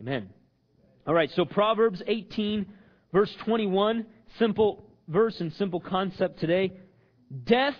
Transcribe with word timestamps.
Amen. 0.00 0.28
All 1.06 1.14
right, 1.14 1.30
so 1.34 1.44
Proverbs 1.44 2.02
18, 2.06 2.66
verse 3.12 3.34
21, 3.44 4.06
simple 4.38 4.84
verse 5.08 5.40
and 5.40 5.52
simple 5.54 5.80
concept 5.80 6.38
today. 6.38 6.72
Death 7.44 7.76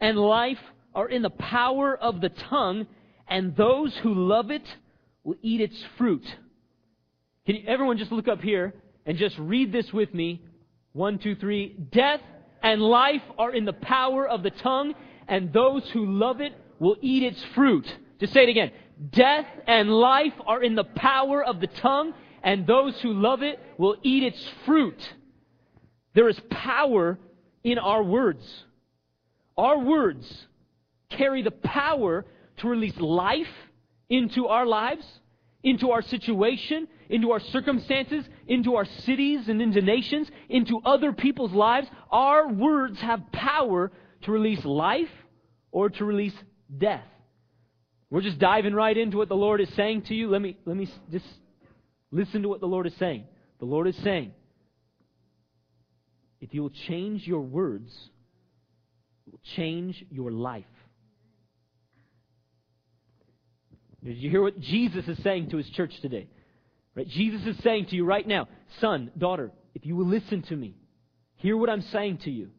and 0.00 0.16
life 0.16 0.58
are 0.94 1.08
in 1.08 1.22
the 1.22 1.30
power 1.30 1.96
of 1.96 2.20
the 2.20 2.28
tongue, 2.28 2.86
and 3.28 3.54
those 3.56 3.94
who 4.02 4.14
love 4.14 4.50
it 4.50 4.62
will 5.24 5.36
eat 5.42 5.60
its 5.60 5.76
fruit. 5.98 6.24
Can 7.46 7.56
you, 7.56 7.64
everyone 7.66 7.98
just 7.98 8.12
look 8.12 8.28
up 8.28 8.40
here 8.40 8.74
and 9.04 9.18
just 9.18 9.36
read 9.38 9.72
this 9.72 9.92
with 9.92 10.14
me? 10.14 10.42
One, 10.92 11.18
two, 11.18 11.34
three. 11.34 11.76
Death 11.92 12.20
and 12.62 12.80
life 12.80 13.22
are 13.38 13.52
in 13.52 13.64
the 13.64 13.72
power 13.72 14.26
of 14.26 14.42
the 14.42 14.50
tongue, 14.50 14.94
and 15.28 15.52
those 15.52 15.88
who 15.92 16.06
love 16.06 16.40
it 16.40 16.52
will 16.78 16.96
eat 17.00 17.22
its 17.22 17.42
fruit. 17.54 17.86
Just 18.20 18.32
say 18.32 18.44
it 18.44 18.48
again. 18.48 18.70
Death 19.10 19.46
and 19.66 19.90
life 19.90 20.34
are 20.46 20.62
in 20.62 20.74
the 20.74 20.84
power 20.84 21.42
of 21.42 21.60
the 21.60 21.66
tongue, 21.66 22.14
and 22.42 22.66
those 22.66 23.00
who 23.00 23.12
love 23.12 23.42
it 23.42 23.58
will 23.78 23.96
eat 24.02 24.22
its 24.22 24.50
fruit. 24.64 25.14
There 26.14 26.28
is 26.28 26.38
power 26.50 27.18
in 27.64 27.78
our 27.78 28.02
words. 28.02 28.44
Our 29.56 29.78
words 29.78 30.46
carry 31.10 31.42
the 31.42 31.50
power 31.50 32.24
to 32.58 32.68
release 32.68 32.96
life 32.98 33.48
into 34.08 34.46
our 34.46 34.66
lives, 34.66 35.04
into 35.62 35.90
our 35.90 36.02
situation, 36.02 36.88
into 37.08 37.30
our 37.30 37.40
circumstances, 37.40 38.24
into 38.46 38.76
our 38.76 38.84
cities 38.84 39.48
and 39.48 39.62
into 39.62 39.80
nations, 39.80 40.28
into 40.48 40.80
other 40.84 41.12
people's 41.12 41.52
lives. 41.52 41.88
Our 42.10 42.48
words 42.48 43.00
have 43.00 43.32
power 43.32 43.92
to 44.22 44.32
release 44.32 44.64
life 44.64 45.10
or 45.70 45.90
to 45.90 46.04
release 46.04 46.34
death. 46.76 47.04
We're 48.12 48.20
just 48.20 48.38
diving 48.38 48.74
right 48.74 48.94
into 48.94 49.16
what 49.16 49.30
the 49.30 49.34
Lord 49.34 49.62
is 49.62 49.70
saying 49.74 50.02
to 50.02 50.14
you. 50.14 50.28
Let 50.28 50.42
me, 50.42 50.58
let 50.66 50.76
me 50.76 50.86
just 51.10 51.24
listen 52.10 52.42
to 52.42 52.48
what 52.50 52.60
the 52.60 52.66
Lord 52.66 52.86
is 52.86 52.92
saying. 52.98 53.24
The 53.58 53.64
Lord 53.64 53.88
is 53.88 53.96
saying, 54.04 54.32
if 56.38 56.52
you 56.52 56.60
will 56.60 56.74
change 56.88 57.26
your 57.26 57.40
words, 57.40 57.90
it 59.26 59.32
will 59.32 59.40
change 59.56 60.04
your 60.10 60.30
life. 60.30 60.66
Did 64.04 64.18
you 64.18 64.28
hear 64.28 64.42
what 64.42 64.60
Jesus 64.60 65.08
is 65.08 65.16
saying 65.22 65.48
to 65.48 65.56
his 65.56 65.70
church 65.70 65.94
today? 66.02 66.28
Right? 66.94 67.08
Jesus 67.08 67.46
is 67.46 67.56
saying 67.62 67.86
to 67.86 67.96
you 67.96 68.04
right 68.04 68.28
now, 68.28 68.46
son, 68.78 69.10
daughter, 69.16 69.52
if 69.74 69.86
you 69.86 69.96
will 69.96 70.06
listen 70.06 70.42
to 70.50 70.54
me, 70.54 70.74
hear 71.36 71.56
what 71.56 71.70
I'm 71.70 71.80
saying 71.80 72.18
to 72.24 72.30
you. 72.30 72.50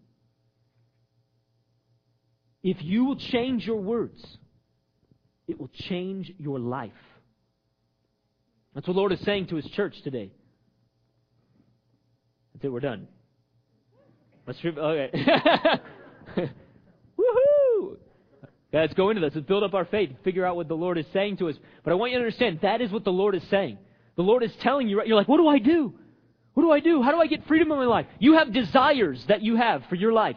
If 2.64 2.78
you 2.82 3.06
will 3.06 3.18
change 3.18 3.68
your 3.68 3.80
words, 3.80 4.20
it 5.48 5.60
will 5.60 5.70
change 5.90 6.32
your 6.38 6.60
life. 6.60 6.92
That's 8.74 8.88
what 8.88 8.94
the 8.94 9.00
Lord 9.00 9.12
is 9.12 9.20
saying 9.22 9.48
to 9.48 9.56
his 9.56 9.66
church 9.72 9.96
today. 10.04 10.32
That's 12.54 12.66
it, 12.66 12.70
we're 12.70 12.80
done. 12.80 13.08
Let's 14.46 14.60
okay. 14.60 15.80
Oh, 16.38 16.46
Woohoo! 17.20 17.98
Let's 18.72 18.94
go 18.94 19.10
into 19.10 19.22
this. 19.22 19.34
Let's 19.36 19.48
build 19.48 19.64
up 19.64 19.74
our 19.74 19.86
faith, 19.86 20.10
figure 20.24 20.46
out 20.46 20.56
what 20.56 20.68
the 20.68 20.76
Lord 20.76 20.98
is 20.98 21.06
saying 21.14 21.38
to 21.38 21.50
us. 21.50 21.56
But 21.84 21.92
I 21.92 21.94
want 21.94 22.12
you 22.12 22.18
to 22.18 22.24
understand 22.24 22.60
that 22.62 22.82
is 22.82 22.92
what 22.92 23.04
the 23.04 23.12
Lord 23.12 23.36
is 23.36 23.44
saying. 23.50 23.78
The 24.16 24.24
Lord 24.24 24.44
is 24.44 24.52
telling 24.62 24.90
you, 24.90 25.02
you're 25.06 25.16
like, 25.16 25.28
what 25.28 25.38
do 25.38 25.48
I 25.48 25.60
do? 25.60 25.94
What 26.54 26.64
do 26.64 26.72
I 26.72 26.80
do? 26.80 27.02
How 27.02 27.12
do 27.12 27.20
I 27.20 27.28
get 27.28 27.48
freedom 27.48 27.72
in 27.72 27.78
my 27.78 27.86
life? 27.86 28.08
You 28.20 28.34
have 28.38 28.52
desires 28.52 29.24
that 29.28 29.42
you 29.42 29.56
have 29.56 29.84
for 29.90 29.96
your 29.96 30.14
life. 30.14 30.36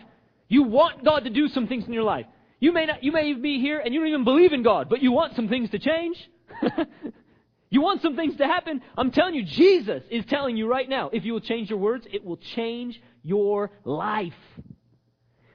You 0.48 0.62
want 0.62 1.04
God 1.04 1.24
to 1.24 1.30
do 1.30 1.48
some 1.48 1.66
things 1.66 1.86
in 1.86 1.92
your 1.92 2.04
life. 2.04 2.26
You 2.58 2.72
may 2.72 2.86
not, 2.86 3.04
you 3.04 3.12
may 3.12 3.34
be 3.34 3.60
here 3.60 3.80
and 3.80 3.92
you 3.92 4.00
don't 4.00 4.08
even 4.08 4.24
believe 4.24 4.52
in 4.52 4.62
God, 4.62 4.88
but 4.88 5.02
you 5.02 5.12
want 5.12 5.36
some 5.36 5.48
things 5.48 5.70
to 5.70 5.78
change. 5.78 6.16
you 7.70 7.82
want 7.82 8.02
some 8.02 8.16
things 8.16 8.36
to 8.36 8.46
happen. 8.46 8.80
I'm 8.96 9.10
telling 9.10 9.34
you, 9.34 9.44
Jesus 9.44 10.02
is 10.10 10.24
telling 10.26 10.56
you 10.56 10.66
right 10.66 10.88
now, 10.88 11.10
if 11.12 11.24
you 11.24 11.32
will 11.32 11.40
change 11.40 11.68
your 11.68 11.78
words, 11.78 12.06
it 12.10 12.24
will 12.24 12.38
change 12.38 13.00
your 13.22 13.70
life. 13.84 14.32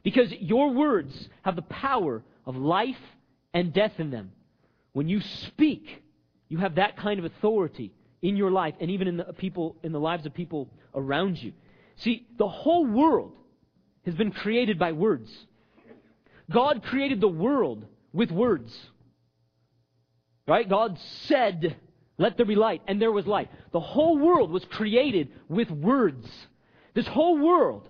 Because 0.04 0.32
your 0.32 0.72
words 0.72 1.30
have 1.44 1.56
the 1.56 1.62
power 1.64 2.24
of 2.46 2.56
life 2.56 2.98
and 3.54 3.74
death 3.74 3.94
in 3.98 4.12
them. 4.12 4.32
When 4.94 5.08
you 5.08 5.22
speak, 5.22 6.04
you 6.50 6.58
have 6.58 6.76
that 6.76 6.98
kind 6.98 7.20
of 7.20 7.26
authority 7.26 7.94
in 8.22 8.36
your 8.36 8.52
life 8.52 8.76
and 8.80 8.92
even 8.92 9.08
in 9.08 9.18
the 9.18 9.34
people 9.34 9.78
in 9.84 9.92
the 9.92 10.00
lives 10.00 10.26
of 10.26 10.34
people 10.34 10.70
around 10.94 11.42
you. 11.42 11.54
See, 11.96 12.28
the 12.38 12.48
whole 12.48 12.86
world 12.86 13.34
has 14.06 14.16
been 14.16 14.32
created 14.32 14.78
by 14.78 14.92
words. 14.92 15.32
God 16.52 16.84
created 16.84 17.22
the 17.22 17.28
world 17.28 17.86
with 18.14 18.32
words. 18.32 18.78
Right? 20.48 20.68
God 20.68 20.98
said, 21.28 21.78
"Let 22.18 22.38
there 22.38 22.46
be 22.46 22.56
light," 22.56 22.82
and 22.88 23.02
there 23.02 23.12
was 23.12 23.28
light. 23.28 23.50
The 23.72 23.80
whole 23.80 24.18
world 24.18 24.52
was 24.52 24.66
created 24.66 25.32
with 25.48 25.70
words. 25.72 26.28
This 26.94 27.08
whole 27.08 27.38
world 27.38 27.88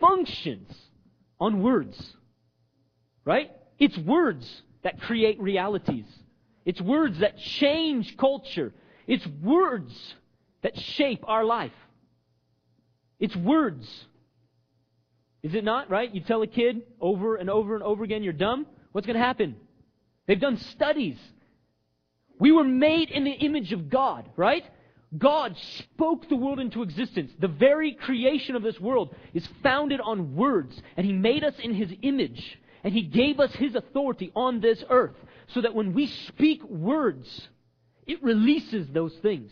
functions 0.00 0.72
on 1.40 1.62
words. 1.62 2.16
Right? 3.24 3.50
It's 3.78 3.96
words 3.98 4.62
that 4.82 5.00
create 5.00 5.40
realities. 5.40 6.06
It's 6.64 6.80
words 6.80 7.18
that 7.20 7.38
change 7.38 8.16
culture. 8.16 8.72
It's 9.06 9.26
words 9.26 10.14
that 10.62 10.76
shape 10.78 11.24
our 11.26 11.44
life. 11.44 11.72
It's 13.20 13.36
words. 13.36 14.06
Is 15.42 15.54
it 15.54 15.64
not, 15.64 15.90
right? 15.90 16.12
You 16.12 16.20
tell 16.20 16.42
a 16.42 16.46
kid 16.46 16.82
over 17.00 17.36
and 17.36 17.48
over 17.48 17.74
and 17.74 17.82
over 17.84 18.04
again, 18.04 18.22
you're 18.22 18.32
dumb. 18.32 18.66
What's 18.92 19.06
going 19.06 19.18
to 19.18 19.24
happen? 19.24 19.56
They've 20.26 20.40
done 20.40 20.56
studies. 20.56 21.16
We 22.38 22.52
were 22.52 22.64
made 22.64 23.10
in 23.10 23.24
the 23.24 23.32
image 23.32 23.72
of 23.72 23.88
God, 23.88 24.28
right? 24.36 24.64
God 25.16 25.56
spoke 25.78 26.28
the 26.28 26.36
world 26.36 26.60
into 26.60 26.82
existence. 26.82 27.32
The 27.38 27.48
very 27.48 27.92
creation 27.92 28.56
of 28.56 28.62
this 28.62 28.78
world 28.78 29.14
is 29.32 29.46
founded 29.62 30.00
on 30.00 30.36
words, 30.36 30.80
and 30.96 31.06
He 31.06 31.12
made 31.12 31.44
us 31.44 31.54
in 31.62 31.72
His 31.74 31.90
image, 32.02 32.58
and 32.84 32.92
He 32.92 33.02
gave 33.02 33.40
us 33.40 33.52
His 33.54 33.74
authority 33.74 34.30
on 34.36 34.60
this 34.60 34.84
earth, 34.90 35.16
so 35.48 35.62
that 35.62 35.74
when 35.74 35.94
we 35.94 36.06
speak 36.06 36.62
words, 36.64 37.48
it 38.06 38.22
releases 38.22 38.88
those 38.88 39.14
things. 39.22 39.50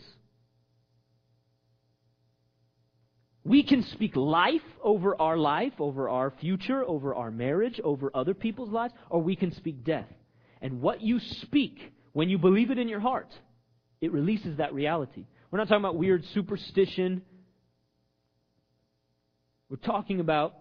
We 3.47 3.63
can 3.63 3.81
speak 3.93 4.17
life 4.17 4.61
over 4.83 5.19
our 5.21 5.37
life, 5.37 5.71
over 5.79 6.09
our 6.09 6.33
future, 6.41 6.83
over 6.83 7.15
our 7.15 7.31
marriage, 7.31 7.79
over 7.81 8.11
other 8.13 8.33
people's 8.33 8.71
lives, 8.71 8.93
or 9.09 9.21
we 9.21 9.37
can 9.37 9.53
speak 9.55 9.85
death. 9.85 10.09
And 10.61 10.81
what 10.81 11.01
you 11.01 11.21
speak, 11.21 11.93
when 12.11 12.27
you 12.27 12.37
believe 12.37 12.71
it 12.71 12.77
in 12.77 12.89
your 12.89 12.99
heart, 12.99 13.29
it 14.01 14.11
releases 14.11 14.57
that 14.57 14.73
reality. 14.73 15.25
We're 15.49 15.59
not 15.59 15.69
talking 15.69 15.81
about 15.81 15.95
weird 15.95 16.25
superstition. 16.33 17.21
We're 19.69 19.77
talking 19.77 20.19
about 20.19 20.55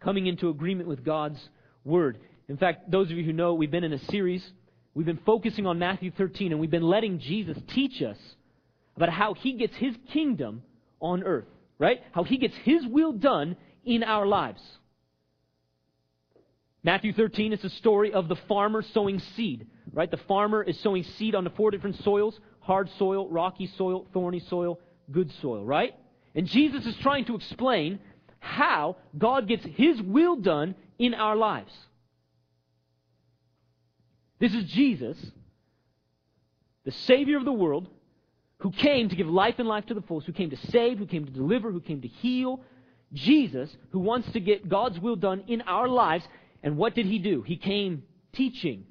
coming 0.00 0.26
into 0.26 0.48
agreement 0.48 0.88
with 0.88 1.04
God's 1.04 1.38
Word. 1.84 2.18
In 2.48 2.56
fact, 2.56 2.90
those 2.90 3.08
of 3.08 3.16
you 3.16 3.22
who 3.22 3.32
know, 3.32 3.54
we've 3.54 3.70
been 3.70 3.84
in 3.84 3.92
a 3.92 4.04
series. 4.06 4.44
We've 4.94 5.06
been 5.06 5.20
focusing 5.24 5.64
on 5.64 5.78
Matthew 5.78 6.10
13, 6.10 6.50
and 6.50 6.60
we've 6.60 6.72
been 6.72 6.82
letting 6.82 7.20
Jesus 7.20 7.56
teach 7.72 8.02
us 8.02 8.18
about 8.96 9.10
how 9.10 9.34
He 9.34 9.52
gets 9.52 9.76
His 9.76 9.94
kingdom 10.12 10.64
on 10.98 11.22
earth, 11.22 11.46
right? 11.78 12.00
How 12.12 12.24
He 12.24 12.38
gets 12.38 12.56
His 12.56 12.86
will 12.86 13.12
done 13.12 13.56
in 13.84 14.02
our 14.02 14.26
lives. 14.26 14.62
Matthew 16.82 17.12
13 17.12 17.52
is 17.52 17.62
the 17.62 17.70
story 17.70 18.12
of 18.12 18.28
the 18.28 18.36
farmer 18.48 18.82
sowing 18.82 19.18
seed, 19.34 19.66
right? 19.92 20.10
The 20.10 20.16
farmer 20.18 20.62
is 20.62 20.78
sowing 20.80 21.02
seed 21.02 21.34
onto 21.34 21.50
four 21.50 21.70
different 21.70 22.02
soils 22.02 22.38
hard 22.66 22.90
soil, 22.98 23.28
rocky 23.28 23.68
soil, 23.78 24.06
thorny 24.12 24.40
soil, 24.40 24.80
good 25.10 25.30
soil, 25.40 25.64
right? 25.64 25.94
And 26.34 26.46
Jesus 26.46 26.84
is 26.84 26.96
trying 26.96 27.24
to 27.26 27.36
explain 27.36 28.00
how 28.40 28.96
God 29.16 29.46
gets 29.46 29.64
His 29.64 30.02
will 30.02 30.36
done 30.36 30.74
in 30.98 31.14
our 31.14 31.36
lives. 31.36 31.72
This 34.40 34.52
is 34.52 34.64
Jesus, 34.64 35.16
the 36.84 36.90
Savior 36.90 37.38
of 37.38 37.44
the 37.44 37.52
world, 37.52 37.88
who 38.58 38.70
came 38.70 39.08
to 39.08 39.16
give 39.16 39.28
life 39.28 39.56
and 39.58 39.68
life 39.68 39.86
to 39.86 39.94
the 39.94 40.02
fullest, 40.02 40.26
who 40.26 40.32
came 40.32 40.50
to 40.50 40.56
save, 40.70 40.98
who 40.98 41.06
came 41.06 41.24
to 41.24 41.32
deliver, 41.32 41.70
who 41.70 41.80
came 41.80 42.00
to 42.02 42.08
heal. 42.08 42.60
Jesus, 43.12 43.74
who 43.90 44.00
wants 44.00 44.30
to 44.32 44.40
get 44.40 44.68
God's 44.68 44.98
will 44.98 45.16
done 45.16 45.44
in 45.46 45.62
our 45.62 45.88
lives. 45.88 46.24
And 46.62 46.76
what 46.76 46.94
did 46.94 47.06
He 47.06 47.18
do? 47.18 47.42
He 47.42 47.56
came 47.56 48.02
teaching. 48.32 48.84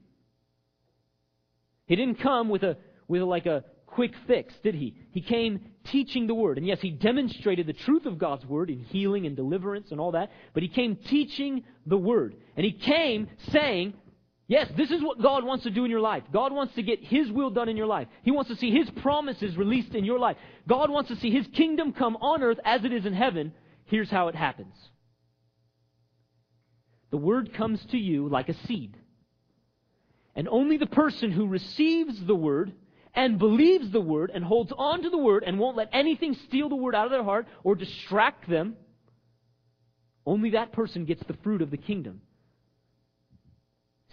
He 1.87 1.95
didn't 1.95 2.19
come 2.19 2.49
with 2.49 2.63
a 2.63 2.77
with 3.07 3.21
like 3.21 3.45
a 3.45 3.63
quick 3.95 4.13
fix, 4.27 4.53
did 4.61 4.75
he? 4.75 4.95
He 5.11 5.21
came 5.21 5.61
teaching 5.85 6.27
the 6.27 6.33
Word. 6.33 6.57
And 6.57 6.67
yes, 6.67 6.81
he 6.81 6.91
demonstrated 6.91 7.65
the 7.65 7.73
truth 7.73 8.05
of 8.05 8.17
God's 8.17 8.45
Word 8.45 8.69
in 8.69 8.79
healing 8.79 9.25
and 9.25 9.35
deliverance 9.35 9.91
and 9.91 10.01
all 10.01 10.11
that, 10.11 10.31
but 10.53 10.63
he 10.63 10.69
came 10.69 10.97
teaching 10.97 11.63
the 11.85 11.97
Word. 11.97 12.35
And 12.57 12.65
he 12.65 12.73
came 12.73 13.29
saying, 13.51 13.93
Yes, 14.47 14.69
this 14.77 14.91
is 14.91 15.01
what 15.01 15.21
God 15.21 15.43
wants 15.43 15.63
to 15.63 15.71
do 15.71 15.85
in 15.85 15.91
your 15.91 16.01
life. 16.01 16.23
God 16.31 16.53
wants 16.53 16.75
to 16.75 16.83
get 16.83 17.03
His 17.03 17.31
will 17.31 17.49
done 17.49 17.67
in 17.67 17.77
your 17.77 17.87
life. 17.87 18.07
He 18.21 18.31
wants 18.31 18.51
to 18.51 18.55
see 18.57 18.69
His 18.69 18.89
promises 19.01 19.57
released 19.57 19.95
in 19.95 20.05
your 20.05 20.19
life. 20.19 20.37
God 20.67 20.91
wants 20.91 21.09
to 21.09 21.15
see 21.15 21.31
His 21.31 21.47
kingdom 21.47 21.93
come 21.93 22.15
on 22.17 22.43
earth 22.43 22.59
as 22.63 22.83
it 22.83 22.93
is 22.93 23.05
in 23.05 23.13
heaven. 23.13 23.53
Here's 23.85 24.09
how 24.09 24.27
it 24.27 24.35
happens. 24.35 24.75
The 27.09 27.17
Word 27.17 27.53
comes 27.53 27.83
to 27.91 27.97
you 27.97 28.29
like 28.29 28.49
a 28.49 28.67
seed. 28.67 28.95
And 30.35 30.47
only 30.47 30.77
the 30.77 30.85
person 30.85 31.31
who 31.31 31.47
receives 31.47 32.23
the 32.25 32.35
Word 32.35 32.73
and 33.15 33.39
believes 33.39 33.91
the 33.91 34.01
word 34.01 34.29
and 34.33 34.43
holds 34.43 34.73
on 34.77 35.01
to 35.03 35.09
the 35.09 35.17
word 35.17 35.43
and 35.45 35.57
won't 35.57 35.77
let 35.77 35.89
anything 35.93 36.35
steal 36.47 36.69
the 36.69 36.75
word 36.75 36.93
out 36.93 37.05
of 37.05 37.11
their 37.11 37.23
heart 37.23 37.47
or 37.63 37.73
distract 37.73 38.49
them, 38.49 38.75
only 40.25 40.51
that 40.51 40.73
person 40.73 41.05
gets 41.05 41.23
the 41.25 41.37
fruit 41.41 41.61
of 41.61 41.71
the 41.71 41.77
kingdom. 41.77 42.21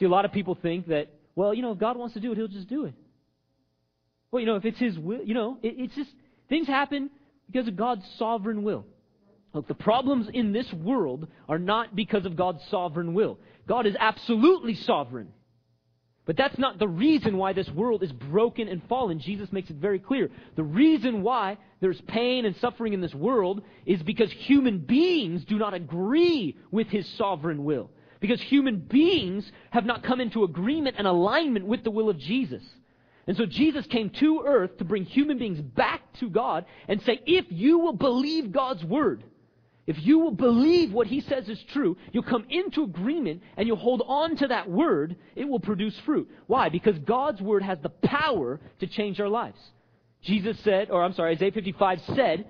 See, 0.03 0.07
a 0.07 0.09
lot 0.09 0.25
of 0.25 0.33
people 0.33 0.59
think 0.61 0.89
that, 0.89 1.13
well, 1.37 1.55
you 1.55 1.63
know, 1.63 1.71
if 1.71 1.79
God 1.79 1.97
wants 1.97 2.15
to 2.15 2.21
do 2.21 2.33
it, 2.33 2.37
He'll 2.37 2.49
just 2.49 2.69
do 2.69 2.87
it. 2.87 2.95
Well, 4.33 4.41
you 4.41 4.47
know, 4.47 4.57
if 4.57 4.65
it's 4.65 4.81
His 4.81 4.99
will, 4.99 5.23
you 5.23 5.33
know, 5.33 5.59
it, 5.63 5.77
it's 5.79 5.95
just, 5.95 6.11
things 6.49 6.67
happen 6.67 7.09
because 7.49 7.69
of 7.69 7.77
God's 7.77 8.05
sovereign 8.19 8.65
will. 8.65 8.85
Look, 9.55 9.69
the 9.69 9.75
problems 9.75 10.27
in 10.35 10.51
this 10.51 10.67
world 10.73 11.29
are 11.49 11.61
not 11.61 11.95
because 11.95 12.27
of 12.27 12.35
God's 12.35 12.65
sovereign 12.69 13.15
will. 13.15 13.39
God 13.69 13.87
is 13.87 13.95
absolutely 13.97 14.75
sovereign. 14.75 15.29
But 16.27 16.37
that's 16.37 16.59
not 16.59 16.81
the 16.81 16.89
reason 16.89 17.37
why 17.37 17.53
this 17.53 17.69
world 17.69 18.03
is 18.03 18.11
broken 18.11 18.67
and 18.67 18.83
fallen. 18.89 19.21
Jesus 19.21 19.53
makes 19.53 19.71
it 19.71 19.77
very 19.77 20.01
clear. 20.01 20.31
The 20.57 20.65
reason 20.65 21.23
why 21.23 21.59
there's 21.81 22.01
pain 22.09 22.45
and 22.45 22.57
suffering 22.57 22.93
in 22.93 23.01
this 23.01 23.15
world 23.15 23.63
is 23.87 24.03
because 24.03 24.33
human 24.33 24.79
beings 24.79 25.45
do 25.45 25.61
not 25.61 25.75
agree 25.75 26.57
with 26.73 26.89
his 26.89 27.09
sovereign 27.11 27.63
will. 27.63 27.89
Because 28.23 28.41
human 28.41 28.79
beings 28.79 29.51
have 29.71 29.85
not 29.85 30.05
come 30.05 30.21
into 30.21 30.45
agreement 30.45 30.97
and 30.97 31.07
alignment 31.07 31.67
with 31.67 31.85
the 31.85 31.91
will 31.91 32.09
of 32.09 32.19
Jesus. 32.19 32.63
And 33.27 33.37
so 33.37 33.45
Jesus 33.45 33.85
came 33.87 34.11
to 34.11 34.45
earth 34.47 34.79
to 34.79 34.85
bring 34.85 35.05
human 35.05 35.39
beings 35.39 35.61
back 35.61 36.01
to 36.21 36.31
God 36.31 36.65
and 36.89 37.03
say, 37.03 37.21
if 37.27 37.45
you 37.51 37.81
will 37.81 37.93
believe 37.93 38.53
God's 38.53 38.85
word, 38.85 39.25
if 39.87 39.97
you 40.05 40.21
will 40.21 40.31
believe 40.31 40.93
what 40.93 41.09
he 41.09 41.21
says 41.21 41.49
is 41.49 41.61
true, 41.73 41.97
you'll 42.13 42.23
come 42.23 42.47
into 42.49 42.85
agreement 42.85 43.43
and 43.57 43.67
you'll 43.67 43.77
hold 43.77 44.03
on 44.07 44.37
to 44.37 44.47
that 44.47 44.71
word, 44.71 45.17
it 45.35 45.45
will 45.49 45.61
produce 45.61 45.99
fruit. 46.07 46.31
Why? 46.47 46.69
Because 46.69 46.97
God's 47.01 47.41
word 47.41 47.65
has 47.65 47.79
the 47.83 47.89
power 47.89 48.61
to 48.79 48.87
change 48.87 49.21
our 49.21 49.29
lives. 49.29 49.59
Jesus 50.23 50.57
said, 50.61 50.91
or 50.91 51.03
I'm 51.03 51.15
sorry, 51.15 51.35
Isaiah 51.35 51.51
55 51.51 52.01
said, 52.15 52.47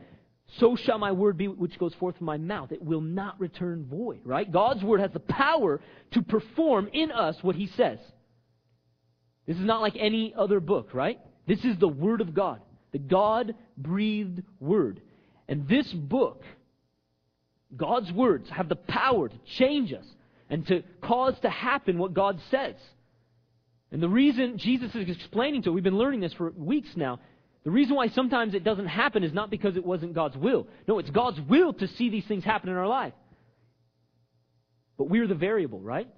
so 0.58 0.76
shall 0.76 0.98
my 0.98 1.12
word 1.12 1.38
be 1.38 1.48
which 1.48 1.78
goes 1.78 1.94
forth 1.94 2.16
from 2.18 2.26
my 2.26 2.36
mouth. 2.36 2.72
It 2.72 2.82
will 2.82 3.00
not 3.00 3.40
return 3.40 3.86
void, 3.88 4.20
right? 4.24 4.50
God's 4.50 4.82
word 4.82 5.00
has 5.00 5.12
the 5.12 5.20
power 5.20 5.80
to 6.12 6.22
perform 6.22 6.88
in 6.92 7.10
us 7.10 7.36
what 7.42 7.56
he 7.56 7.68
says. 7.68 7.98
This 9.46 9.56
is 9.56 9.64
not 9.64 9.80
like 9.80 9.96
any 9.98 10.34
other 10.36 10.60
book, 10.60 10.90
right? 10.92 11.18
This 11.46 11.64
is 11.64 11.76
the 11.78 11.88
word 11.88 12.20
of 12.20 12.34
God, 12.34 12.60
the 12.92 12.98
God 12.98 13.54
breathed 13.76 14.42
word. 14.60 15.00
And 15.48 15.68
this 15.68 15.90
book 15.92 16.42
God's 17.76 18.12
words 18.12 18.48
have 18.50 18.68
the 18.68 18.76
power 18.76 19.28
to 19.28 19.36
change 19.56 19.92
us 19.92 20.04
and 20.50 20.66
to 20.66 20.82
cause 21.02 21.34
to 21.40 21.50
happen 21.50 21.98
what 21.98 22.14
God 22.14 22.38
says. 22.50 22.74
And 23.90 24.02
the 24.02 24.08
reason 24.08 24.58
Jesus 24.58 24.94
is 24.94 25.08
explaining 25.08 25.62
to, 25.62 25.72
we've 25.72 25.84
been 25.84 25.98
learning 25.98 26.20
this 26.20 26.32
for 26.34 26.50
weeks 26.50 26.90
now, 26.96 27.20
the 27.64 27.70
reason 27.70 27.94
why 27.94 28.08
sometimes 28.08 28.54
it 28.54 28.64
doesn't 28.64 28.86
happen 28.86 29.22
is 29.22 29.32
not 29.32 29.50
because 29.50 29.76
it 29.76 29.84
wasn't 29.84 30.14
God's 30.14 30.36
will. 30.36 30.66
No, 30.88 30.98
it's 30.98 31.10
God's 31.10 31.40
will 31.40 31.72
to 31.74 31.86
see 31.86 32.10
these 32.10 32.24
things 32.26 32.44
happen 32.44 32.68
in 32.68 32.76
our 32.76 32.88
life. 32.88 33.12
But 34.98 35.08
we're 35.08 35.26
the 35.26 35.34
variable, 35.34 35.80
right? 35.80 36.08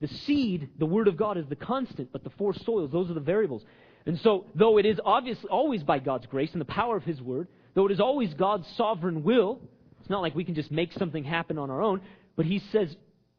The 0.00 0.08
seed, 0.08 0.70
the 0.78 0.86
Word 0.86 1.08
of 1.08 1.16
God, 1.16 1.38
is 1.38 1.46
the 1.48 1.56
constant, 1.56 2.12
but 2.12 2.24
the 2.24 2.30
four 2.30 2.54
soils, 2.54 2.90
those 2.92 3.10
are 3.10 3.14
the 3.14 3.20
variables. 3.20 3.64
And 4.06 4.18
so, 4.20 4.46
though 4.54 4.78
it 4.78 4.86
is 4.86 5.00
obviously 5.04 5.48
always 5.48 5.82
by 5.82 5.98
God's 5.98 6.26
grace 6.26 6.52
and 6.52 6.60
the 6.60 6.66
power 6.66 6.96
of 6.96 7.04
His 7.04 7.20
Word, 7.20 7.48
though 7.74 7.86
it 7.86 7.92
is 7.92 8.00
always 8.00 8.32
God's 8.34 8.66
sovereign 8.76 9.22
will, 9.22 9.60
it's 10.04 10.10
not 10.10 10.20
like 10.20 10.34
we 10.34 10.44
can 10.44 10.54
just 10.54 10.70
make 10.70 10.92
something 10.92 11.24
happen 11.24 11.56
on 11.56 11.70
our 11.70 11.80
own, 11.80 12.02
but 12.36 12.44
he 12.44 12.58
says 12.72 12.94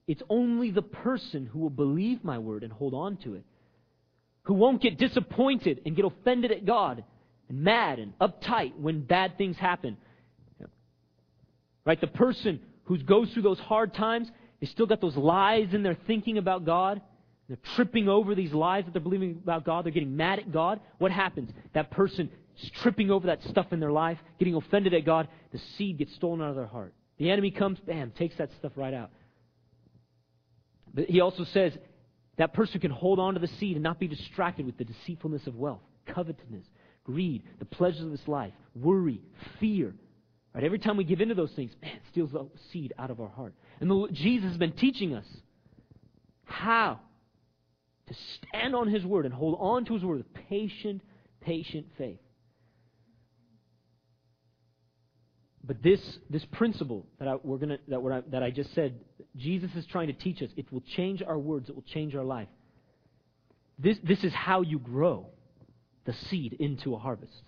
it's 0.07 0.23
only 0.29 0.71
the 0.71 0.81
person 0.81 1.45
who 1.45 1.59
will 1.59 1.69
believe 1.69 2.23
my 2.23 2.39
word 2.39 2.63
and 2.63 2.73
hold 2.73 2.95
on 2.95 3.17
to 3.17 3.35
it, 3.35 3.45
who 4.45 4.53
won't 4.53 4.81
get 4.81 4.97
disappointed 4.97 5.81
and 5.85 5.95
get 5.95 6.05
offended 6.05 6.51
at 6.51 6.65
God 6.65 7.03
and 7.49 7.61
mad 7.61 7.99
and 7.99 8.17
uptight 8.19 8.75
when 8.77 9.01
bad 9.01 9.37
things 9.37 9.57
happen. 9.57 9.97
Right? 11.85 11.99
The 11.99 12.07
person 12.07 12.59
who 12.85 12.97
goes 12.97 13.31
through 13.31 13.43
those 13.43 13.59
hard 13.59 13.93
times, 13.93 14.29
they 14.59 14.67
still 14.67 14.85
got 14.85 15.01
those 15.01 15.15
lies 15.15 15.73
in 15.73 15.83
their 15.83 15.97
thinking 16.07 16.37
about 16.37 16.65
God. 16.65 17.01
They're 17.47 17.57
tripping 17.75 18.09
over 18.09 18.33
these 18.33 18.53
lies 18.53 18.85
that 18.85 18.91
they're 18.93 19.01
believing 19.01 19.39
about 19.43 19.65
God. 19.65 19.85
They're 19.85 19.91
getting 19.91 20.15
mad 20.15 20.39
at 20.39 20.51
God. 20.51 20.79
What 20.97 21.11
happens? 21.11 21.51
That 21.73 21.91
person 21.91 22.29
is 22.59 22.71
tripping 22.81 23.11
over 23.11 23.27
that 23.27 23.43
stuff 23.43 23.67
in 23.71 23.79
their 23.79 23.91
life, 23.91 24.17
getting 24.39 24.55
offended 24.55 24.93
at 24.93 25.05
God. 25.05 25.27
The 25.51 25.59
seed 25.77 25.99
gets 25.99 26.13
stolen 26.15 26.41
out 26.41 26.49
of 26.49 26.55
their 26.55 26.65
heart. 26.65 26.93
The 27.17 27.29
enemy 27.29 27.51
comes, 27.51 27.79
bam, 27.79 28.11
takes 28.11 28.35
that 28.37 28.49
stuff 28.59 28.71
right 28.75 28.93
out. 28.93 29.11
But 30.93 31.05
he 31.05 31.21
also 31.21 31.43
says 31.45 31.73
that 32.37 32.53
person 32.53 32.79
can 32.79 32.91
hold 32.91 33.19
on 33.19 33.33
to 33.33 33.39
the 33.39 33.49
seed 33.59 33.75
and 33.75 33.83
not 33.83 33.99
be 33.99 34.07
distracted 34.07 34.65
with 34.65 34.77
the 34.77 34.83
deceitfulness 34.83 35.47
of 35.47 35.55
wealth, 35.55 35.81
covetousness, 36.07 36.65
greed, 37.03 37.43
the 37.59 37.65
pleasures 37.65 38.01
of 38.01 38.11
this 38.11 38.27
life, 38.27 38.53
worry, 38.75 39.21
fear. 39.59 39.93
Right? 40.53 40.63
Every 40.63 40.79
time 40.79 40.97
we 40.97 41.03
give 41.03 41.21
into 41.21 41.35
those 41.35 41.51
things, 41.51 41.71
man, 41.81 41.95
it 41.95 42.01
steals 42.11 42.31
the 42.31 42.47
seed 42.71 42.93
out 42.97 43.11
of 43.11 43.19
our 43.21 43.29
heart. 43.29 43.53
And 43.79 43.89
the, 43.89 44.07
Jesus 44.11 44.49
has 44.49 44.57
been 44.57 44.73
teaching 44.73 45.13
us 45.13 45.25
how 46.45 46.99
to 48.07 48.13
stand 48.37 48.75
on 48.75 48.87
His 48.87 49.05
Word 49.05 49.25
and 49.25 49.33
hold 49.33 49.57
on 49.59 49.85
to 49.85 49.93
His 49.93 50.03
Word 50.03 50.17
with 50.17 50.33
patient, 50.49 51.01
patient 51.41 51.87
faith. 51.97 52.19
But 55.65 55.81
this, 55.81 56.01
this 56.29 56.45
principle 56.45 57.07
that, 57.17 57.27
I, 57.27 57.35
we're 57.43 57.57
gonna, 57.57 57.79
that, 57.87 58.01
we're, 58.01 58.21
that 58.29 58.43
I 58.43 58.51
just 58.51 58.73
said, 58.73 58.99
Jesus 59.35 59.71
is 59.75 59.85
trying 59.87 60.07
to 60.07 60.13
teach 60.13 60.41
us. 60.41 60.49
It 60.55 60.71
will 60.71 60.81
change 60.81 61.23
our 61.23 61.39
words. 61.39 61.69
It 61.69 61.75
will 61.75 61.83
change 61.83 62.15
our 62.15 62.23
life. 62.23 62.47
This, 63.79 63.97
this 64.03 64.23
is 64.23 64.33
how 64.33 64.61
you 64.61 64.79
grow 64.79 65.27
the 66.05 66.13
seed 66.13 66.53
into 66.53 66.93
a 66.93 66.99
harvest. 66.99 67.41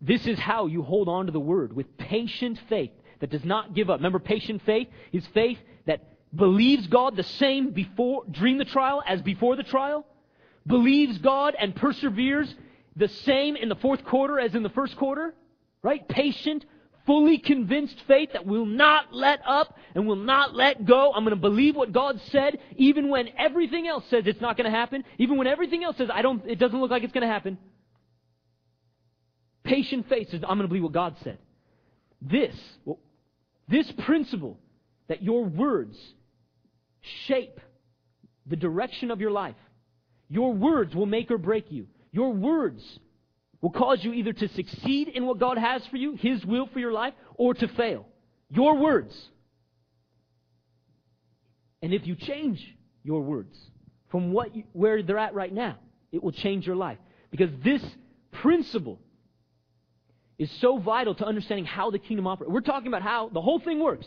This 0.00 0.26
is 0.26 0.38
how 0.38 0.66
you 0.66 0.82
hold 0.82 1.08
on 1.08 1.26
to 1.26 1.32
the 1.32 1.40
word 1.40 1.74
with 1.74 1.98
patient 1.98 2.58
faith 2.68 2.92
that 3.20 3.30
does 3.30 3.44
not 3.44 3.74
give 3.74 3.90
up. 3.90 3.98
Remember, 3.98 4.18
patient 4.18 4.62
faith 4.64 4.88
is 5.12 5.26
faith 5.34 5.58
that 5.86 6.18
believes 6.34 6.86
God 6.86 7.16
the 7.16 7.24
same 7.24 7.72
before, 7.72 8.24
during 8.30 8.58
the 8.58 8.64
trial 8.64 9.02
as 9.06 9.20
before 9.20 9.56
the 9.56 9.64
trial, 9.64 10.06
believes 10.66 11.18
God 11.18 11.54
and 11.58 11.74
perseveres 11.74 12.54
the 12.96 13.08
same 13.08 13.56
in 13.56 13.68
the 13.68 13.76
fourth 13.76 14.04
quarter 14.04 14.38
as 14.38 14.54
in 14.54 14.62
the 14.62 14.70
first 14.70 14.96
quarter, 14.96 15.34
right? 15.82 16.06
Patient, 16.08 16.64
fully 17.06 17.38
convinced 17.38 17.96
faith 18.06 18.30
that 18.34 18.46
will 18.46 18.66
not 18.66 19.14
let 19.14 19.40
up 19.46 19.76
and 19.94 20.06
will 20.06 20.16
not 20.16 20.54
let 20.54 20.84
go. 20.84 21.12
I'm 21.12 21.24
going 21.24 21.34
to 21.34 21.40
believe 21.40 21.74
what 21.74 21.92
God 21.92 22.20
said, 22.30 22.58
even 22.76 23.08
when 23.08 23.30
everything 23.38 23.88
else 23.88 24.04
says 24.10 24.24
it's 24.26 24.40
not 24.40 24.56
going 24.56 24.70
to 24.70 24.76
happen, 24.76 25.04
even 25.18 25.36
when 25.38 25.46
everything 25.46 25.84
else 25.84 25.96
says 25.96 26.10
I 26.12 26.22
don't, 26.22 26.46
it 26.46 26.58
doesn't 26.58 26.78
look 26.78 26.90
like 26.90 27.02
it's 27.02 27.12
going 27.12 27.26
to 27.26 27.32
happen. 27.32 27.58
Patient 29.64 30.08
faith 30.08 30.30
says, 30.30 30.42
I'm 30.42 30.58
going 30.58 30.62
to 30.62 30.68
believe 30.68 30.82
what 30.82 30.92
God 30.92 31.16
said. 31.24 31.38
This, 32.20 32.54
this 33.68 33.90
principle 34.04 34.58
that 35.08 35.22
your 35.22 35.44
words 35.44 35.96
shape 37.26 37.60
the 38.46 38.56
direction 38.56 39.10
of 39.10 39.20
your 39.20 39.30
life. 39.30 39.56
Your 40.28 40.52
words 40.52 40.94
will 40.94 41.06
make 41.06 41.30
or 41.30 41.38
break 41.38 41.70
you. 41.70 41.86
Your 42.12 42.32
words 42.32 42.82
will 43.60 43.70
cause 43.70 44.02
you 44.02 44.12
either 44.12 44.32
to 44.32 44.48
succeed 44.48 45.08
in 45.08 45.26
what 45.26 45.38
God 45.38 45.58
has 45.58 45.84
for 45.86 45.96
you, 45.96 46.14
His 46.14 46.44
will 46.44 46.66
for 46.66 46.78
your 46.78 46.92
life, 46.92 47.14
or 47.34 47.54
to 47.54 47.68
fail. 47.68 48.06
Your 48.50 48.76
words. 48.76 49.14
And 51.82 51.92
if 51.92 52.06
you 52.06 52.14
change 52.16 52.64
your 53.02 53.22
words 53.22 53.56
from 54.10 54.32
what 54.32 54.54
you, 54.54 54.64
where 54.72 55.02
they're 55.02 55.18
at 55.18 55.34
right 55.34 55.52
now, 55.52 55.76
it 56.12 56.22
will 56.22 56.32
change 56.32 56.66
your 56.66 56.76
life. 56.76 56.98
Because 57.30 57.50
this 57.62 57.82
principle 58.32 58.98
is 60.38 60.50
so 60.60 60.78
vital 60.78 61.14
to 61.16 61.26
understanding 61.26 61.66
how 61.66 61.90
the 61.90 61.98
kingdom 61.98 62.26
operates. 62.26 62.52
We're 62.52 62.60
talking 62.60 62.88
about 62.88 63.02
how 63.02 63.28
the 63.28 63.40
whole 63.40 63.58
thing 63.58 63.80
works. 63.80 64.06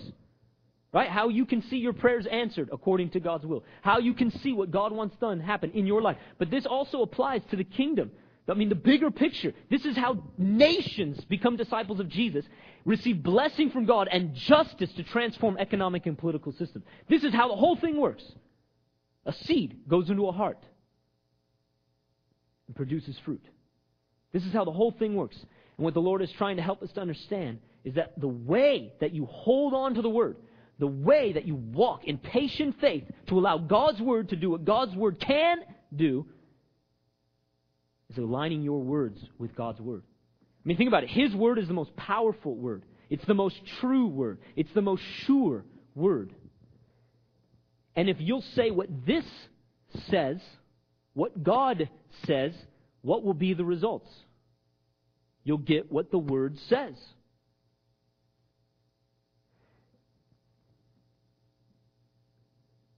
Right? 0.94 1.10
How 1.10 1.30
you 1.30 1.46
can 1.46 1.62
see 1.64 1.78
your 1.78 1.94
prayers 1.94 2.26
answered 2.30 2.70
according 2.72 3.12
to 3.12 3.22
God's 3.22 3.46
will. 3.46 3.64
How 3.82 4.00
you 4.00 4.14
can 4.14 4.30
see 4.40 4.52
what 4.52 4.72
God 4.72 4.92
wants 4.92 5.16
done 5.22 5.40
happen 5.40 5.72
in 5.72 5.86
your 5.86 6.02
life. 6.02 6.18
But 6.38 6.52
this 6.52 6.66
also 6.66 7.02
applies 7.02 7.42
to 7.52 7.56
the 7.56 7.64
kingdom. 7.64 8.12
I 8.48 8.54
mean, 8.54 8.70
the 8.70 8.76
bigger 8.76 9.12
picture. 9.12 9.54
This 9.70 9.86
is 9.86 9.96
how 9.96 10.24
nations 10.38 11.24
become 11.26 11.56
disciples 11.56 12.00
of 12.00 12.10
Jesus, 12.10 12.46
receive 12.86 13.22
blessing 13.24 13.70
from 13.70 13.86
God 13.86 14.10
and 14.12 14.34
justice 14.34 14.92
to 14.94 15.04
transform 15.04 15.58
economic 15.58 16.06
and 16.06 16.18
political 16.18 16.52
systems. 16.52 16.84
This 17.08 17.24
is 17.24 17.34
how 17.34 17.48
the 17.48 17.56
whole 17.56 17.76
thing 17.76 17.98
works. 17.98 18.24
A 19.26 19.34
seed 19.34 19.82
goes 19.88 20.10
into 20.10 20.28
a 20.28 20.32
heart 20.32 20.64
and 22.68 22.76
produces 22.76 23.18
fruit. 23.20 23.44
This 24.34 24.46
is 24.46 24.54
how 24.54 24.66
the 24.66 24.72
whole 24.72 24.92
thing 24.92 25.16
works. 25.16 25.38
And 25.78 25.86
what 25.86 25.94
the 25.94 26.02
Lord 26.02 26.22
is 26.22 26.32
trying 26.32 26.58
to 26.58 26.64
help 26.64 26.82
us 26.82 26.92
to 26.94 27.02
understand 27.02 27.60
is 27.84 27.96
that 27.96 28.20
the 28.20 28.28
way 28.28 28.94
that 29.00 29.14
you 29.14 29.26
hold 29.26 29.74
on 29.74 29.96
to 29.96 30.02
the 30.02 30.10
Word, 30.10 30.38
the 30.80 30.88
way 30.88 31.34
that 31.34 31.46
you 31.46 31.56
walk 31.56 32.06
in 32.06 32.18
patient 32.18 32.80
faith 32.82 33.04
to 33.28 33.38
allow 33.38 33.58
God's 33.58 34.02
Word 34.02 34.30
to 34.30 34.36
do 34.36 34.50
what 34.50 34.66
God's 34.66 34.96
Word 34.96 35.20
can 35.20 35.60
do, 35.96 36.26
is 38.12 38.18
aligning 38.18 38.62
your 38.62 38.82
words 38.82 39.20
with 39.38 39.56
God's 39.56 39.80
Word. 39.80 40.04
I 40.04 40.68
mean, 40.68 40.78
think 40.78 40.90
about 40.90 41.04
it. 41.04 41.10
His 41.10 41.34
Word 41.34 41.58
is 41.58 41.68
the 41.68 41.74
most 41.74 41.96
powerful 41.96 42.56
Word, 42.56 42.84
it's 43.10 43.26
the 43.26 43.34
most 43.34 43.56
true 43.80 44.08
Word, 44.08 44.40
it's 44.56 44.74
the 44.74 44.82
most 44.82 45.04
sure 45.26 45.66
Word. 45.96 46.34
And 47.96 48.10
if 48.10 48.18
you'll 48.20 48.44
say 48.56 48.72
what 48.72 48.88
this 49.06 49.26
says, 50.10 50.38
what 51.14 51.44
God 51.44 51.90
says, 52.26 52.54
what 53.02 53.24
will 53.24 53.34
be 53.34 53.54
the 53.54 53.66
results? 53.66 54.10
You'll 55.44 55.58
get 55.58 55.92
what 55.92 56.12
the 56.12 56.18
Word 56.18 56.58
says. 56.70 56.96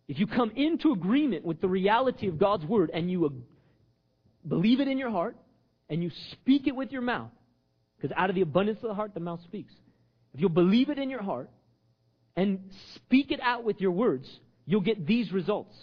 If 0.08 0.20
you 0.20 0.28
come 0.28 0.52
into 0.56 0.92
agreement 0.92 1.46
with 1.46 1.62
the 1.62 1.70
reality 1.70 2.28
of 2.28 2.38
God's 2.38 2.66
Word 2.66 2.92
and 2.94 3.10
you 3.10 3.44
believe 4.48 4.80
it 4.80 4.88
in 4.88 4.98
your 4.98 5.12
heart 5.12 5.36
and 5.90 6.04
you 6.04 6.12
speak 6.32 6.68
it 6.68 6.76
with 6.76 6.92
your 6.92 7.02
mouth, 7.02 7.32
because 7.98 8.16
out 8.18 8.30
of 8.30 8.36
the 8.36 8.42
abundance 8.42 8.80
of 8.84 8.90
the 8.90 8.94
heart, 8.94 9.14
the 9.14 9.20
mouth 9.20 9.42
speaks. 9.44 9.74
If 10.34 10.40
you'll 10.40 10.50
believe 10.50 10.90
it 10.90 10.98
in 10.98 11.10
your 11.10 11.22
heart 11.22 11.50
and 12.36 12.60
speak 12.96 13.32
it 13.32 13.40
out 13.42 13.64
with 13.64 13.80
your 13.80 13.92
words, 13.92 14.28
you'll 14.66 14.82
get 14.82 15.06
these 15.06 15.32
results. 15.32 15.76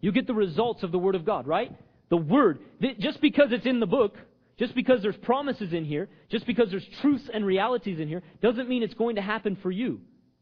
You'll 0.00 0.12
get 0.12 0.26
the 0.26 0.34
results 0.34 0.82
of 0.82 0.92
the 0.92 0.98
Word 0.98 1.14
of 1.14 1.24
God, 1.24 1.46
right? 1.46 1.72
The 2.10 2.16
Word. 2.16 2.60
Just 3.00 3.20
because 3.20 3.48
it's 3.50 3.66
in 3.66 3.80
the 3.80 3.86
book, 3.86 4.16
just 4.58 4.74
because 4.74 5.02
there's 5.02 5.16
promises 5.16 5.72
in 5.72 5.84
here, 5.84 6.08
just 6.30 6.46
because 6.46 6.70
there's 6.70 6.86
truths 7.00 7.28
and 7.32 7.44
realities 7.44 7.98
in 7.98 8.06
here, 8.06 8.22
doesn't 8.40 8.68
mean 8.68 8.82
it's 8.82 8.94
going 8.94 9.16
to 9.16 9.22
happen 9.22 9.56
for 9.62 9.70
you 9.70 10.00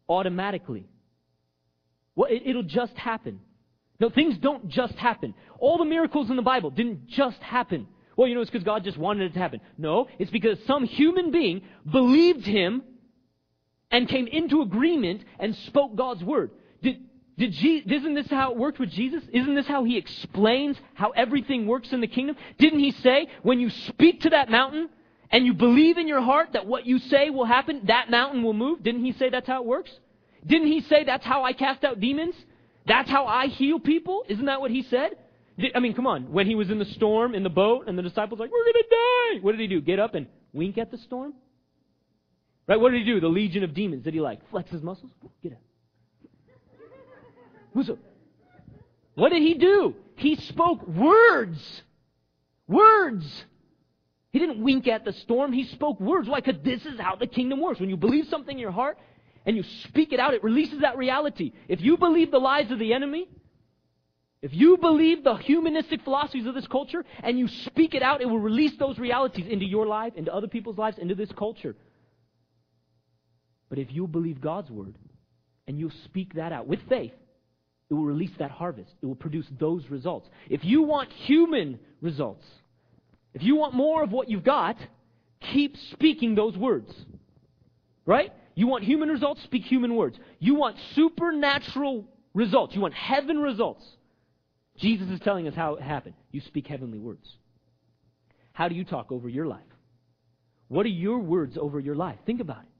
automatically. 0.08 0.86
Well, 2.14 2.28
it, 2.30 2.54
will 2.54 2.62
just 2.62 2.94
happen. 2.94 3.40
No, 4.02 4.10
things 4.10 4.36
don't 4.38 4.68
just 4.68 4.94
happen. 4.94 5.32
All 5.60 5.78
the 5.78 5.84
miracles 5.84 6.28
in 6.28 6.34
the 6.34 6.42
Bible 6.42 6.70
didn't 6.70 7.06
just 7.06 7.40
happen. 7.40 7.86
Well, 8.16 8.26
you 8.26 8.34
know, 8.34 8.40
it's 8.40 8.50
because 8.50 8.64
God 8.64 8.82
just 8.82 8.98
wanted 8.98 9.30
it 9.30 9.34
to 9.34 9.38
happen. 9.38 9.60
No, 9.78 10.08
it's 10.18 10.30
because 10.32 10.58
some 10.66 10.82
human 10.84 11.30
being 11.30 11.62
believed 11.88 12.44
Him 12.44 12.82
and 13.92 14.08
came 14.08 14.26
into 14.26 14.60
agreement 14.60 15.22
and 15.38 15.54
spoke 15.54 15.94
God's 15.94 16.24
word. 16.24 16.50
Did, 16.82 16.98
did 17.38 17.52
Je- 17.52 17.84
isn't 17.86 18.14
this 18.14 18.28
how 18.28 18.50
it 18.50 18.56
worked 18.56 18.80
with 18.80 18.90
Jesus? 18.90 19.22
Isn't 19.32 19.54
this 19.54 19.68
how 19.68 19.84
He 19.84 19.96
explains 19.98 20.76
how 20.94 21.10
everything 21.10 21.68
works 21.68 21.92
in 21.92 22.00
the 22.00 22.08
kingdom? 22.08 22.34
Didn't 22.58 22.80
He 22.80 22.90
say, 22.90 23.28
when 23.44 23.60
you 23.60 23.70
speak 23.70 24.22
to 24.22 24.30
that 24.30 24.50
mountain 24.50 24.88
and 25.30 25.46
you 25.46 25.54
believe 25.54 25.96
in 25.96 26.08
your 26.08 26.22
heart 26.22 26.54
that 26.54 26.66
what 26.66 26.86
you 26.86 26.98
say 26.98 27.30
will 27.30 27.44
happen, 27.44 27.82
that 27.84 28.10
mountain 28.10 28.42
will 28.42 28.52
move? 28.52 28.82
Didn't 28.82 29.04
He 29.04 29.12
say 29.12 29.30
that's 29.30 29.46
how 29.46 29.62
it 29.62 29.66
works? 29.66 29.92
Didn't 30.44 30.66
he 30.66 30.80
say 30.80 31.04
that's 31.04 31.24
how 31.24 31.44
I 31.44 31.52
cast 31.52 31.84
out 31.84 32.00
demons? 32.00 32.34
That's 32.86 33.08
how 33.08 33.26
I 33.26 33.46
heal 33.46 33.78
people? 33.78 34.24
Isn't 34.28 34.46
that 34.46 34.60
what 34.60 34.70
he 34.70 34.82
said? 34.82 35.12
I 35.74 35.80
mean, 35.80 35.94
come 35.94 36.06
on. 36.06 36.32
When 36.32 36.46
he 36.46 36.54
was 36.54 36.70
in 36.70 36.78
the 36.78 36.84
storm, 36.84 37.34
in 37.34 37.42
the 37.42 37.50
boat, 37.50 37.86
and 37.86 37.96
the 37.96 38.02
disciples 38.02 38.38
were 38.38 38.46
like, 38.46 38.52
we're 38.52 38.64
going 38.64 38.74
to 38.74 38.88
die. 38.90 39.44
What 39.44 39.52
did 39.52 39.60
he 39.60 39.66
do? 39.66 39.80
Get 39.80 39.98
up 39.98 40.14
and 40.14 40.26
wink 40.52 40.78
at 40.78 40.90
the 40.90 40.98
storm? 40.98 41.34
Right? 42.66 42.80
What 42.80 42.90
did 42.90 43.00
he 43.00 43.04
do? 43.04 43.20
The 43.20 43.28
legion 43.28 43.62
of 43.62 43.74
demons. 43.74 44.04
Did 44.04 44.14
he 44.14 44.20
like 44.20 44.48
flex 44.50 44.70
his 44.70 44.82
muscles? 44.82 45.10
Get 45.42 45.52
up. 45.52 45.58
Who's 47.74 47.90
up? 47.90 47.98
What 49.14 49.30
did 49.30 49.42
he 49.42 49.54
do? 49.54 49.94
He 50.16 50.36
spoke 50.36 50.86
words. 50.86 51.82
Words. 52.66 53.44
He 54.30 54.38
didn't 54.38 54.62
wink 54.62 54.88
at 54.88 55.04
the 55.04 55.12
storm. 55.12 55.52
He 55.52 55.64
spoke 55.64 56.00
words. 56.00 56.28
Why? 56.28 56.40
Because 56.40 56.62
this 56.62 56.84
is 56.86 56.98
how 56.98 57.16
the 57.16 57.26
kingdom 57.26 57.60
works. 57.60 57.78
When 57.78 57.90
you 57.90 57.96
believe 57.96 58.28
something 58.28 58.54
in 58.54 58.60
your 58.60 58.70
heart, 58.70 58.96
and 59.44 59.56
you 59.56 59.64
speak 59.84 60.12
it 60.12 60.20
out, 60.20 60.34
it 60.34 60.44
releases 60.44 60.80
that 60.80 60.96
reality. 60.96 61.52
If 61.68 61.80
you 61.80 61.96
believe 61.96 62.30
the 62.30 62.38
lies 62.38 62.70
of 62.70 62.78
the 62.78 62.92
enemy, 62.92 63.28
if 64.42 64.52
you 64.52 64.76
believe 64.76 65.22
the 65.22 65.36
humanistic 65.36 66.02
philosophies 66.02 66.46
of 66.46 66.54
this 66.54 66.66
culture 66.66 67.04
and 67.22 67.38
you 67.38 67.46
speak 67.46 67.94
it 67.94 68.02
out, 68.02 68.20
it 68.20 68.28
will 68.28 68.40
release 68.40 68.72
those 68.78 68.98
realities 68.98 69.46
into 69.48 69.64
your 69.64 69.86
life, 69.86 70.14
into 70.16 70.34
other 70.34 70.48
people's 70.48 70.78
lives, 70.78 70.98
into 70.98 71.14
this 71.14 71.30
culture. 71.38 71.76
But 73.68 73.78
if 73.78 73.92
you 73.92 74.06
believe 74.06 74.40
God's 74.40 74.70
word 74.70 74.96
and 75.66 75.78
you 75.78 75.90
speak 76.04 76.34
that 76.34 76.52
out 76.52 76.66
with 76.66 76.80
faith, 76.88 77.12
it 77.88 77.94
will 77.94 78.04
release 78.04 78.32
that 78.38 78.50
harvest. 78.50 78.90
It 79.00 79.06
will 79.06 79.14
produce 79.14 79.46
those 79.60 79.88
results. 79.90 80.28
If 80.50 80.64
you 80.64 80.82
want 80.82 81.12
human 81.12 81.78
results, 82.00 82.44
if 83.34 83.42
you 83.42 83.56
want 83.56 83.74
more 83.74 84.02
of 84.02 84.10
what 84.10 84.28
you've 84.28 84.44
got, 84.44 84.76
keep 85.40 85.76
speaking 85.92 86.34
those 86.34 86.56
words. 86.56 86.92
Right? 88.04 88.32
You 88.54 88.66
want 88.66 88.84
human 88.84 89.08
results? 89.08 89.42
Speak 89.44 89.64
human 89.64 89.94
words. 89.94 90.18
You 90.38 90.54
want 90.54 90.76
supernatural 90.94 92.04
results. 92.34 92.74
You 92.74 92.80
want 92.80 92.94
heaven 92.94 93.38
results. 93.38 93.84
Jesus 94.76 95.08
is 95.10 95.20
telling 95.20 95.48
us 95.48 95.54
how 95.54 95.74
it 95.74 95.82
happened. 95.82 96.14
You 96.30 96.40
speak 96.40 96.66
heavenly 96.66 96.98
words. 96.98 97.26
How 98.52 98.68
do 98.68 98.74
you 98.74 98.84
talk 98.84 99.10
over 99.10 99.28
your 99.28 99.46
life? 99.46 99.60
What 100.68 100.86
are 100.86 100.90
your 100.90 101.18
words 101.18 101.56
over 101.58 101.78
your 101.80 101.94
life? 101.94 102.18
Think 102.26 102.40
about 102.40 102.62
it. 102.62 102.70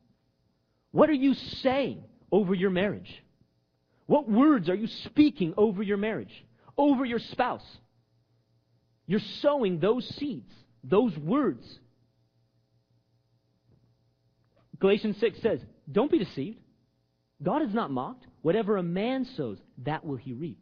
What 0.93 1.09
are 1.09 1.15
you 1.15 1.35
saying 1.35 2.03
over 2.31 2.55
your 2.55 2.71
marriage? 2.71 3.23
What 4.07 4.29
words 4.29 4.69
are 4.69 4.75
you 4.75 4.89
speaking 5.05 5.55
over 5.57 5.83
your 5.83 5.97
marriage? 5.97 6.33
Over 6.77 7.05
your 7.05 7.19
spouse? 7.19 7.65
You're 9.07 9.21
sowing 9.41 9.79
those 9.79 10.07
seeds, 10.17 10.53
those 10.85 11.17
words 11.19 11.65
Galatians 14.83 15.17
6 15.21 15.41
says, 15.41 15.61
Don't 15.91 16.11
be 16.11 16.19
deceived. 16.19 16.59
God 17.41 17.63
is 17.63 17.73
not 17.73 17.93
mocked. 17.93 18.27
Whatever 18.43 18.77
a 18.77 18.83
man 18.83 19.25
sows, 19.37 19.59
that 19.85 20.05
will 20.05 20.17
he 20.17 20.33
reap. 20.33 20.59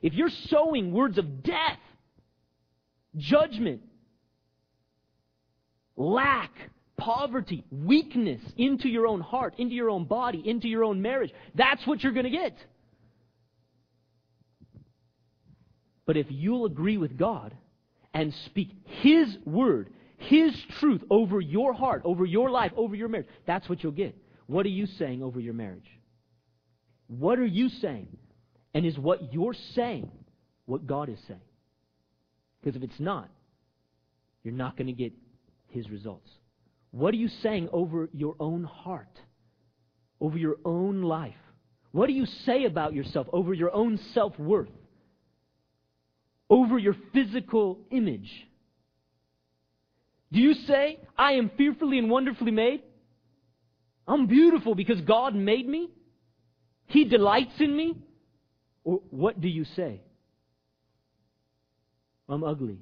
If 0.00 0.14
you're 0.14 0.30
sowing 0.46 0.92
words 0.92 1.18
of 1.18 1.42
death, 1.42 1.80
judgment, 3.16 3.82
lack, 5.96 6.52
poverty, 6.96 7.64
weakness 7.72 8.40
into 8.56 8.88
your 8.88 9.08
own 9.08 9.20
heart, 9.20 9.54
into 9.58 9.74
your 9.74 9.90
own 9.90 10.04
body, 10.04 10.40
into 10.46 10.68
your 10.68 10.84
own 10.84 11.02
marriage, 11.02 11.32
that's 11.56 11.84
what 11.84 12.00
you're 12.00 12.12
going 12.12 12.24
to 12.24 12.30
get. 12.30 12.56
But 16.06 16.16
if 16.16 16.26
you'll 16.28 16.66
agree 16.66 16.96
with 16.96 17.18
God 17.18 17.56
and 18.12 18.32
speak 18.46 18.70
His 18.84 19.36
word, 19.44 19.90
his 20.28 20.54
truth 20.80 21.02
over 21.10 21.40
your 21.40 21.72
heart, 21.72 22.02
over 22.04 22.24
your 22.24 22.50
life, 22.50 22.72
over 22.76 22.94
your 22.94 23.08
marriage. 23.08 23.28
That's 23.46 23.68
what 23.68 23.82
you'll 23.82 23.92
get. 23.92 24.16
What 24.46 24.66
are 24.66 24.70
you 24.70 24.86
saying 24.86 25.22
over 25.22 25.40
your 25.40 25.54
marriage? 25.54 25.88
What 27.06 27.38
are 27.38 27.46
you 27.46 27.68
saying? 27.68 28.08
And 28.74 28.84
is 28.84 28.98
what 28.98 29.32
you're 29.32 29.54
saying 29.74 30.10
what 30.66 30.86
God 30.86 31.08
is 31.08 31.18
saying? 31.28 31.40
Because 32.60 32.76
if 32.76 32.82
it's 32.82 33.00
not, 33.00 33.28
you're 34.42 34.54
not 34.54 34.76
going 34.76 34.86
to 34.86 34.92
get 34.92 35.12
His 35.68 35.88
results. 35.90 36.28
What 36.90 37.12
are 37.12 37.18
you 37.18 37.28
saying 37.42 37.68
over 37.72 38.08
your 38.12 38.36
own 38.38 38.64
heart? 38.64 39.18
Over 40.20 40.38
your 40.38 40.56
own 40.64 41.02
life? 41.02 41.34
What 41.92 42.06
do 42.06 42.12
you 42.12 42.26
say 42.44 42.64
about 42.64 42.94
yourself 42.94 43.26
over 43.32 43.54
your 43.54 43.72
own 43.72 43.98
self 44.14 44.38
worth? 44.38 44.70
Over 46.50 46.78
your 46.78 46.96
physical 47.12 47.80
image? 47.90 48.30
Do 50.34 50.40
you 50.40 50.54
say, 50.66 50.98
I 51.16 51.34
am 51.34 51.50
fearfully 51.56 51.96
and 51.98 52.10
wonderfully 52.10 52.50
made? 52.50 52.82
I'm 54.06 54.26
beautiful 54.26 54.74
because 54.74 55.00
God 55.00 55.32
made 55.34 55.66
me? 55.66 55.90
He 56.86 57.04
delights 57.04 57.54
in 57.60 57.74
me? 57.74 57.96
Or 58.82 59.00
what 59.10 59.40
do 59.40 59.46
you 59.46 59.64
say? 59.76 60.00
I'm 62.28 62.42
ugly. 62.42 62.80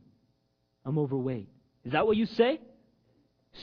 I'm 0.86 0.98
overweight. 0.98 1.48
Is 1.84 1.92
that 1.92 2.06
what 2.06 2.16
you 2.16 2.24
say? 2.24 2.58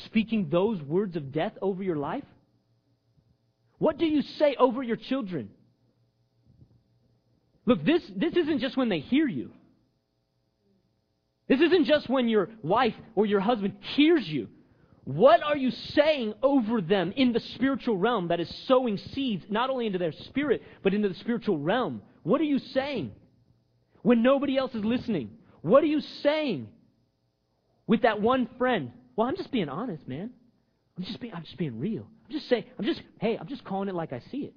Speaking 0.05 0.49
those 0.51 0.79
words 0.83 1.15
of 1.15 1.31
death 1.31 1.53
over 1.59 1.81
your 1.81 1.97
life? 1.97 2.23
What 3.79 3.97
do 3.97 4.05
you 4.05 4.21
say 4.37 4.55
over 4.59 4.83
your 4.83 4.97
children? 4.97 5.49
Look, 7.65 7.83
this, 7.83 8.03
this 8.15 8.35
isn't 8.35 8.59
just 8.59 8.77
when 8.77 8.89
they 8.89 8.99
hear 8.99 9.27
you. 9.27 9.51
This 11.49 11.59
isn't 11.59 11.85
just 11.85 12.07
when 12.07 12.29
your 12.29 12.49
wife 12.61 12.93
or 13.15 13.25
your 13.25 13.39
husband 13.41 13.73
hears 13.95 14.25
you. 14.25 14.47
What 15.03 15.41
are 15.41 15.57
you 15.57 15.71
saying 15.71 16.35
over 16.43 16.81
them 16.81 17.11
in 17.15 17.33
the 17.33 17.39
spiritual 17.39 17.97
realm 17.97 18.27
that 18.27 18.39
is 18.39 18.47
sowing 18.67 18.97
seeds 18.97 19.43
not 19.49 19.71
only 19.71 19.87
into 19.87 19.97
their 19.97 20.11
spirit, 20.11 20.61
but 20.83 20.93
into 20.93 21.09
the 21.09 21.15
spiritual 21.15 21.57
realm? 21.57 22.03
What 22.21 22.39
are 22.39 22.45
you 22.45 22.59
saying? 22.59 23.13
When 24.03 24.21
nobody 24.21 24.57
else 24.57 24.75
is 24.75 24.85
listening, 24.85 25.31
what 25.61 25.83
are 25.83 25.87
you 25.87 26.01
saying 26.21 26.67
with 27.87 28.03
that 28.03 28.21
one 28.21 28.47
friend? 28.59 28.91
Well, 29.15 29.27
I'm 29.27 29.35
just 29.35 29.51
being 29.51 29.67
honest, 29.67 30.07
man. 30.07 30.29
I'm 30.95 31.03
just 31.03 31.19
being, 31.19 31.33
I'm 31.33 31.43
just 31.43 31.57
being 31.57 31.79
real. 31.79 32.07
I'm 32.27 32.31
just 32.31 32.47
saying, 32.47 32.65
I'm 32.77 32.85
just, 32.85 33.01
hey, 33.19 33.37
I'm 33.37 33.47
just 33.47 33.63
calling 33.63 33.89
it 33.89 33.95
like 33.95 34.13
I 34.13 34.21
see 34.31 34.39
it. 34.39 34.53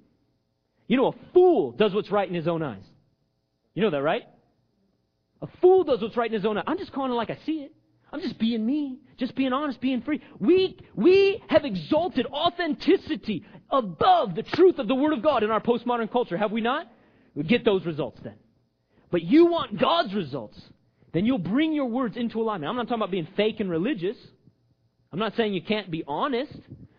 You 0.87 0.97
know, 0.97 1.07
a 1.07 1.13
fool 1.33 1.71
does 1.71 1.93
what's 1.93 2.11
right 2.11 2.27
in 2.27 2.35
his 2.35 2.47
own 2.47 2.61
eyes. 2.61 2.83
You 3.73 3.81
know 3.81 3.89
that, 3.89 4.03
right? 4.03 4.23
A 5.43 5.47
fool 5.61 5.83
does 5.83 6.01
what's 6.01 6.15
right 6.15 6.27
in 6.27 6.33
his 6.33 6.45
own 6.45 6.57
eye. 6.57 6.63
I'm 6.65 6.77
just 6.77 6.93
calling 6.93 7.11
it 7.11 7.15
like 7.15 7.29
I 7.29 7.37
see 7.45 7.59
it. 7.59 7.73
I'm 8.13 8.21
just 8.21 8.39
being 8.39 8.65
me, 8.65 8.99
just 9.17 9.35
being 9.35 9.51
honest, 9.51 9.81
being 9.81 10.01
free. 10.03 10.21
We, 10.39 10.79
we 10.95 11.43
have 11.47 11.65
exalted 11.65 12.27
authenticity 12.27 13.43
above 13.69 14.35
the 14.35 14.43
truth 14.43 14.79
of 14.79 14.87
the 14.87 14.95
Word 14.95 15.13
of 15.13 15.21
God 15.21 15.43
in 15.43 15.51
our 15.51 15.59
postmodern 15.59 16.11
culture, 16.11 16.37
have 16.37 16.51
we 16.51 16.61
not? 16.61 16.87
We 17.35 17.43
get 17.43 17.65
those 17.65 17.85
results 17.85 18.21
then. 18.23 18.35
But 19.11 19.23
you 19.23 19.47
want 19.47 19.79
God's 19.79 20.13
results, 20.13 20.61
then 21.11 21.25
you'll 21.25 21.39
bring 21.39 21.73
your 21.73 21.87
words 21.87 22.15
into 22.15 22.39
alignment. 22.39 22.69
I'm 22.69 22.75
not 22.75 22.83
talking 22.83 23.01
about 23.01 23.11
being 23.11 23.27
fake 23.35 23.59
and 23.59 23.69
religious. 23.69 24.17
I'm 25.11 25.19
not 25.19 25.35
saying 25.35 25.53
you 25.53 25.61
can't 25.61 25.91
be 25.91 26.03
honest. 26.07 26.55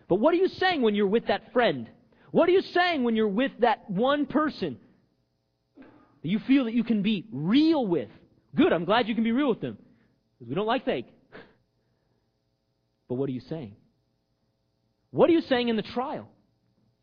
But 0.07 0.15
what 0.15 0.33
are 0.33 0.37
you 0.37 0.49
saying 0.49 0.81
when 0.81 0.95
you're 0.95 1.07
with 1.07 1.27
that 1.27 1.51
friend? 1.51 1.89
What 2.31 2.47
are 2.49 2.51
you 2.51 2.61
saying 2.61 3.03
when 3.03 3.15
you're 3.15 3.27
with 3.27 3.53
that 3.59 3.89
one 3.89 4.25
person 4.25 4.77
that 6.21 6.27
you 6.27 6.39
feel 6.39 6.65
that 6.65 6.73
you 6.73 6.83
can 6.83 7.01
be 7.01 7.25
real 7.31 7.87
with? 7.87 8.09
Good, 8.55 8.73
I'm 8.73 8.85
glad 8.85 9.07
you 9.07 9.15
can 9.15 9.23
be 9.23 9.31
real 9.31 9.49
with 9.49 9.61
them. 9.61 9.77
Because 10.37 10.49
we 10.49 10.55
don't 10.55 10.65
like 10.65 10.85
fake. 10.85 11.07
But 13.07 13.15
what 13.15 13.29
are 13.29 13.33
you 13.33 13.41
saying? 13.41 13.75
What 15.11 15.29
are 15.29 15.33
you 15.33 15.41
saying 15.41 15.69
in 15.69 15.75
the 15.75 15.81
trial? 15.81 16.27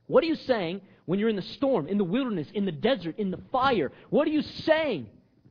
What 0.07 0.25
are 0.25 0.27
you 0.27 0.35
saying 0.35 0.81
when 1.07 1.19
you're 1.19 1.29
in 1.29 1.37
the 1.37 1.43
storm, 1.43 1.87
in 1.87 1.99
the 1.99 2.05
wilderness, 2.05 2.49
in 2.53 2.65
the 2.65 2.73
desert, 2.73 3.19
in 3.19 3.31
the 3.31 3.41
fire? 3.51 3.93
What 4.11 4.27
are 4.27 4.31
you 4.31 4.43
saying 4.43 5.07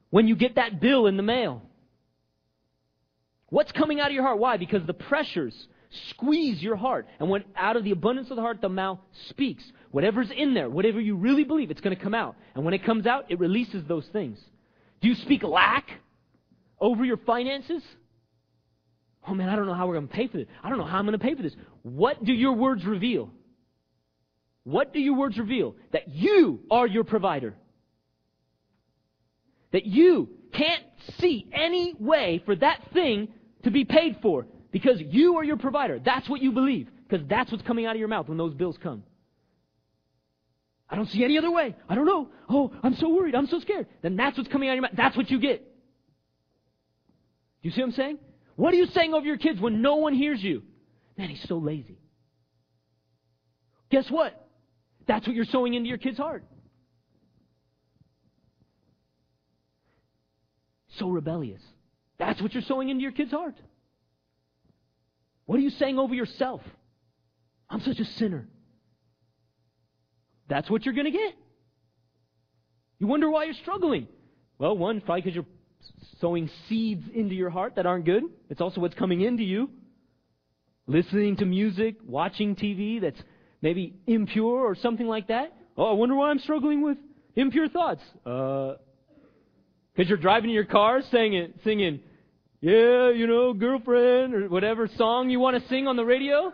when 0.10 0.27
you 0.27 0.36
get 0.36 0.55
that 0.55 0.81
bill 0.81 1.08
in 1.08 1.17
the 1.17 1.24
mail? 1.24 1.62
What's 3.50 3.72
coming 3.72 4.00
out 4.00 4.08
of 4.08 4.13
your 4.13 4.24
heart? 4.24 4.39
Why? 4.39 4.58
Because 4.58 4.86
the 4.86 4.93
pressures 4.93 5.55
squeeze 6.10 6.62
your 6.62 6.75
heart. 6.75 7.08
And 7.20 7.29
when 7.29 7.43
out 7.55 7.75
of 7.75 7.84
the 7.84 7.91
abundance 7.91 8.29
of 8.29 8.36
the 8.36 8.41
heart, 8.41 8.62
the 8.62 8.70
mouth 8.70 9.00
speaks. 9.29 9.63
Whatever's 9.91 10.31
in 10.31 10.53
there, 10.53 10.70
whatever 10.70 11.01
you 11.01 11.15
really 11.15 11.43
believe, 11.43 11.70
it's 11.70 11.81
going 11.81 11.96
to 11.96 12.01
come 12.01 12.13
out. 12.13 12.36
And 12.55 12.63
when 12.63 12.74
it 12.74 12.86
comes 12.86 13.05
out, 13.05 13.25
it 13.29 13.39
releases 13.39 13.84
those 13.88 14.05
things. 14.13 14.39
Do 15.01 15.08
you 15.08 15.15
speak 15.15 15.43
lack 15.43 15.88
over 16.79 17.03
your 17.03 17.17
finances? 17.17 17.84
Oh 19.27 19.34
man, 19.34 19.50
I 19.50 19.55
don't 19.55 19.65
know 19.65 19.74
how 19.74 19.88
we're 19.88 19.96
going 19.96 20.08
to 20.08 20.13
pay 20.13 20.27
for 20.27 20.38
this. 20.38 20.48
I 20.63 20.70
don't 20.70 20.77
know 20.77 20.86
how 20.86 20.98
I'm 20.98 21.05
going 21.05 21.17
to 21.17 21.24
pay 21.24 21.36
for 21.36 21.43
this. 21.43 21.55
What 21.84 22.24
do 22.24 22.34
your 22.34 22.53
words 22.53 22.86
reveal? 22.86 23.29
What 24.63 24.93
do 24.93 25.00
your 25.00 25.15
words 25.15 25.38
reveal? 25.38 25.75
That 25.91 26.10
you 26.10 26.62
are 26.70 26.88
your 26.88 27.03
provider. 27.03 27.55
That 29.72 29.86
you 29.86 30.29
can't 30.53 30.84
see 31.20 31.48
any 31.51 31.96
way 32.00 32.41
for 32.46 32.55
that 32.55 32.81
thing 32.93 33.29
to 33.63 33.72
be 33.72 33.86
paid 33.86 34.17
for 34.22 34.46
because 34.72 35.00
you 35.00 35.38
are 35.38 35.43
your 35.43 35.58
provider. 35.58 36.00
That's 36.03 36.27
what 36.29 36.41
you 36.41 36.51
believe 36.51 36.89
because 37.08 37.25
that's 37.27 37.51
what's 37.51 37.63
coming 37.65 37.86
out 37.86 37.96
of 37.96 38.00
your 38.00 38.08
mouth 38.08 38.27
when 38.27 38.38
those 38.38 38.53
bills 38.53 38.77
come. 38.81 39.03
I 40.91 40.98
don't 40.98 41.07
see 41.07 41.24
any 41.24 41.38
other 41.38 41.50
way. 41.50 41.74
I 41.88 41.95
don't 41.95 42.05
know. 42.05 42.27
Oh, 42.50 42.74
I'm 42.83 42.95
so 42.95 43.10
worried. 43.10 43.33
I'm 43.33 43.48
so 43.48 43.62
scared. 43.62 43.88
Then 44.01 44.17
that's 44.17 44.38
what's 44.38 44.51
coming 44.51 44.67
out 44.67 44.74
of 44.74 44.75
your 44.75 44.81
mouth. 44.83 44.91
That's 44.95 45.15
what 45.15 45.31
you 45.31 45.39
get. 45.39 45.63
Do 47.62 47.69
you 47.69 47.71
see 47.71 47.79
what 47.79 47.88
I'm 47.88 47.93
saying? 47.93 48.19
What 48.57 48.74
are 48.74 48.77
you 48.77 48.88
saying 48.88 49.13
over 49.13 49.25
your 49.25 49.38
kids 49.38 49.62
when 49.62 49.81
no 49.81 49.95
one 49.95 50.13
hears 50.13 50.43
you? 50.43 50.63
Man, 51.17 51.29
he's 51.29 51.48
so 51.48 51.57
lazy. 51.57 51.98
Guess 53.89 54.12
what? 54.12 54.50
That's 55.07 55.25
what 55.25 55.36
you're 55.36 55.45
sowing 55.45 55.75
into 55.75 55.88
your 55.88 55.98
kid's 55.98 56.17
heart. 56.17 56.43
So 60.98 61.10
rebellious. 61.10 61.62
That's 62.19 62.41
what 62.41 62.53
you're 62.53 62.63
sowing 62.63 62.89
into 62.89 63.01
your 63.01 63.13
kid's 63.13 63.31
heart. 63.31 63.55
What 65.45 65.57
are 65.57 65.62
you 65.62 65.69
saying 65.69 65.98
over 65.98 66.13
yourself? 66.13 66.62
I'm 67.69 67.81
such 67.81 68.00
a 68.00 68.05
sinner. 68.05 68.48
That's 70.51 70.70
what 70.70 70.84
you're 70.84 70.93
going 70.93 71.05
to 71.05 71.12
get. 71.12 71.34
You 73.00 73.08
wonder 73.08 73.31
why 73.31 73.46
you're 73.46 73.53
struggling. 73.62 74.10
Well, 74.60 74.77
one, 74.77 75.00
probably 75.00 75.22
because 75.22 75.34
you're 75.34 75.46
sowing 76.20 76.50
seeds 76.67 77.05
into 77.15 77.34
your 77.34 77.50
heart 77.50 77.77
that 77.77 77.86
aren't 77.86 78.03
good. 78.03 78.24
It's 78.50 78.60
also 78.60 78.81
what's 78.81 78.96
coming 78.96 79.22
into 79.22 79.43
you. 79.43 79.70
Listening 80.88 81.38
to 81.38 81.46
music, 81.46 81.96
watching 82.05 82.58
TV 82.58 83.00
that's 83.00 83.20
maybe 83.62 83.96
impure 84.08 84.60
or 84.60 84.75
something 84.75 85.08
like 85.08 85.29
that. 85.29 85.55
Oh, 85.77 85.86
I 85.86 85.93
wonder 85.93 86.15
why 86.15 86.31
I'm 86.31 86.39
struggling 86.39 86.84
with 86.84 86.98
impure 87.38 87.70
thoughts. 87.70 88.01
Uh, 88.25 88.74
because 89.96 90.10
you're 90.10 90.17
driving 90.17 90.50
in 90.50 90.53
your 90.53 90.65
car 90.65 91.01
singing, 91.12 91.53
singing, 91.63 92.01
yeah, 92.60 93.10
you 93.10 93.25
know, 93.25 93.53
girlfriend 93.53 94.34
or 94.34 94.50
whatever 94.50 94.89
song 94.98 95.29
you 95.29 95.39
want 95.39 95.63
to 95.63 95.70
sing 95.70 95.88
on 95.88 95.96
the 95.96 96.03
radio. 96.03 96.51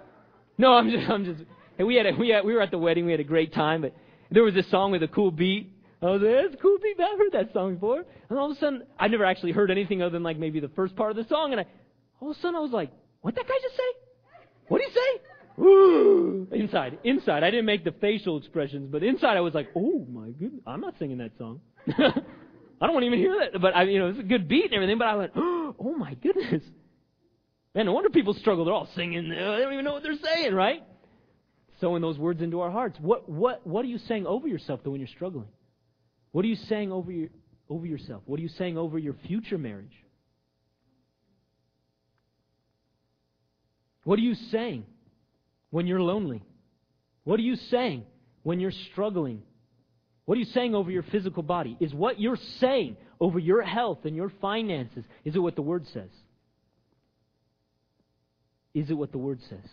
No, 0.59 0.73
I'm 0.73 0.91
just, 0.91 1.09
I'm 1.09 1.25
just. 1.25 1.43
Hey, 1.77 1.83
we 1.83 1.95
had, 1.95 2.07
a, 2.07 2.11
we 2.13 2.29
had, 2.29 2.43
we 2.43 2.53
were 2.53 2.61
at 2.61 2.71
the 2.71 2.77
wedding. 2.77 3.05
We 3.05 3.11
had 3.11 3.19
a 3.19 3.25
great 3.25 3.53
time, 3.53 3.81
but 3.81 3.95
there 4.31 4.43
was 4.43 4.53
this 4.53 4.69
song 4.71 4.91
with 4.91 5.03
a 5.03 5.07
cool 5.07 5.31
beat. 5.31 5.71
I 6.01 6.05
was 6.07 6.21
like, 6.21 6.31
that's 6.33 6.53
a 6.55 6.57
cool 6.57 6.77
beat. 6.81 6.99
I've 6.99 7.17
heard 7.17 7.31
that 7.33 7.53
song 7.53 7.75
before. 7.75 8.03
And 8.29 8.39
all 8.39 8.51
of 8.51 8.57
a 8.57 8.59
sudden, 8.59 8.83
I 8.99 9.07
never 9.07 9.25
actually 9.25 9.51
heard 9.51 9.71
anything 9.71 10.01
other 10.01 10.11
than 10.11 10.23
like 10.23 10.37
maybe 10.37 10.59
the 10.59 10.69
first 10.69 10.95
part 10.95 11.11
of 11.11 11.17
the 11.17 11.27
song. 11.27 11.51
And 11.51 11.61
I, 11.61 11.65
all 12.19 12.31
of 12.31 12.37
a 12.37 12.39
sudden, 12.39 12.55
I 12.55 12.59
was 12.59 12.71
like, 12.71 12.91
what 13.21 13.35
that 13.35 13.47
guy 13.47 13.53
just 13.61 13.75
say? 13.75 13.83
What 14.67 14.79
did 14.79 14.89
he 14.89 14.93
say? 14.93 15.21
Inside, 16.51 16.99
inside. 17.03 17.43
I 17.43 17.49
didn't 17.49 17.65
make 17.65 17.83
the 17.83 17.93
facial 17.93 18.37
expressions, 18.37 18.89
but 18.91 19.03
inside 19.03 19.37
I 19.37 19.41
was 19.41 19.53
like, 19.55 19.69
oh 19.75 20.05
my 20.09 20.29
goodness, 20.29 20.61
I'm 20.67 20.81
not 20.81 20.95
singing 20.99 21.17
that 21.17 21.31
song. 21.37 21.61
I 21.87 22.85
don't 22.85 22.93
want 22.93 23.03
to 23.03 23.07
even 23.07 23.17
hear 23.19 23.39
that. 23.39 23.59
But 23.59 23.75
I, 23.75 23.83
you 23.83 23.97
know, 23.97 24.09
it's 24.09 24.19
a 24.19 24.23
good 24.23 24.47
beat 24.47 24.65
and 24.65 24.73
everything. 24.75 24.97
But 24.97 25.07
I 25.07 25.15
went, 25.15 25.31
oh 25.35 25.95
my 25.97 26.13
goodness. 26.15 26.63
Man, 27.73 27.85
no 27.85 27.93
wonder 27.93 28.09
people 28.09 28.33
struggle. 28.35 28.65
They're 28.65 28.73
all 28.73 28.89
singing. 28.95 29.29
They 29.29 29.35
don't 29.35 29.73
even 29.73 29.85
know 29.85 29.93
what 29.93 30.03
they're 30.03 30.17
saying, 30.23 30.53
right? 30.53 30.83
Sowing 31.79 32.01
those 32.01 32.17
words 32.17 32.41
into 32.41 32.61
our 32.61 32.71
hearts. 32.71 32.97
What, 32.99 33.29
what, 33.29 33.65
what 33.65 33.85
are 33.85 33.87
you 33.87 33.99
saying 33.99 34.25
over 34.25 34.47
yourself 34.47 34.79
though 34.83 34.91
when 34.91 34.99
you're 34.99 35.07
struggling? 35.07 35.47
What 36.31 36.43
are 36.43 36.47
you 36.47 36.55
saying 36.55 36.91
over 36.91 37.11
your, 37.11 37.29
over 37.69 37.85
yourself? 37.85 38.23
What 38.25 38.39
are 38.39 38.43
you 38.43 38.49
saying 38.49 38.77
over 38.77 38.97
your 38.97 39.15
future 39.27 39.57
marriage? 39.57 39.93
What 44.03 44.17
are 44.19 44.23
you 44.23 44.35
saying 44.35 44.85
when 45.69 45.85
you're 45.85 46.01
lonely? 46.01 46.41
What 47.25 47.39
are 47.39 47.43
you 47.43 47.57
saying 47.57 48.05
when 48.43 48.59
you're 48.59 48.71
struggling? 48.91 49.41
What 50.25 50.35
are 50.35 50.39
you 50.39 50.45
saying 50.45 50.75
over 50.75 50.89
your 50.89 51.03
physical 51.03 51.43
body? 51.43 51.75
Is 51.79 51.93
what 51.93 52.19
you're 52.19 52.39
saying 52.59 52.97
over 53.19 53.37
your 53.37 53.61
health 53.61 53.99
and 54.05 54.15
your 54.15 54.31
finances, 54.41 55.03
is 55.25 55.35
it 55.35 55.39
what 55.39 55.55
the 55.55 55.61
Word 55.61 55.85
says? 55.93 56.09
Is 58.73 58.89
it 58.89 58.93
what 58.93 59.11
the 59.11 59.17
Word 59.17 59.39
says? 59.49 59.69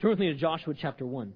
Turn 0.00 0.10
with 0.10 0.20
me 0.20 0.26
to 0.26 0.34
Joshua 0.34 0.74
chapter 0.80 1.04
1. 1.04 1.32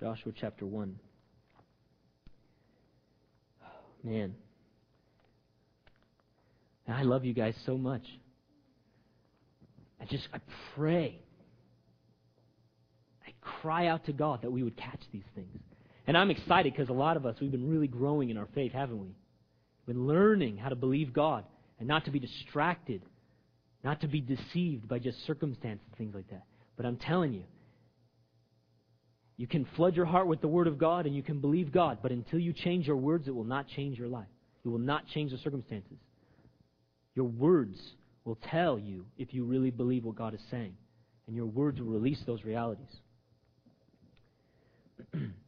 Joshua 0.00 0.32
chapter 0.40 0.64
1. 0.64 0.98
Man. 4.02 4.34
I 6.88 7.02
love 7.02 7.24
you 7.24 7.34
guys 7.34 7.54
so 7.66 7.76
much. 7.76 8.02
I 10.00 10.06
just, 10.06 10.28
I 10.32 10.38
pray. 10.74 11.20
I 13.26 13.32
cry 13.40 13.86
out 13.88 14.06
to 14.06 14.12
God 14.12 14.42
that 14.42 14.50
we 14.50 14.62
would 14.62 14.76
catch 14.76 15.00
these 15.12 15.22
things. 15.34 15.60
And 16.06 16.16
I'm 16.16 16.30
excited 16.30 16.72
because 16.72 16.88
a 16.88 16.94
lot 16.94 17.16
of 17.18 17.26
us, 17.26 17.36
we've 17.40 17.50
been 17.50 17.68
really 17.68 17.88
growing 17.88 18.30
in 18.30 18.36
our 18.38 18.48
faith, 18.54 18.72
haven't 18.72 18.98
we? 18.98 19.14
Been 19.86 20.06
learning 20.06 20.56
how 20.56 20.68
to 20.70 20.76
believe 20.76 21.12
God 21.12 21.44
and 21.78 21.86
not 21.88 22.04
to 22.06 22.10
be 22.10 22.18
distracted, 22.18 23.02
not 23.82 24.00
to 24.00 24.08
be 24.08 24.20
deceived 24.20 24.88
by 24.88 24.98
just 24.98 25.24
circumstances, 25.26 25.86
things 25.98 26.14
like 26.14 26.28
that. 26.30 26.44
But 26.76 26.86
I'm 26.86 26.96
telling 26.96 27.32
you, 27.32 27.44
you 29.36 29.46
can 29.46 29.66
flood 29.76 29.96
your 29.96 30.06
heart 30.06 30.26
with 30.26 30.40
the 30.40 30.48
Word 30.48 30.66
of 30.66 30.78
God 30.78 31.06
and 31.06 31.14
you 31.14 31.22
can 31.22 31.40
believe 31.40 31.72
God, 31.72 31.98
but 32.02 32.12
until 32.12 32.38
you 32.38 32.52
change 32.52 32.86
your 32.86 32.96
words, 32.96 33.26
it 33.26 33.34
will 33.34 33.44
not 33.44 33.66
change 33.68 33.98
your 33.98 34.08
life. 34.08 34.28
It 34.64 34.68
will 34.68 34.78
not 34.78 35.06
change 35.08 35.32
the 35.32 35.38
circumstances. 35.38 35.98
Your 37.14 37.26
words 37.26 37.78
will 38.24 38.38
tell 38.50 38.78
you 38.78 39.04
if 39.18 39.34
you 39.34 39.44
really 39.44 39.70
believe 39.70 40.04
what 40.04 40.16
God 40.16 40.34
is 40.34 40.40
saying, 40.50 40.74
and 41.26 41.36
your 41.36 41.46
words 41.46 41.80
will 41.80 41.88
release 41.88 42.22
those 42.26 42.44
realities. 42.44 42.96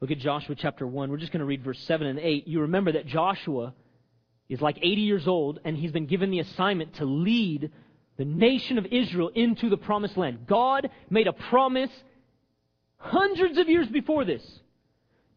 Look 0.00 0.10
at 0.10 0.18
Joshua 0.18 0.54
chapter 0.58 0.86
1. 0.86 1.10
We're 1.10 1.18
just 1.18 1.32
going 1.32 1.40
to 1.40 1.46
read 1.46 1.62
verse 1.62 1.78
7 1.80 2.06
and 2.06 2.18
8. 2.18 2.48
You 2.48 2.62
remember 2.62 2.92
that 2.92 3.06
Joshua 3.06 3.74
is 4.48 4.60
like 4.60 4.78
80 4.78 5.02
years 5.02 5.28
old, 5.28 5.60
and 5.64 5.76
he's 5.76 5.92
been 5.92 6.06
given 6.06 6.30
the 6.30 6.40
assignment 6.40 6.94
to 6.96 7.04
lead 7.04 7.70
the 8.16 8.24
nation 8.24 8.78
of 8.78 8.86
Israel 8.86 9.30
into 9.34 9.68
the 9.68 9.76
promised 9.76 10.16
land. 10.16 10.46
God 10.46 10.90
made 11.08 11.26
a 11.26 11.32
promise 11.32 11.90
hundreds 12.96 13.58
of 13.58 13.68
years 13.68 13.88
before 13.88 14.24
this 14.24 14.42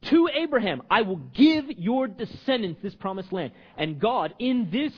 to 0.10 0.30
Abraham, 0.34 0.82
I 0.90 1.02
will 1.04 1.18
give 1.18 1.66
your 1.78 2.08
descendants 2.08 2.82
this 2.82 2.96
promised 2.96 3.32
land. 3.32 3.52
And 3.78 4.00
God, 4.00 4.34
in 4.40 4.70
this 4.72 4.94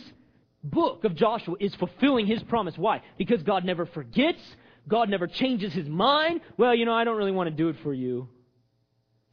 book 0.64 1.04
of 1.04 1.16
Joshua, 1.16 1.56
is 1.60 1.76
fulfilling 1.76 2.26
his 2.26 2.42
promise. 2.44 2.76
Why? 2.78 3.02
Because 3.18 3.44
God 3.44 3.66
never 3.66 3.86
forgets. 3.86 4.42
God 4.88 5.10
never 5.10 5.28
changes 5.28 5.74
his 5.74 5.88
mind. 5.88 6.42
Well, 6.58 6.74
you 6.74 6.86
know, 6.86 6.94
I 6.94 7.04
don't 7.04 7.18
really 7.18 7.32
want 7.32 7.50
to 7.50 7.56
do 7.56 7.70
it 7.70 7.78
for 7.84 7.94
you. 7.94 8.30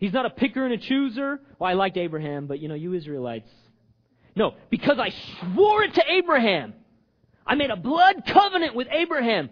He's 0.02 0.12
not 0.12 0.26
a 0.26 0.30
picker 0.30 0.64
and 0.64 0.74
a 0.74 0.78
chooser. 0.78 1.40
Well, 1.60 1.70
I 1.70 1.74
liked 1.74 1.96
Abraham, 1.96 2.48
but 2.48 2.58
you 2.58 2.66
know, 2.66 2.74
you 2.74 2.92
Israelites. 2.92 3.48
No, 4.34 4.54
because 4.68 4.98
I 4.98 5.10
swore 5.54 5.84
it 5.84 5.94
to 5.94 6.02
Abraham. 6.10 6.74
I 7.46 7.54
made 7.54 7.70
a 7.70 7.76
blood 7.76 8.24
covenant 8.26 8.74
with 8.74 8.88
Abraham. 8.90 9.48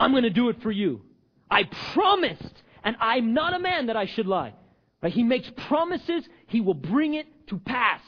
I'm 0.00 0.10
going 0.10 0.24
to 0.24 0.30
do 0.30 0.48
it 0.48 0.60
for 0.60 0.72
you. 0.72 1.02
I 1.48 1.70
promised 1.94 2.62
and 2.82 2.96
I'm 2.98 3.32
not 3.32 3.54
a 3.54 3.60
man 3.60 3.86
that 3.86 3.96
I 3.96 4.06
should 4.06 4.26
lie. 4.26 4.54
Right? 5.04 5.12
He 5.12 5.22
makes 5.22 5.48
promises, 5.68 6.24
he 6.48 6.60
will 6.60 6.74
bring 6.74 7.14
it 7.14 7.28
to 7.50 7.58
pass. 7.58 8.00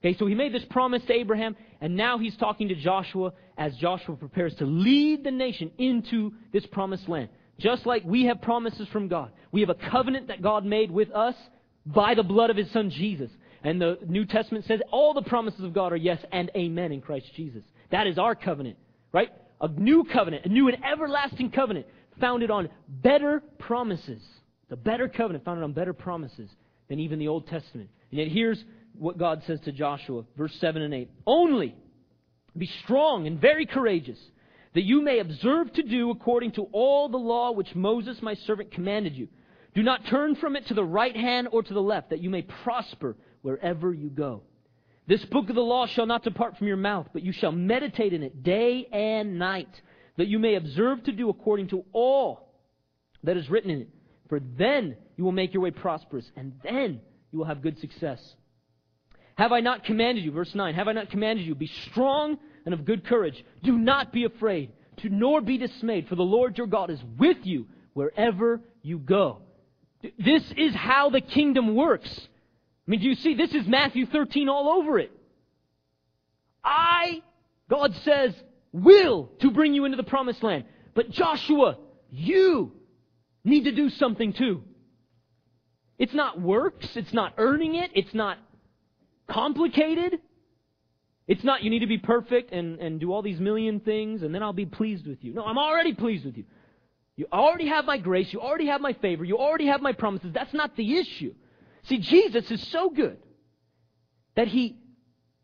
Okay, 0.00 0.18
so 0.18 0.26
he 0.26 0.34
made 0.34 0.52
this 0.52 0.64
promise 0.70 1.04
to 1.04 1.12
Abraham, 1.12 1.54
and 1.80 1.94
now 1.94 2.18
he's 2.18 2.36
talking 2.36 2.66
to 2.66 2.74
Joshua 2.74 3.32
as 3.56 3.76
Joshua 3.76 4.16
prepares 4.16 4.56
to 4.56 4.66
lead 4.66 5.22
the 5.22 5.30
nation 5.30 5.70
into 5.78 6.32
this 6.52 6.66
promised 6.66 7.08
land. 7.08 7.28
Just 7.58 7.86
like 7.86 8.04
we 8.04 8.26
have 8.26 8.42
promises 8.42 8.86
from 8.92 9.08
God. 9.08 9.32
We 9.52 9.60
have 9.62 9.70
a 9.70 9.90
covenant 9.90 10.28
that 10.28 10.42
God 10.42 10.64
made 10.64 10.90
with 10.90 11.10
us 11.12 11.34
by 11.86 12.14
the 12.14 12.22
blood 12.22 12.50
of 12.50 12.56
his 12.56 12.70
son 12.72 12.90
Jesus. 12.90 13.30
And 13.62 13.80
the 13.80 13.98
New 14.06 14.26
Testament 14.26 14.64
says 14.66 14.80
all 14.90 15.14
the 15.14 15.22
promises 15.22 15.64
of 15.64 15.72
God 15.72 15.92
are 15.92 15.96
yes 15.96 16.20
and 16.32 16.50
amen 16.54 16.92
in 16.92 17.00
Christ 17.00 17.26
Jesus. 17.34 17.62
That 17.90 18.06
is 18.06 18.18
our 18.18 18.34
covenant, 18.34 18.76
right? 19.12 19.30
A 19.60 19.68
new 19.68 20.04
covenant, 20.04 20.44
a 20.44 20.48
new 20.48 20.68
and 20.68 20.84
everlasting 20.84 21.50
covenant 21.50 21.86
founded 22.20 22.50
on 22.50 22.68
better 22.88 23.42
promises. 23.58 24.22
The 24.68 24.76
better 24.76 25.08
covenant 25.08 25.44
founded 25.44 25.64
on 25.64 25.72
better 25.72 25.92
promises 25.92 26.50
than 26.88 27.00
even 27.00 27.18
the 27.18 27.28
Old 27.28 27.46
Testament. 27.48 27.88
And 28.10 28.20
yet 28.20 28.28
here's 28.28 28.62
what 28.98 29.18
God 29.18 29.42
says 29.46 29.60
to 29.64 29.72
Joshua, 29.72 30.24
verse 30.36 30.54
7 30.60 30.82
and 30.82 30.92
8. 30.92 31.10
Only 31.26 31.74
be 32.56 32.68
strong 32.84 33.26
and 33.26 33.40
very 33.40 33.66
courageous, 33.66 34.18
that 34.76 34.84
you 34.84 35.00
may 35.00 35.20
observe 35.20 35.72
to 35.72 35.82
do 35.82 36.10
according 36.10 36.52
to 36.52 36.64
all 36.70 37.08
the 37.08 37.16
law 37.16 37.50
which 37.50 37.74
Moses 37.74 38.20
my 38.20 38.34
servant 38.34 38.70
commanded 38.70 39.16
you. 39.16 39.26
Do 39.74 39.82
not 39.82 40.04
turn 40.10 40.34
from 40.34 40.54
it 40.54 40.66
to 40.66 40.74
the 40.74 40.84
right 40.84 41.16
hand 41.16 41.48
or 41.50 41.62
to 41.62 41.72
the 41.72 41.80
left, 41.80 42.10
that 42.10 42.20
you 42.20 42.28
may 42.28 42.42
prosper 42.42 43.16
wherever 43.40 43.94
you 43.94 44.10
go. 44.10 44.42
This 45.06 45.24
book 45.24 45.48
of 45.48 45.54
the 45.54 45.62
law 45.62 45.86
shall 45.86 46.04
not 46.04 46.24
depart 46.24 46.58
from 46.58 46.66
your 46.66 46.76
mouth, 46.76 47.06
but 47.14 47.22
you 47.22 47.32
shall 47.32 47.52
meditate 47.52 48.12
in 48.12 48.22
it 48.22 48.42
day 48.42 48.86
and 48.92 49.38
night, 49.38 49.70
that 50.18 50.28
you 50.28 50.38
may 50.38 50.56
observe 50.56 51.02
to 51.04 51.12
do 51.12 51.30
according 51.30 51.68
to 51.68 51.82
all 51.94 52.52
that 53.24 53.38
is 53.38 53.48
written 53.48 53.70
in 53.70 53.80
it. 53.80 53.88
For 54.28 54.40
then 54.58 54.94
you 55.16 55.24
will 55.24 55.32
make 55.32 55.54
your 55.54 55.62
way 55.62 55.70
prosperous, 55.70 56.30
and 56.36 56.52
then 56.62 57.00
you 57.32 57.38
will 57.38 57.46
have 57.46 57.62
good 57.62 57.78
success. 57.78 58.20
Have 59.36 59.52
I 59.52 59.60
not 59.60 59.84
commanded 59.84 60.22
you, 60.22 60.32
verse 60.32 60.54
9, 60.54 60.74
have 60.74 60.86
I 60.86 60.92
not 60.92 61.08
commanded 61.08 61.46
you, 61.46 61.54
be 61.54 61.70
strong 61.90 62.36
and 62.66 62.74
of 62.74 62.84
good 62.84 63.06
courage. 63.06 63.42
Do 63.62 63.78
not 63.78 64.12
be 64.12 64.24
afraid, 64.24 64.72
to 64.98 65.08
nor 65.08 65.40
be 65.40 65.56
dismayed, 65.56 66.08
for 66.08 66.16
the 66.16 66.22
Lord 66.22 66.58
your 66.58 66.66
God 66.66 66.90
is 66.90 67.00
with 67.18 67.38
you 67.44 67.66
wherever 67.94 68.60
you 68.82 68.98
go. 68.98 69.38
This 70.18 70.42
is 70.56 70.74
how 70.74 71.08
the 71.08 71.22
kingdom 71.22 71.74
works. 71.74 72.10
I 72.86 72.90
mean, 72.90 73.00
do 73.00 73.08
you 73.08 73.14
see? 73.14 73.34
This 73.34 73.54
is 73.54 73.66
Matthew 73.66 74.06
13 74.06 74.48
all 74.48 74.68
over 74.68 74.98
it. 74.98 75.10
I, 76.62 77.22
God 77.70 77.94
says, 78.04 78.34
will 78.72 79.30
to 79.40 79.50
bring 79.50 79.72
you 79.72 79.84
into 79.84 79.96
the 79.96 80.02
promised 80.02 80.42
land. 80.42 80.64
But 80.94 81.10
Joshua, 81.10 81.78
you 82.10 82.72
need 83.44 83.64
to 83.64 83.72
do 83.72 83.88
something 83.90 84.32
too. 84.32 84.62
It's 85.98 86.14
not 86.14 86.40
works. 86.40 86.88
It's 86.96 87.12
not 87.12 87.34
earning 87.38 87.76
it. 87.76 87.90
It's 87.94 88.12
not 88.12 88.38
complicated. 89.28 90.20
It's 91.26 91.42
not 91.42 91.62
you 91.62 91.70
need 91.70 91.80
to 91.80 91.86
be 91.86 91.98
perfect 91.98 92.52
and, 92.52 92.78
and 92.78 93.00
do 93.00 93.12
all 93.12 93.22
these 93.22 93.40
million 93.40 93.80
things 93.80 94.22
and 94.22 94.34
then 94.34 94.42
I'll 94.42 94.52
be 94.52 94.66
pleased 94.66 95.06
with 95.06 95.22
you. 95.24 95.34
No, 95.34 95.44
I'm 95.44 95.58
already 95.58 95.92
pleased 95.92 96.24
with 96.24 96.36
you. 96.36 96.44
You 97.16 97.26
already 97.32 97.66
have 97.68 97.84
my 97.84 97.98
grace. 97.98 98.32
You 98.32 98.40
already 98.40 98.66
have 98.66 98.80
my 98.80 98.92
favor. 98.94 99.24
You 99.24 99.38
already 99.38 99.66
have 99.66 99.80
my 99.80 99.92
promises. 99.92 100.32
That's 100.32 100.52
not 100.52 100.76
the 100.76 100.98
issue. 100.98 101.34
See, 101.84 101.98
Jesus 101.98 102.50
is 102.50 102.66
so 102.68 102.90
good 102.90 103.18
that 104.34 104.48
he 104.48 104.76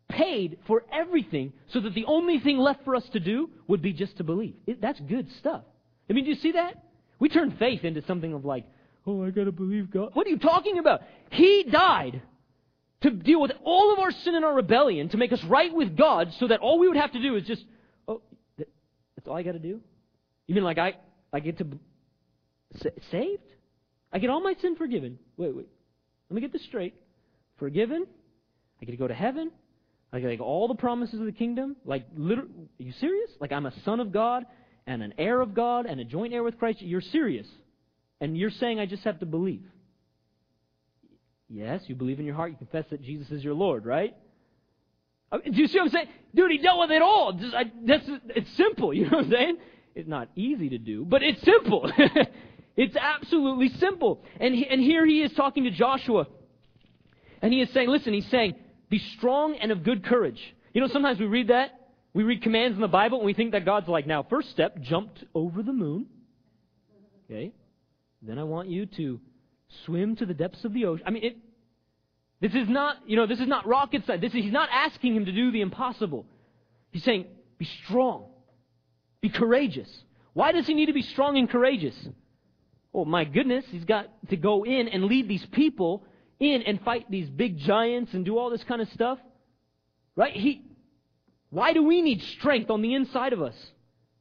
paid 0.07 0.59
for 0.67 0.85
everything 0.91 1.51
so 1.67 1.79
that 1.79 1.93
the 1.95 2.05
only 2.05 2.39
thing 2.39 2.57
left 2.57 2.85
for 2.85 2.95
us 2.95 3.07
to 3.09 3.19
do 3.19 3.49
would 3.67 3.81
be 3.81 3.91
just 3.91 4.17
to 4.17 4.23
believe. 4.23 4.53
It, 4.67 4.79
that's 4.81 4.99
good 4.99 5.31
stuff. 5.39 5.63
I 6.09 6.13
mean, 6.13 6.25
do 6.25 6.29
you 6.29 6.35
see 6.35 6.51
that? 6.51 6.75
We 7.19 7.29
turn 7.29 7.55
faith 7.57 7.83
into 7.83 8.03
something 8.05 8.33
of 8.33 8.45
like, 8.45 8.65
oh, 9.07 9.23
I 9.23 9.31
gotta 9.31 9.51
believe 9.51 9.89
God. 9.89 10.11
What 10.13 10.27
are 10.27 10.29
you 10.29 10.39
talking 10.39 10.77
about? 10.77 11.01
He 11.31 11.63
died 11.63 12.21
to 13.03 13.11
deal 13.11 13.39
with 13.41 13.51
all 13.63 13.93
of 13.93 13.99
our 13.99 14.11
sin 14.11 14.35
and 14.35 14.43
our 14.43 14.53
rebellion, 14.53 15.09
to 15.09 15.17
make 15.17 15.31
us 15.31 15.43
right 15.43 15.73
with 15.73 15.95
God, 15.95 16.33
so 16.39 16.47
that 16.47 16.59
all 16.59 16.79
we 16.79 16.87
would 16.87 16.97
have 16.97 17.11
to 17.11 17.21
do 17.21 17.35
is 17.35 17.43
just, 17.43 17.63
oh, 18.07 18.21
that's 18.57 19.27
all 19.27 19.35
I 19.35 19.43
got 19.43 19.51
to 19.51 19.59
do? 19.59 19.79
You 20.47 20.55
mean 20.55 20.63
like 20.63 20.77
I, 20.77 20.95
I 21.31 21.39
get 21.39 21.57
to 21.59 21.67
saved? 23.11 23.43
I 24.11 24.19
get 24.19 24.29
all 24.29 24.41
my 24.41 24.55
sin 24.61 24.75
forgiven. 24.75 25.19
Wait, 25.37 25.55
wait. 25.55 25.67
Let 26.29 26.35
me 26.35 26.41
get 26.41 26.51
this 26.51 26.63
straight. 26.63 26.95
Forgiven? 27.57 28.05
I 28.81 28.85
get 28.85 28.91
to 28.91 28.97
go 28.97 29.07
to 29.07 29.13
heaven? 29.13 29.51
I 30.11 30.19
get 30.19 30.29
like 30.29 30.41
all 30.41 30.67
the 30.67 30.75
promises 30.75 31.19
of 31.19 31.25
the 31.25 31.31
kingdom? 31.31 31.75
Like, 31.85 32.05
are 32.17 32.47
you 32.77 32.93
serious? 32.99 33.31
Like 33.39 33.51
I'm 33.51 33.65
a 33.65 33.73
son 33.83 33.99
of 33.99 34.11
God 34.11 34.45
and 34.85 35.01
an 35.01 35.13
heir 35.17 35.41
of 35.41 35.53
God 35.53 35.85
and 35.85 35.99
a 35.99 36.03
joint 36.03 36.33
heir 36.33 36.43
with 36.43 36.57
Christ? 36.57 36.81
You're 36.81 37.01
serious. 37.01 37.47
And 38.21 38.37
you're 38.37 38.51
saying 38.51 38.79
I 38.79 38.85
just 38.85 39.03
have 39.03 39.19
to 39.19 39.25
believe. 39.25 39.63
Yes, 41.49 41.81
you 41.87 41.95
believe 41.95 42.19
in 42.19 42.25
your 42.25 42.35
heart, 42.35 42.51
you 42.51 42.57
confess 42.57 42.85
that 42.89 43.01
Jesus 43.01 43.29
is 43.31 43.43
your 43.43 43.53
Lord, 43.53 43.85
right? 43.85 44.15
I 45.31 45.37
mean, 45.37 45.53
do 45.53 45.61
you 45.61 45.67
see 45.67 45.77
what 45.79 45.85
I'm 45.85 45.91
saying? 45.91 46.07
Dude, 46.33 46.51
he 46.51 46.57
dealt 46.59 46.79
with 46.79 46.91
it 46.91 47.01
all. 47.01 47.33
Just, 47.33 47.55
I, 47.55 47.63
that's, 47.85 48.05
it's 48.35 48.51
simple, 48.55 48.93
you 48.93 49.03
know 49.09 49.17
what 49.17 49.25
I'm 49.25 49.31
saying? 49.31 49.57
It's 49.95 50.07
not 50.07 50.29
easy 50.35 50.69
to 50.69 50.77
do, 50.77 51.05
but 51.05 51.21
it's 51.21 51.41
simple. 51.41 51.91
it's 52.77 52.95
absolutely 52.95 53.69
simple. 53.79 54.23
And, 54.39 54.55
he, 54.55 54.67
and 54.67 54.81
here 54.81 55.05
he 55.05 55.21
is 55.21 55.31
talking 55.33 55.65
to 55.65 55.71
Joshua. 55.71 56.27
And 57.41 57.53
he 57.53 57.61
is 57.61 57.69
saying, 57.71 57.89
listen, 57.89 58.13
he's 58.13 58.29
saying, 58.29 58.55
be 58.89 58.99
strong 59.17 59.55
and 59.55 59.71
of 59.71 59.83
good 59.83 60.05
courage. 60.05 60.39
You 60.73 60.81
know, 60.81 60.87
sometimes 60.87 61.19
we 61.19 61.25
read 61.25 61.49
that. 61.49 61.71
We 62.13 62.23
read 62.23 62.41
commands 62.41 62.75
in 62.75 62.81
the 62.81 62.87
Bible 62.87 63.17
and 63.19 63.25
we 63.25 63.33
think 63.33 63.51
that 63.51 63.65
God's 63.65 63.87
like, 63.87 64.07
now, 64.07 64.23
first 64.23 64.51
step, 64.51 64.79
jumped 64.81 65.23
over 65.33 65.63
the 65.63 65.73
moon. 65.73 66.07
Okay? 67.25 67.53
Then 68.21 68.39
I 68.39 68.43
want 68.43 68.69
you 68.69 68.85
to 68.85 69.19
swim 69.85 70.15
to 70.17 70.25
the 70.25 70.33
depths 70.33 70.63
of 70.65 70.73
the 70.73 70.85
ocean. 70.85 71.05
I 71.07 71.11
mean, 71.11 71.23
it, 71.23 71.37
this 72.41 72.53
is 72.53 72.67
not, 72.67 72.97
you 73.05 73.15
know, 73.15 73.25
this 73.25 73.39
is 73.39 73.47
not 73.47 73.65
rocket 73.67 74.05
science. 74.05 74.21
This 74.21 74.33
is, 74.33 74.43
he's 74.43 74.51
not 74.51 74.69
asking 74.71 75.15
him 75.15 75.25
to 75.25 75.31
do 75.31 75.51
the 75.51 75.61
impossible. 75.61 76.25
He's 76.91 77.03
saying, 77.03 77.25
be 77.57 77.65
strong. 77.85 78.25
Be 79.21 79.29
courageous. 79.29 79.89
Why 80.33 80.51
does 80.51 80.67
he 80.67 80.73
need 80.73 80.87
to 80.87 80.93
be 80.93 81.01
strong 81.01 81.37
and 81.37 81.49
courageous? 81.49 81.95
Oh, 82.93 83.05
my 83.05 83.23
goodness, 83.23 83.65
he's 83.69 83.85
got 83.85 84.07
to 84.29 84.35
go 84.35 84.65
in 84.65 84.87
and 84.87 85.05
lead 85.05 85.27
these 85.27 85.45
people 85.47 86.03
in 86.39 86.63
and 86.63 86.81
fight 86.81 87.09
these 87.09 87.29
big 87.29 87.57
giants 87.57 88.13
and 88.13 88.25
do 88.25 88.37
all 88.37 88.49
this 88.49 88.63
kind 88.63 88.81
of 88.81 88.89
stuff. 88.89 89.17
Right? 90.15 90.33
He, 90.33 90.63
why 91.49 91.73
do 91.73 91.83
we 91.83 92.01
need 92.01 92.21
strength 92.21 92.69
on 92.69 92.81
the 92.81 92.93
inside 92.93 93.33
of 93.33 93.41
us? 93.41 93.55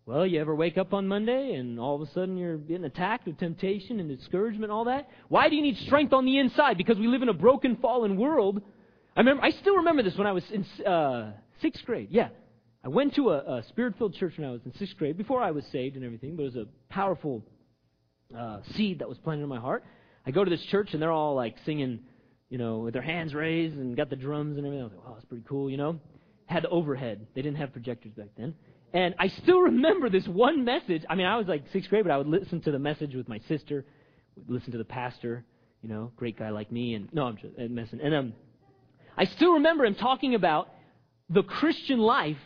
Well, 0.05 0.27
you 0.27 0.41
ever 0.41 0.53
wake 0.53 0.79
up 0.79 0.93
on 0.93 1.07
Monday 1.07 1.55
and 1.55 1.79
all 1.79 1.95
of 1.95 2.01
a 2.01 2.13
sudden 2.13 2.37
you're 2.37 2.57
getting 2.57 2.85
attacked 2.85 3.25
with 3.25 3.39
temptation 3.39 4.01
and 4.01 4.09
discouragement 4.09 4.65
and 4.65 4.73
all 4.73 4.87
that? 4.87 5.09
Why 5.29 5.49
do 5.49 5.55
you 5.55 5.63
need 5.63 5.77
strength 5.79 6.13
on 6.13 6.25
the 6.25 6.39
inside? 6.39 6.77
Because 6.77 6.99
we 6.99 7.07
live 7.07 7.23
in 7.23 7.29
a 7.29 7.35
broken, 7.35 7.77
fallen 7.77 8.17
world. 8.17 8.63
I 9.17 9.21
remember, 9.21 9.45
I 9.45 9.51
still 9.51 9.77
remember 9.77 10.03
this 10.03 10.17
when 10.17 10.27
I 10.27 10.33
was 10.33 10.43
in 10.51 10.65
uh, 10.85 11.35
sixth 11.61 11.85
grade. 11.85 12.09
Yeah. 12.11 12.31
I 12.85 12.89
went 12.89 13.15
to 13.15 13.31
a, 13.31 13.59
a 13.59 13.65
spirit-filled 13.69 14.15
church 14.15 14.33
when 14.39 14.49
I 14.49 14.51
was 14.51 14.61
in 14.65 14.75
sixth 14.75 14.97
grade, 14.97 15.17
before 15.17 15.41
I 15.41 15.53
was 15.53 15.65
saved 15.71 15.95
and 15.95 16.05
everything, 16.05 16.35
but 16.35 16.43
it 16.43 16.47
was 16.47 16.57
a 16.57 16.67
powerful 16.93 17.45
uh, 18.37 18.59
seed 18.75 18.99
that 18.99 19.09
was 19.09 19.19
planted 19.19 19.45
in 19.45 19.49
my 19.49 19.61
heart. 19.61 19.85
I 20.27 20.33
go 20.33 20.43
to 20.43 20.51
this 20.51 20.65
church 20.65 20.89
and 20.95 21.01
they're 21.01 21.13
all 21.13 21.37
like 21.37 21.55
singing, 21.65 22.01
you 22.51 22.59
know, 22.59 22.79
with 22.79 22.95
their 22.95 23.03
hands 23.03 23.35
raised 23.35 23.77
and 23.77 23.97
got 23.97 24.11
the 24.11 24.17
drums 24.17 24.57
and 24.57 24.67
everything. 24.67 24.81
I 24.81 24.85
was 24.85 24.93
like, 24.95 25.07
wow, 25.07 25.15
that's 25.15 25.27
pretty 25.27 25.45
cool, 25.49 25.71
you 25.71 25.77
know. 25.77 26.01
Had 26.47 26.67
overhead. 26.67 27.29
They 27.37 27.43
didn't 27.43 27.59
have 27.59 27.73
projectors 27.73 28.11
back 28.15 28.31
then. 28.37 28.57
And 28.95 29.15
I 29.19 29.29
still 29.29 29.61
remember 29.61 30.11
this 30.11 30.27
one 30.29 30.65
message. 30.65 31.05
I 31.09 31.15
mean, 31.15 31.27
I 31.27 31.37
was 31.37 31.47
like 31.47 31.65
sixth 31.73 31.89
grade, 31.89 32.05
but 32.05 32.13
I 32.13 32.19
would 32.19 32.27
listen 32.27 32.61
to 32.63 32.71
the 32.71 32.79
message 32.79 33.15
with 33.15 33.29
my 33.29 33.39
sister, 33.49 33.85
listen 34.49 34.73
to 34.73 34.79
the 34.79 34.85
pastor, 34.85 35.45
you 35.83 35.89
know, 35.89 36.13
great 36.17 36.39
guy 36.39 36.51
like 36.51 36.71
me. 36.71 36.95
And 36.95 37.09
no, 37.13 37.25
I'm 37.25 37.37
just 37.37 37.59
messing. 37.71 38.01
And 38.01 38.15
um, 38.15 38.33
I 39.17 39.25
still 39.25 39.55
remember 39.55 39.85
him 39.85 39.95
talking 39.95 40.35
about 40.35 40.69
the 41.31 41.43
Christian 41.43 41.99
life 41.99 42.37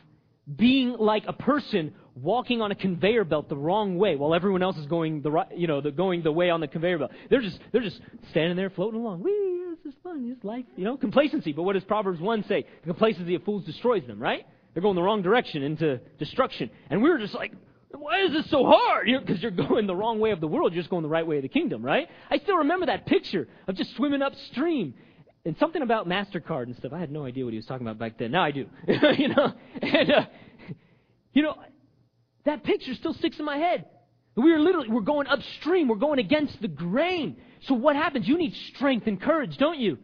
being 0.55 0.97
like 0.99 1.25
a 1.27 1.33
person 1.33 1.93
walking 2.15 2.63
on 2.63 2.71
a 2.71 2.75
conveyor 2.75 3.25
belt 3.25 3.49
the 3.49 3.57
wrong 3.57 3.99
way 3.99 4.15
while 4.17 4.33
everyone 4.33 4.63
else 4.63 4.77
is 4.77 4.87
going 4.87 5.21
the 5.23 5.31
right, 5.31 5.57
you 5.57 5.67
know, 5.67 5.81
the, 5.81 5.91
going 5.91 6.23
the 6.23 6.33
way 6.33 6.49
on 6.51 6.61
the 6.61 6.69
conveyor 6.69 6.99
belt. 6.99 7.11
They're 7.29 7.43
just 7.43 7.59
they're 7.73 7.83
just 7.83 8.01
standing 8.31 8.57
there 8.57 8.71
floating 8.71 9.01
along. 9.01 9.23
Wee, 9.23 9.65
this 9.85 9.93
is 9.93 9.99
fun. 10.03 10.29
This 10.29 10.43
life, 10.45 10.65
you 10.77 10.85
know, 10.85 10.97
complacency. 10.97 11.53
But 11.53 11.65
what 11.65 11.73
does 11.73 11.85
Proverbs 11.85 12.21
one 12.21 12.45
say? 12.45 12.65
The 12.83 12.87
complacency 12.93 13.35
of 13.35 13.43
fools 13.43 13.65
destroys 13.65 14.07
them, 14.07 14.21
right? 14.21 14.47
They're 14.77 14.83
going 14.83 14.95
the 14.95 15.03
wrong 15.03 15.23
direction 15.23 15.63
into 15.63 16.03
destruction. 16.19 16.69
And 16.91 17.03
we 17.03 17.09
were 17.09 17.17
just 17.17 17.33
like, 17.33 17.51
why 17.93 18.27
is 18.27 18.33
this 18.33 18.51
so 18.51 18.63
hard? 18.63 19.09
You 19.09 19.15
know, 19.15 19.21
because 19.21 19.41
you're 19.41 19.51
going 19.69 19.87
the 19.87 19.97
wrong 19.97 20.21
way 20.21 20.33
of 20.33 20.41
the 20.43 20.47
world. 20.47 20.75
You're 20.75 20.83
just 20.83 20.91
going 20.91 21.03
the 21.03 21.09
right 21.09 21.27
way 21.27 21.37
of 21.37 21.43
the 21.43 21.49
kingdom, 21.49 21.83
right? 21.83 22.07
I 22.31 22.37
still 22.37 22.59
remember 22.59 22.85
that 22.85 23.07
picture 23.07 23.49
of 23.67 23.75
just 23.75 23.97
swimming 23.97 24.21
upstream. 24.21 24.93
And 25.47 25.57
something 25.57 25.81
about 25.81 26.07
MasterCard 26.07 26.65
and 26.65 26.77
stuff. 26.77 26.93
I 26.93 26.99
had 26.99 27.11
no 27.11 27.25
idea 27.25 27.47
what 27.47 27.55
he 27.55 27.57
was 27.57 27.65
talking 27.65 27.87
about 27.87 27.99
back 27.99 28.19
then. 28.19 28.33
Now 28.33 28.45
I 28.45 28.51
do. 28.51 28.67
you 28.87 29.29
know? 29.29 29.55
And, 29.81 30.13
uh, 30.13 30.27
you 31.33 31.43
know, 31.43 31.57
that 32.45 32.63
picture 32.63 32.93
still 32.97 33.15
sticks 33.15 33.39
in 33.39 33.47
my 33.47 33.57
head. 33.57 33.87
We 34.35 34.53
are 34.53 34.59
literally, 34.59 34.91
we're 34.91 35.01
going 35.01 35.27
upstream. 35.27 35.89
We're 35.89 35.97
going 35.97 36.19
against 36.19 36.61
the 36.61 36.69
grain. 36.69 37.39
So 37.63 37.73
what 37.73 37.97
happens? 37.97 38.29
You 38.29 38.37
need 38.37 38.55
strength 38.75 39.07
and 39.07 39.19
courage, 39.19 39.57
don't 39.57 39.79
you? 39.79 39.97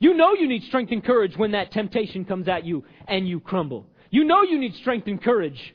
You 0.00 0.14
know 0.14 0.34
you 0.34 0.46
need 0.46 0.62
strength 0.64 0.92
and 0.92 1.04
courage 1.04 1.36
when 1.36 1.52
that 1.52 1.72
temptation 1.72 2.24
comes 2.24 2.48
at 2.48 2.64
you 2.64 2.84
and 3.06 3.28
you 3.28 3.40
crumble. 3.40 3.86
You 4.10 4.24
know 4.24 4.42
you 4.42 4.58
need 4.58 4.74
strength 4.76 5.06
and 5.06 5.22
courage 5.22 5.74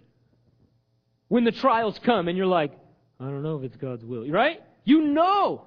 when 1.28 1.44
the 1.44 1.52
trials 1.52 2.00
come 2.06 2.28
and 2.28 2.38
you're 2.38 2.48
like, 2.48 2.72
I 3.20 3.26
don't 3.26 3.44
know 3.44 3.58
if 3.58 3.64
it's 3.64 3.76
God's 3.76 4.04
will, 4.04 4.30
right? 4.30 4.62
You 4.86 5.02
know 5.02 5.66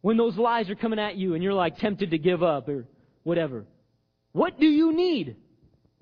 when 0.00 0.16
those 0.16 0.36
lies 0.36 0.68
are 0.70 0.74
coming 0.74 0.98
at 0.98 1.16
you 1.16 1.34
and 1.34 1.42
you're 1.42 1.54
like 1.54 1.78
tempted 1.78 2.10
to 2.10 2.18
give 2.18 2.42
up 2.42 2.68
or 2.68 2.86
whatever. 3.22 3.64
What 4.32 4.58
do 4.58 4.66
you 4.66 4.92
need? 4.94 5.36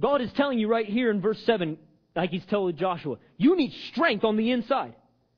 God 0.00 0.22
is 0.22 0.32
telling 0.32 0.58
you 0.58 0.68
right 0.68 0.86
here 0.86 1.10
in 1.10 1.20
verse 1.20 1.40
7, 1.44 1.76
like 2.16 2.30
he's 2.30 2.44
telling 2.46 2.76
Joshua, 2.76 3.16
you 3.36 3.56
need 3.56 3.72
strength 3.92 4.24
on 4.24 4.36
the 4.36 4.50
inside. 4.50 4.94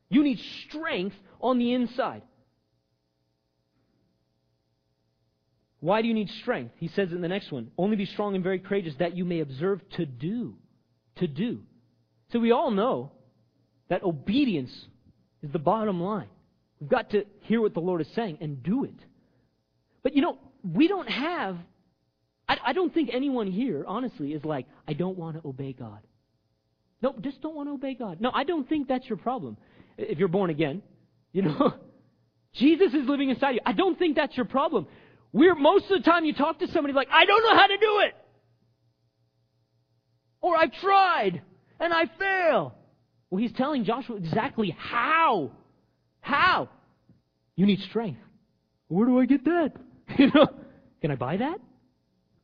You 0.09 0.23
need 0.23 0.39
strength 0.69 1.17
on 1.41 1.59
the 1.59 1.73
inside. 1.73 2.23
Why 5.83 6.01
do 6.01 6.07
you 6.07 6.15
need 6.15 6.31
strength? 6.43 6.75
He 6.79 6.87
says 6.95 7.11
in 7.11 7.21
the 7.23 7.29
next 7.29 7.51
one, 7.51 7.73
only 7.77 7.97
be 7.97 8.07
strong 8.07 8.37
and 8.37 8.45
very 8.45 8.61
courageous 8.61 8.95
that 9.01 9.17
you 9.17 9.25
may 9.25 9.41
observe 9.41 9.81
to 9.97 10.07
do. 10.07 10.55
To 11.17 11.27
do. 11.27 11.63
So 12.33 12.39
we 12.39 12.53
all 12.53 12.71
know 12.71 13.11
That 13.89 14.05
obedience 14.05 14.73
is 15.43 15.51
the 15.53 15.59
bottom 15.59 16.01
line. 16.01 16.29
We've 16.81 16.89
got 16.89 17.11
to 17.11 17.25
hear 17.43 17.61
what 17.61 17.75
the 17.75 17.81
Lord 17.81 18.01
is 18.01 18.07
saying 18.15 18.39
and 18.41 18.63
do 18.63 18.85
it. 18.85 18.95
But 20.03 20.15
you 20.15 20.23
know, 20.23 20.39
we 20.63 20.89
don't 20.89 21.09
have, 21.11 21.59
I, 22.49 22.59
I 22.69 22.73
don't 22.73 22.95
think 22.95 23.11
anyone 23.13 23.51
here, 23.51 23.85
honestly, 23.87 24.33
is 24.33 24.45
like, 24.45 24.67
I 24.89 24.95
don't 24.95 25.19
want 25.19 25.43
to 25.43 25.47
obey 25.47 25.75
God. 25.75 25.99
No, 27.03 27.15
just 27.21 27.43
don't 27.43 27.57
want 27.57 27.69
to 27.69 27.75
obey 27.75 27.95
God. 27.95 28.21
No, 28.21 28.31
I 28.33 28.45
don't 28.45 28.69
think 28.69 28.89
that's 28.89 29.07
your 29.09 29.19
problem. 29.19 29.59
If 29.99 30.19
you're 30.19 30.29
born 30.29 30.51
again, 30.51 30.81
you 31.33 31.43
know, 31.43 31.75
Jesus 32.55 32.95
is 32.95 33.09
living 33.09 33.31
inside 33.31 33.57
you. 33.57 33.61
I 33.67 33.73
don't 33.73 33.99
think 33.99 34.17
that's 34.17 34.37
your 34.37 34.47
problem. 34.47 34.87
We're 35.33 35.55
most 35.55 35.91
of 35.91 36.03
the 36.03 36.05
time 36.05 36.25
you 36.25 36.35
talk 36.35 36.59
to 36.59 36.69
somebody 36.69 36.93
like, 36.93 37.09
I 37.11 37.25
don't 37.25 37.43
know 37.43 37.57
how 37.57 37.67
to 37.67 37.77
do 37.77 38.01
it. 38.01 38.15
Or 40.41 40.57
I've 40.57 40.73
tried 40.73 41.41
and 41.81 41.93
I 41.93 42.05
fail. 42.19 42.75
Well, 43.31 43.41
he's 43.41 43.53
telling 43.53 43.85
Joshua 43.85 44.17
exactly 44.17 44.77
how. 44.79 45.53
How? 46.21 46.69
You 47.57 47.67
need 47.67 47.81
strength. 47.89 48.21
Where 48.89 49.07
do 49.07 49.19
I 49.19 49.27
get 49.27 49.45
that? 49.45 49.73
You 50.19 50.31
know, 50.35 50.47
can 51.01 51.11
I 51.11 51.15
buy 51.15 51.39
that? 51.39 51.59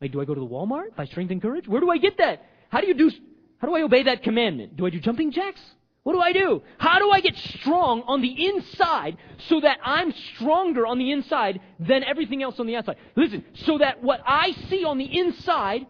Like, 0.00 0.12
do 0.12 0.22
I 0.22 0.24
go 0.24 0.32
to 0.32 0.40
the 0.40 0.46
Walmart, 0.46 0.96
buy 0.96 1.04
strength 1.04 1.30
and 1.30 1.42
courage? 1.42 1.68
Where 1.68 1.82
do 1.82 1.90
I 1.90 1.98
get 1.98 2.16
that? 2.16 2.46
How 2.70 2.80
do 2.80 2.86
you 2.86 2.94
do, 2.94 3.10
how 3.58 3.68
do 3.68 3.74
I 3.74 3.82
obey 3.82 4.04
that 4.04 4.22
commandment? 4.22 4.76
Do 4.76 4.86
I 4.86 4.90
do 4.90 5.00
jumping 5.00 5.32
jacks? 5.32 5.60
What 6.08 6.14
do 6.14 6.20
I 6.20 6.32
do? 6.32 6.62
How 6.78 6.98
do 6.98 7.10
I 7.10 7.20
get 7.20 7.36
strong 7.36 8.02
on 8.06 8.22
the 8.22 8.46
inside 8.46 9.18
so 9.46 9.60
that 9.60 9.76
I'm 9.84 10.10
stronger 10.34 10.86
on 10.86 10.98
the 10.98 11.12
inside 11.12 11.60
than 11.78 12.02
everything 12.02 12.42
else 12.42 12.58
on 12.58 12.66
the 12.66 12.76
outside? 12.76 12.96
Listen, 13.14 13.44
so 13.66 13.76
that 13.76 14.02
what 14.02 14.22
I 14.26 14.52
see 14.70 14.86
on 14.86 14.96
the 14.96 15.04
inside 15.04 15.86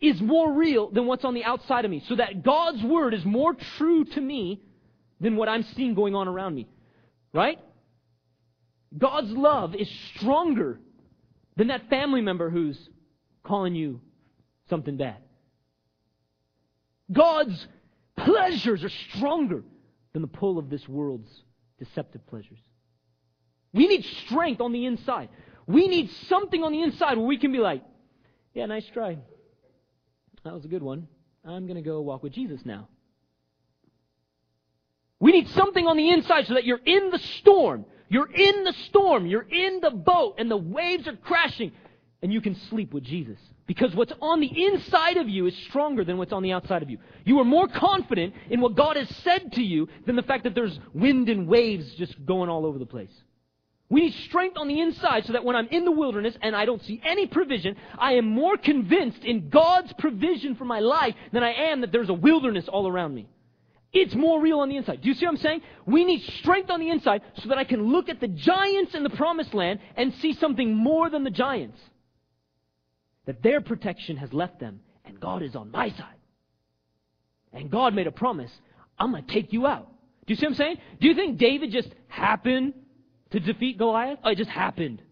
is 0.00 0.18
more 0.22 0.54
real 0.54 0.88
than 0.88 1.04
what's 1.04 1.26
on 1.26 1.34
the 1.34 1.44
outside 1.44 1.84
of 1.84 1.90
me. 1.90 2.02
So 2.08 2.16
that 2.16 2.42
God's 2.42 2.82
word 2.82 3.12
is 3.12 3.26
more 3.26 3.52
true 3.76 4.06
to 4.06 4.20
me 4.22 4.62
than 5.20 5.36
what 5.36 5.50
I'm 5.50 5.64
seeing 5.76 5.92
going 5.92 6.14
on 6.14 6.28
around 6.28 6.54
me. 6.54 6.66
Right? 7.34 7.58
God's 8.96 9.32
love 9.32 9.74
is 9.74 9.90
stronger 10.16 10.80
than 11.56 11.66
that 11.66 11.90
family 11.90 12.22
member 12.22 12.48
who's 12.48 12.78
calling 13.44 13.74
you 13.74 14.00
something 14.70 14.96
bad. 14.96 15.18
God's 17.12 17.66
pleasures 18.24 18.84
are 18.84 18.90
stronger 19.16 19.62
than 20.12 20.22
the 20.22 20.28
pull 20.28 20.58
of 20.58 20.70
this 20.70 20.88
world's 20.88 21.30
deceptive 21.78 22.26
pleasures. 22.26 22.58
We 23.72 23.88
need 23.88 24.04
strength 24.26 24.60
on 24.60 24.72
the 24.72 24.86
inside. 24.86 25.28
We 25.66 25.88
need 25.88 26.10
something 26.28 26.62
on 26.62 26.72
the 26.72 26.82
inside 26.82 27.16
where 27.16 27.26
we 27.26 27.38
can 27.38 27.52
be 27.52 27.58
like, 27.58 27.82
yeah, 28.54 28.66
nice 28.66 28.86
try. 28.92 29.18
That 30.44 30.52
was 30.52 30.64
a 30.64 30.68
good 30.68 30.82
one. 30.82 31.08
I'm 31.44 31.66
going 31.66 31.76
to 31.76 31.82
go 31.82 32.00
walk 32.00 32.22
with 32.22 32.32
Jesus 32.32 32.60
now. 32.64 32.88
We 35.18 35.32
need 35.32 35.48
something 35.50 35.86
on 35.86 35.96
the 35.96 36.10
inside 36.10 36.46
so 36.46 36.54
that 36.54 36.64
you're 36.64 36.80
in 36.84 37.10
the 37.10 37.18
storm. 37.38 37.84
You're 38.08 38.30
in 38.30 38.64
the 38.64 38.74
storm. 38.88 39.26
You're 39.26 39.48
in 39.48 39.80
the 39.80 39.90
boat 39.90 40.34
and 40.38 40.50
the 40.50 40.56
waves 40.56 41.06
are 41.06 41.16
crashing 41.16 41.72
and 42.22 42.32
you 42.32 42.40
can 42.40 42.56
sleep 42.68 42.92
with 42.92 43.04
Jesus. 43.04 43.38
Because 43.66 43.94
what's 43.94 44.12
on 44.20 44.40
the 44.40 44.66
inside 44.66 45.16
of 45.16 45.28
you 45.28 45.46
is 45.46 45.56
stronger 45.68 46.04
than 46.04 46.18
what's 46.18 46.32
on 46.32 46.42
the 46.42 46.52
outside 46.52 46.82
of 46.82 46.90
you. 46.90 46.98
You 47.24 47.38
are 47.38 47.44
more 47.44 47.68
confident 47.68 48.34
in 48.50 48.60
what 48.60 48.74
God 48.74 48.96
has 48.96 49.08
said 49.22 49.52
to 49.52 49.62
you 49.62 49.88
than 50.04 50.16
the 50.16 50.22
fact 50.22 50.44
that 50.44 50.54
there's 50.54 50.78
wind 50.92 51.28
and 51.28 51.46
waves 51.46 51.94
just 51.94 52.24
going 52.26 52.50
all 52.50 52.66
over 52.66 52.78
the 52.78 52.86
place. 52.86 53.12
We 53.88 54.00
need 54.00 54.14
strength 54.24 54.56
on 54.56 54.68
the 54.68 54.80
inside 54.80 55.26
so 55.26 55.34
that 55.34 55.44
when 55.44 55.54
I'm 55.54 55.68
in 55.68 55.84
the 55.84 55.92
wilderness 55.92 56.34
and 56.40 56.56
I 56.56 56.64
don't 56.64 56.82
see 56.82 57.00
any 57.04 57.26
provision, 57.26 57.76
I 57.98 58.14
am 58.14 58.26
more 58.26 58.56
convinced 58.56 59.22
in 59.22 59.50
God's 59.50 59.92
provision 59.98 60.56
for 60.56 60.64
my 60.64 60.80
life 60.80 61.14
than 61.30 61.42
I 61.42 61.52
am 61.52 61.82
that 61.82 61.92
there's 61.92 62.08
a 62.08 62.14
wilderness 62.14 62.68
all 62.68 62.88
around 62.88 63.14
me. 63.14 63.28
It's 63.92 64.14
more 64.14 64.40
real 64.40 64.60
on 64.60 64.70
the 64.70 64.78
inside. 64.78 65.02
Do 65.02 65.08
you 65.08 65.14
see 65.14 65.26
what 65.26 65.32
I'm 65.32 65.40
saying? 65.40 65.60
We 65.84 66.06
need 66.06 66.22
strength 66.38 66.70
on 66.70 66.80
the 66.80 66.88
inside 66.88 67.20
so 67.42 67.50
that 67.50 67.58
I 67.58 67.64
can 67.64 67.92
look 67.92 68.08
at 68.08 68.20
the 68.20 68.28
giants 68.28 68.94
in 68.94 69.02
the 69.02 69.10
promised 69.10 69.52
land 69.52 69.80
and 69.96 70.14
see 70.14 70.32
something 70.32 70.74
more 70.74 71.10
than 71.10 71.24
the 71.24 71.30
giants. 71.30 71.78
That 73.26 73.42
their 73.42 73.60
protection 73.60 74.16
has 74.16 74.32
left 74.32 74.60
them 74.60 74.80
and 75.04 75.20
God 75.20 75.42
is 75.42 75.54
on 75.54 75.70
my 75.70 75.90
side. 75.90 76.16
And 77.52 77.70
God 77.70 77.94
made 77.94 78.06
a 78.06 78.12
promise, 78.12 78.50
I'm 78.98 79.12
going 79.12 79.24
to 79.24 79.32
take 79.32 79.52
you 79.52 79.66
out. 79.66 79.88
Do 80.26 80.32
you 80.32 80.36
see 80.36 80.46
what 80.46 80.52
I'm 80.52 80.56
saying? 80.56 80.76
Do 81.00 81.08
you 81.08 81.14
think 81.14 81.38
David 81.38 81.70
just 81.70 81.88
happened 82.08 82.74
to 83.30 83.40
defeat 83.40 83.78
Goliath? 83.78 84.18
Oh, 84.24 84.30
it 84.30 84.38
just 84.38 84.50
happened. 84.50 85.02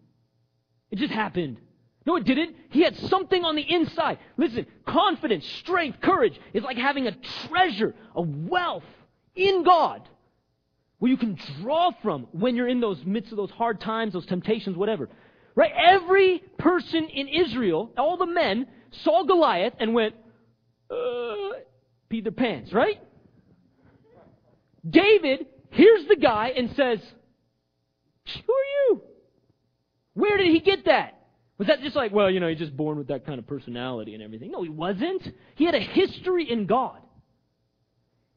It 0.91 0.99
just 0.99 1.13
happened. 1.13 1.59
No, 2.07 2.17
it 2.17 2.25
didn't. 2.25 2.57
He 2.71 2.83
had 2.83 2.97
something 2.97 3.45
on 3.45 3.57
the 3.57 3.63
inside. 3.63 4.19
Listen, 4.37 4.67
confidence, 4.87 5.47
strength, 5.61 6.01
courage 6.01 6.39
is 6.53 6.63
like 6.63 6.79
having 6.79 7.07
a 7.07 7.13
treasure, 7.49 7.95
a 8.15 8.23
wealth 8.23 8.85
in 9.35 9.63
God 9.65 10.09
where 10.99 11.11
you 11.11 11.17
can 11.17 11.39
draw 11.61 11.91
from 12.03 12.27
when 12.33 12.57
you're 12.57 12.69
in 12.69 12.81
those 12.81 13.03
midst 13.05 13.33
of 13.33 13.37
those 13.37 13.51
hard 13.51 13.81
times, 13.81 14.13
those 14.13 14.27
temptations, 14.27 14.77
whatever. 14.77 15.09
Right? 15.55 15.73
Every 15.77 16.43
person 16.59 17.09
in 17.09 17.29
Israel, 17.29 17.93
all 17.99 18.17
the 18.17 18.27
men, 18.27 18.67
saw 19.05 19.25
Goliath 19.25 19.75
and 19.79 19.95
went, 19.95 20.15
uh, 20.91 20.95
peed 22.11 22.25
their 22.25 22.33
pants, 22.33 22.73
right? 22.73 23.01
David 24.89 25.47
hears 25.71 26.07
the 26.09 26.17
guy 26.17 26.53
and 26.57 26.71
says, 26.75 26.99
Who 28.47 28.53
are 28.53 28.71
you? 28.89 29.03
Where 30.15 30.37
did 30.37 30.49
he 30.49 30.61
get 30.61 30.87
that? 30.87 31.17
Was 31.59 31.69
that 31.69 31.83
just 31.83 31.95
like, 31.95 32.11
well, 32.11 32.31
you 32.31 32.41
know, 32.41 32.49
he's 32.49 32.59
just 32.59 32.75
born 32.75 32.97
with 32.97 33.09
that 33.09 33.27
kind 33.27 33.39
of 33.39 33.47
personality 33.47 34.15
and 34.15 34.23
everything? 34.23 34.51
No, 34.51 34.63
he 34.63 34.71
wasn't. 34.71 35.23
He 35.57 35.67
had 35.67 35.75
a 35.75 35.81
history 35.81 36.51
in 36.51 36.65
God. 36.65 36.99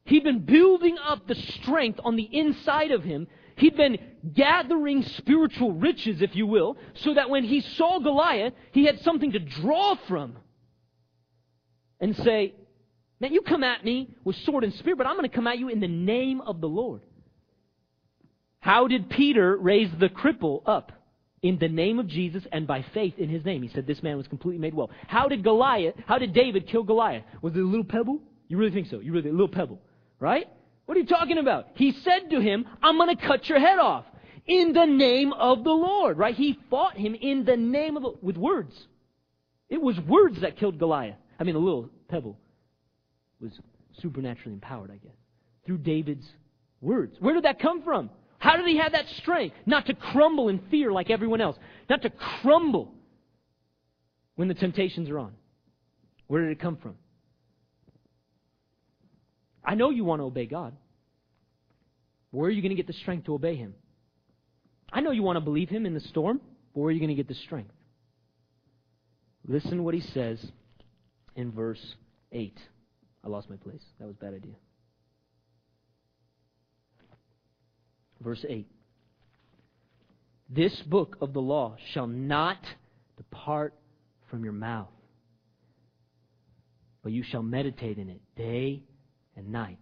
He'd 0.04 0.24
been 0.24 0.40
building 0.40 0.98
up 1.02 1.26
the 1.26 1.34
strength 1.34 1.98
on 2.04 2.16
the 2.16 2.28
inside 2.30 2.90
of 2.90 3.02
him. 3.02 3.26
He'd 3.56 3.76
been 3.76 3.98
gathering 4.34 5.02
spiritual 5.02 5.72
riches, 5.72 6.22
if 6.22 6.34
you 6.34 6.46
will, 6.46 6.76
so 6.94 7.14
that 7.14 7.30
when 7.30 7.44
he 7.44 7.60
saw 7.60 7.98
Goliath, 7.98 8.52
he 8.72 8.84
had 8.84 9.00
something 9.00 9.32
to 9.32 9.38
draw 9.38 9.96
from 10.08 10.36
and 12.00 12.16
say, 12.16 12.54
Man, 13.20 13.32
you 13.32 13.42
come 13.42 13.62
at 13.62 13.84
me 13.84 14.10
with 14.24 14.36
sword 14.44 14.64
and 14.64 14.74
spear, 14.74 14.96
but 14.96 15.06
I'm 15.06 15.16
going 15.16 15.28
to 15.28 15.34
come 15.34 15.46
at 15.46 15.58
you 15.58 15.68
in 15.68 15.80
the 15.80 15.88
name 15.88 16.40
of 16.40 16.60
the 16.60 16.68
Lord. 16.68 17.00
How 18.58 18.88
did 18.88 19.08
Peter 19.08 19.56
raise 19.56 19.90
the 19.98 20.08
cripple 20.08 20.62
up? 20.66 20.92
in 21.44 21.58
the 21.58 21.68
name 21.68 21.98
of 21.98 22.06
Jesus 22.06 22.42
and 22.52 22.66
by 22.66 22.82
faith 22.94 23.18
in 23.18 23.28
his 23.28 23.44
name. 23.44 23.62
He 23.62 23.68
said 23.68 23.86
this 23.86 24.02
man 24.02 24.16
was 24.16 24.26
completely 24.26 24.58
made 24.58 24.72
well. 24.72 24.90
How 25.08 25.28
did 25.28 25.44
Goliath, 25.44 25.94
how 26.06 26.16
did 26.16 26.32
David 26.32 26.66
kill 26.66 26.82
Goliath? 26.82 27.22
Was 27.42 27.54
it 27.54 27.58
a 27.58 27.62
little 27.62 27.84
pebble? 27.84 28.18
You 28.48 28.56
really 28.56 28.72
think 28.72 28.88
so? 28.88 28.98
You 28.98 29.12
really, 29.12 29.28
a 29.28 29.32
little 29.32 29.48
pebble, 29.48 29.78
right? 30.18 30.48
What 30.86 30.96
are 30.96 31.00
you 31.00 31.06
talking 31.06 31.38
about? 31.38 31.68
He 31.74 31.92
said 31.92 32.30
to 32.30 32.40
him, 32.40 32.66
I'm 32.82 32.96
going 32.96 33.16
to 33.16 33.26
cut 33.26 33.48
your 33.48 33.58
head 33.58 33.78
off 33.78 34.04
in 34.46 34.72
the 34.72 34.84
name 34.84 35.32
of 35.32 35.64
the 35.64 35.70
Lord, 35.70 36.18
right? 36.18 36.34
He 36.34 36.58
fought 36.68 36.96
him 36.96 37.14
in 37.14 37.44
the 37.44 37.56
name 37.56 37.96
of 37.96 38.02
the, 38.02 38.12
with 38.20 38.36
words. 38.36 38.74
It 39.70 39.80
was 39.80 39.98
words 40.00 40.40
that 40.42 40.58
killed 40.58 40.78
Goliath. 40.78 41.16
I 41.40 41.44
mean, 41.44 41.56
a 41.56 41.58
little 41.58 41.88
pebble 42.08 42.38
was 43.40 43.52
supernaturally 44.00 44.52
empowered, 44.52 44.90
I 44.90 44.96
guess, 44.96 45.16
through 45.64 45.78
David's 45.78 46.26
words. 46.80 47.16
Where 47.18 47.34
did 47.34 47.44
that 47.44 47.58
come 47.60 47.82
from? 47.82 48.10
How 48.38 48.56
did 48.56 48.66
he 48.66 48.76
have 48.76 48.92
that 48.92 49.08
strength? 49.16 49.56
Not 49.64 49.86
to 49.86 49.94
crumble 49.94 50.48
in 50.48 50.60
fear 50.70 50.92
like 50.92 51.08
everyone 51.08 51.40
else. 51.40 51.56
Not 51.88 52.02
to 52.02 52.10
crumble 52.10 52.92
when 54.36 54.48
the 54.48 54.54
temptations 54.54 55.08
are 55.08 55.18
on. 55.18 55.32
Where 56.26 56.42
did 56.42 56.52
it 56.52 56.60
come 56.60 56.76
from? 56.76 56.96
I 59.64 59.74
know 59.74 59.90
you 59.90 60.04
want 60.04 60.20
to 60.20 60.24
obey 60.24 60.46
God. 60.46 60.74
Where 62.30 62.48
are 62.48 62.52
you 62.52 62.62
going 62.62 62.70
to 62.70 62.76
get 62.76 62.86
the 62.86 62.92
strength 62.92 63.26
to 63.26 63.34
obey 63.34 63.56
Him? 63.56 63.74
I 64.92 65.00
know 65.00 65.12
you 65.12 65.22
want 65.22 65.36
to 65.36 65.40
believe 65.40 65.68
Him 65.68 65.86
in 65.86 65.94
the 65.94 66.00
storm. 66.00 66.40
but 66.72 66.80
Where 66.80 66.88
are 66.88 66.92
you 66.92 67.00
going 67.00 67.08
to 67.08 67.14
get 67.14 67.28
the 67.28 67.34
strength? 67.34 67.70
Listen 69.46 69.84
what 69.84 69.94
He 69.94 70.00
says 70.00 70.44
in 71.36 71.52
verse 71.52 71.94
8. 72.32 72.58
I 73.24 73.28
lost 73.28 73.48
my 73.48 73.56
place. 73.56 73.82
That 73.98 74.06
was 74.06 74.16
a 74.20 74.24
bad 74.24 74.34
idea. 74.34 74.54
Verse 78.20 78.44
8 78.48 78.66
This 80.48 80.74
book 80.82 81.16
of 81.20 81.32
the 81.32 81.40
law 81.40 81.76
shall 81.92 82.06
not 82.06 82.58
depart 83.16 83.74
from 84.30 84.44
your 84.44 84.52
mouth, 84.52 84.88
but 87.02 87.12
you 87.12 87.22
shall 87.22 87.42
meditate 87.42 87.98
in 87.98 88.08
it 88.08 88.20
day 88.36 88.82
and 89.36 89.50
night. 89.50 89.78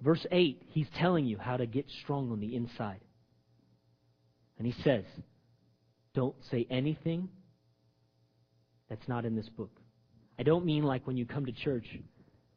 Verse 0.00 0.24
8, 0.30 0.62
he's 0.68 0.88
telling 0.96 1.26
you 1.26 1.38
how 1.38 1.56
to 1.56 1.66
get 1.66 1.90
strong 2.02 2.32
on 2.32 2.40
the 2.40 2.54
inside. 2.54 3.00
And 4.58 4.66
he 4.66 4.74
says, 4.82 5.04
Don't 6.14 6.34
say 6.50 6.66
anything 6.70 7.28
that's 8.88 9.06
not 9.08 9.24
in 9.24 9.36
this 9.36 9.48
book. 9.48 9.70
I 10.38 10.42
don't 10.42 10.64
mean 10.64 10.84
like 10.84 11.06
when 11.06 11.16
you 11.16 11.26
come 11.26 11.46
to 11.46 11.52
church 11.52 11.86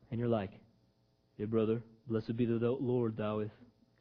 and 0.10 0.20
you're 0.20 0.30
like, 0.30 0.52
Hey, 1.38 1.46
brother, 1.46 1.82
Blessed 2.08 2.36
be 2.36 2.46
the 2.46 2.56
Lord, 2.80 3.18
thou 3.18 3.40
is. 3.40 3.50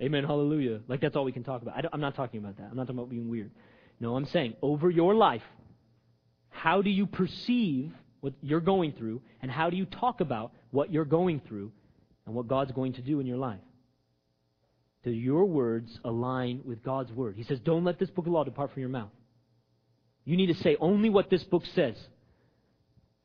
Amen, 0.00 0.24
hallelujah. 0.24 0.80
Like 0.88 1.00
that's 1.00 1.14
all 1.14 1.24
we 1.24 1.32
can 1.32 1.44
talk 1.44 1.62
about. 1.62 1.76
I 1.76 1.88
am 1.92 2.00
not 2.00 2.16
talking 2.16 2.40
about 2.40 2.56
that. 2.56 2.68
I'm 2.70 2.76
not 2.76 2.84
talking 2.84 2.98
about 2.98 3.10
being 3.10 3.28
weird. 3.28 3.52
No, 4.00 4.16
I'm 4.16 4.26
saying 4.26 4.54
over 4.62 4.90
your 4.90 5.14
life, 5.14 5.42
how 6.48 6.82
do 6.82 6.90
you 6.90 7.06
perceive 7.06 7.92
what 8.22 8.32
you're 8.40 8.60
going 8.60 8.92
through, 8.92 9.20
and 9.42 9.50
how 9.50 9.68
do 9.68 9.76
you 9.76 9.84
talk 9.84 10.22
about 10.22 10.52
what 10.70 10.90
you're 10.90 11.04
going 11.04 11.42
through 11.46 11.70
and 12.24 12.34
what 12.34 12.48
God's 12.48 12.72
going 12.72 12.94
to 12.94 13.02
do 13.02 13.20
in 13.20 13.26
your 13.26 13.36
life? 13.36 13.60
Do 15.04 15.10
your 15.10 15.44
words 15.44 16.00
align 16.04 16.62
with 16.64 16.82
God's 16.82 17.12
word? 17.12 17.34
He 17.36 17.42
says, 17.42 17.60
Don't 17.60 17.84
let 17.84 17.98
this 17.98 18.08
book 18.08 18.26
of 18.26 18.32
law 18.32 18.44
depart 18.44 18.72
from 18.72 18.80
your 18.80 18.88
mouth. 18.88 19.10
You 20.24 20.36
need 20.36 20.46
to 20.46 20.62
say 20.62 20.76
only 20.80 21.10
what 21.10 21.28
this 21.28 21.42
book 21.42 21.64
says. 21.74 21.96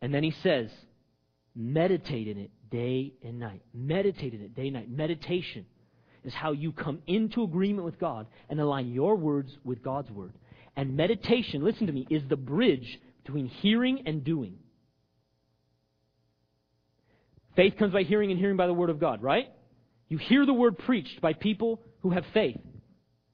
And 0.02 0.14
then 0.14 0.24
he 0.24 0.32
says, 0.44 0.70
meditate 1.56 2.28
in 2.28 2.38
it 2.38 2.52
day 2.70 3.14
and 3.24 3.40
night. 3.40 3.62
Meditate 3.74 4.34
in 4.34 4.42
it 4.42 4.56
day 4.56 4.68
and 4.68 4.74
night. 4.74 4.90
Meditation 4.90 5.66
is 6.24 6.34
how 6.34 6.52
you 6.52 6.72
come 6.72 7.00
into 7.08 7.44
agreement 7.44 7.86
with 7.86 8.00
God 8.00 8.28
and 8.50 8.60
align 8.60 8.92
your 8.92 9.16
words 9.16 9.56
with 9.64 9.82
God's 9.84 10.12
word. 10.12 10.34
And 10.76 10.96
meditation, 10.96 11.64
listen 11.64 11.88
to 11.88 11.94
me, 11.94 12.06
is 12.10 12.24
the 12.28 12.36
bridge 12.36 13.00
between 13.24 13.48
hearing 13.48 14.04
and 14.06 14.24
doing. 14.24 14.58
Faith 17.58 17.76
comes 17.78 17.92
by 17.92 18.04
hearing, 18.04 18.30
and 18.30 18.40
hearing 18.40 18.56
by 18.56 18.68
the 18.68 18.74
Word 18.74 18.92
of 18.92 19.00
God, 19.00 19.24
right? 19.24 19.52
You 20.10 20.20
hear 20.20 20.46
the 20.46 20.54
Word 20.54 20.78
preached 20.78 21.20
by 21.20 21.34
people 21.34 21.82
who 22.02 22.12
have 22.12 22.24
faith. 22.32 22.60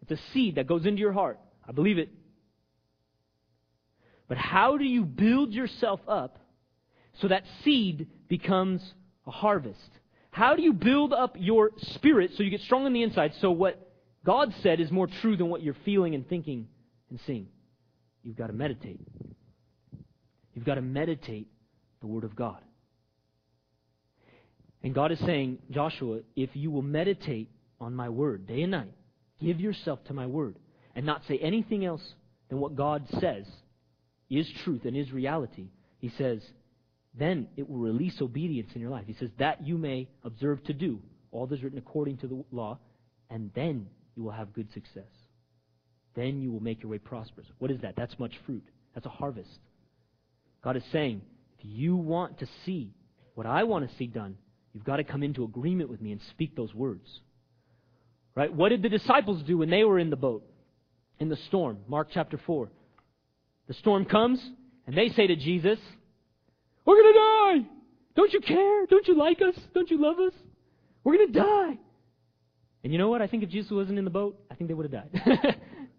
It's 0.01 0.19
a 0.19 0.23
seed 0.31 0.55
that 0.55 0.65
goes 0.65 0.85
into 0.85 1.01
your 1.01 1.11
heart. 1.11 1.39
I 1.67 1.73
believe 1.73 1.97
it. 1.97 2.09
But 4.29 4.37
how 4.37 4.77
do 4.77 4.85
you 4.85 5.03
build 5.03 5.51
yourself 5.51 5.99
up 6.07 6.39
so 7.19 7.27
that 7.27 7.43
seed 7.63 8.07
becomes 8.29 8.81
a 9.27 9.31
harvest? 9.31 9.89
How 10.31 10.55
do 10.55 10.61
you 10.61 10.71
build 10.71 11.11
up 11.11 11.35
your 11.37 11.71
spirit 11.77 12.31
so 12.35 12.43
you 12.43 12.49
get 12.49 12.61
strong 12.61 12.85
on 12.85 12.93
the 12.93 13.03
inside 13.03 13.33
so 13.41 13.51
what 13.51 13.91
God 14.25 14.53
said 14.63 14.79
is 14.79 14.89
more 14.89 15.07
true 15.21 15.35
than 15.35 15.49
what 15.49 15.61
you're 15.61 15.75
feeling 15.83 16.15
and 16.15 16.27
thinking 16.27 16.69
and 17.09 17.19
seeing? 17.27 17.47
You've 18.23 18.37
got 18.37 18.47
to 18.47 18.53
meditate. 18.53 19.01
You've 20.53 20.65
got 20.65 20.75
to 20.75 20.81
meditate 20.81 21.49
the 21.99 22.07
Word 22.07 22.23
of 22.23 22.37
God. 22.37 22.59
And 24.83 24.93
God 24.93 25.11
is 25.11 25.19
saying, 25.19 25.59
Joshua, 25.71 26.19
if 26.35 26.49
you 26.53 26.69
will 26.69 26.81
meditate 26.81 27.49
on 27.79 27.95
my 27.95 28.09
word 28.09 28.45
day 28.45 28.63
and 28.63 28.71
night, 28.71 28.91
give 29.41 29.59
yourself 29.59 30.03
to 30.05 30.13
my 30.13 30.25
word, 30.25 30.57
and 30.95 31.05
not 31.05 31.21
say 31.27 31.37
anything 31.37 31.85
else 31.85 32.03
than 32.49 32.59
what 32.59 32.75
God 32.75 33.05
says 33.19 33.45
is 34.29 34.47
truth 34.63 34.85
and 34.85 34.95
is 34.95 35.11
reality, 35.11 35.67
he 35.99 36.11
says, 36.17 36.41
then 37.17 37.47
it 37.55 37.69
will 37.69 37.77
release 37.77 38.21
obedience 38.21 38.71
in 38.75 38.81
your 38.81 38.89
life. 38.89 39.05
He 39.07 39.13
says, 39.13 39.29
that 39.39 39.65
you 39.65 39.77
may 39.77 40.09
observe 40.23 40.63
to 40.65 40.73
do 40.73 40.99
all 41.31 41.47
that 41.47 41.55
is 41.55 41.63
written 41.63 41.79
according 41.79 42.17
to 42.17 42.27
the 42.27 42.43
law, 42.51 42.77
and 43.29 43.51
then 43.55 43.87
you 44.15 44.23
will 44.23 44.31
have 44.31 44.53
good 44.53 44.71
success. 44.73 45.03
Then 46.15 46.41
you 46.41 46.51
will 46.51 46.59
make 46.59 46.83
your 46.83 46.91
way 46.91 46.99
prosperous. 46.99 47.47
What 47.59 47.71
is 47.71 47.81
that? 47.81 47.95
That's 47.95 48.17
much 48.19 48.33
fruit. 48.45 48.63
That's 48.93 49.05
a 49.05 49.09
harvest. 49.09 49.59
God 50.63 50.77
is 50.77 50.83
saying, 50.91 51.21
if 51.57 51.65
you 51.65 51.95
want 51.95 52.39
to 52.39 52.47
see 52.65 52.93
what 53.33 53.47
I 53.47 53.63
want 53.63 53.89
to 53.89 53.95
see 53.97 54.07
done, 54.07 54.37
You've 54.73 54.83
got 54.83 54.97
to 54.97 55.03
come 55.03 55.23
into 55.23 55.43
agreement 55.43 55.89
with 55.89 56.01
me 56.01 56.11
and 56.11 56.21
speak 56.31 56.55
those 56.55 56.73
words. 56.73 57.07
Right? 58.35 58.53
What 58.53 58.69
did 58.69 58.81
the 58.81 58.89
disciples 58.89 59.43
do 59.43 59.59
when 59.59 59.69
they 59.69 59.83
were 59.83 59.99
in 59.99 60.09
the 60.09 60.15
boat? 60.15 60.43
In 61.19 61.29
the 61.29 61.37
storm. 61.47 61.79
Mark 61.87 62.09
chapter 62.11 62.39
4. 62.43 62.69
The 63.67 63.73
storm 63.75 64.05
comes, 64.05 64.43
and 64.87 64.97
they 64.97 65.09
say 65.09 65.27
to 65.27 65.35
Jesus, 65.35 65.79
We're 66.85 66.95
going 66.95 67.13
to 67.13 67.19
die! 67.19 67.69
Don't 68.15 68.33
you 68.33 68.41
care? 68.41 68.85
Don't 68.87 69.07
you 69.07 69.15
like 69.17 69.41
us? 69.41 69.55
Don't 69.73 69.89
you 69.89 70.01
love 70.01 70.19
us? 70.19 70.33
We're 71.03 71.17
going 71.17 71.33
to 71.33 71.39
die! 71.39 71.77
And 72.83 72.91
you 72.91 72.99
know 72.99 73.09
what? 73.09 73.21
I 73.21 73.27
think 73.27 73.43
if 73.43 73.49
Jesus 73.49 73.71
wasn't 73.71 73.97
in 73.97 74.05
the 74.05 74.11
boat, 74.11 74.39
I 74.51 74.55
think 74.55 74.67
they 74.67 74.73
would 74.73 74.91
have 74.91 75.11
died. 75.11 75.57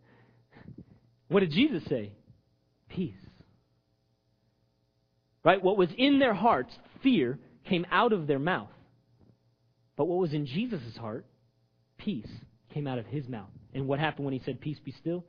what 1.29 1.41
did 1.41 1.51
Jesus 1.51 1.83
say? 1.89 2.13
Peace. 2.91 3.15
Right? 5.45 5.63
What 5.63 5.79
was 5.79 5.89
in 5.97 6.19
their 6.19 6.35
hearts, 6.35 6.75
fear, 7.03 7.39
came 7.65 7.87
out 7.91 8.13
of 8.13 8.27
their 8.27 8.39
mouth. 8.39 8.71
But 9.97 10.07
what 10.07 10.19
was 10.19 10.33
in 10.33 10.47
Jesus' 10.47 10.97
heart, 10.99 11.25
peace, 11.99 12.29
came 12.73 12.87
out 12.87 12.99
of 12.99 13.07
his 13.07 13.29
mouth. 13.29 13.51
And 13.73 13.87
what 13.87 13.99
happened 13.99 14.25
when 14.25 14.35
he 14.35 14.43
said, 14.45 14.61
Peace 14.61 14.79
be 14.85 14.93
still? 14.93 15.25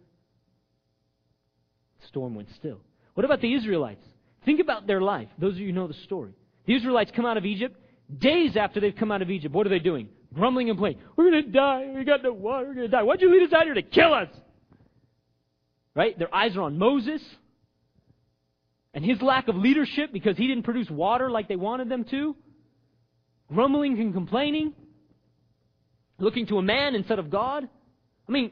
The 2.01 2.07
storm 2.07 2.35
went 2.35 2.49
still. 2.55 2.79
What 3.13 3.25
about 3.25 3.41
the 3.41 3.53
Israelites? 3.53 4.03
Think 4.43 4.59
about 4.59 4.87
their 4.87 5.01
life. 5.01 5.29
Those 5.39 5.53
of 5.53 5.59
you 5.59 5.71
know 5.71 5.87
the 5.87 5.93
story. 6.05 6.33
The 6.65 6.75
Israelites 6.75 7.11
come 7.15 7.25
out 7.25 7.37
of 7.37 7.45
Egypt. 7.45 7.79
Days 8.19 8.55
after 8.55 8.79
they've 8.79 8.95
come 8.95 9.11
out 9.11 9.23
of 9.23 9.31
Egypt, 9.31 9.53
what 9.53 9.65
are 9.65 9.69
they 9.71 9.79
doing? 9.79 10.09
Grumbling 10.33 10.69
and 10.69 10.77
complaining. 10.77 11.01
We're 11.15 11.31
going 11.31 11.43
to 11.45 11.49
die. 11.49 11.91
We 11.95 12.03
got 12.03 12.21
no 12.21 12.33
water. 12.33 12.67
We're 12.67 12.75
going 12.75 12.87
to 12.87 12.95
die. 12.95 13.03
Why'd 13.03 13.21
you 13.21 13.31
lead 13.31 13.47
us 13.47 13.53
out 13.53 13.63
here 13.63 13.73
to 13.73 13.81
kill 13.81 14.13
us? 14.13 14.27
Right? 15.95 16.17
Their 16.19 16.33
eyes 16.33 16.55
are 16.55 16.61
on 16.61 16.77
Moses 16.77 17.21
and 18.95 19.03
his 19.03 19.21
lack 19.21 19.49
of 19.49 19.57
leadership 19.57 20.11
because 20.13 20.37
he 20.37 20.47
didn't 20.47 20.63
produce 20.63 20.89
water 20.89 21.29
like 21.29 21.49
they 21.49 21.57
wanted 21.57 21.89
them 21.89 22.05
to, 22.05 22.35
grumbling 23.53 23.99
and 23.99 24.13
complaining, 24.13 24.73
looking 26.17 26.47
to 26.47 26.57
a 26.57 26.61
man 26.61 26.95
instead 26.95 27.19
of 27.19 27.29
God. 27.29 27.67
I 28.27 28.31
mean, 28.31 28.51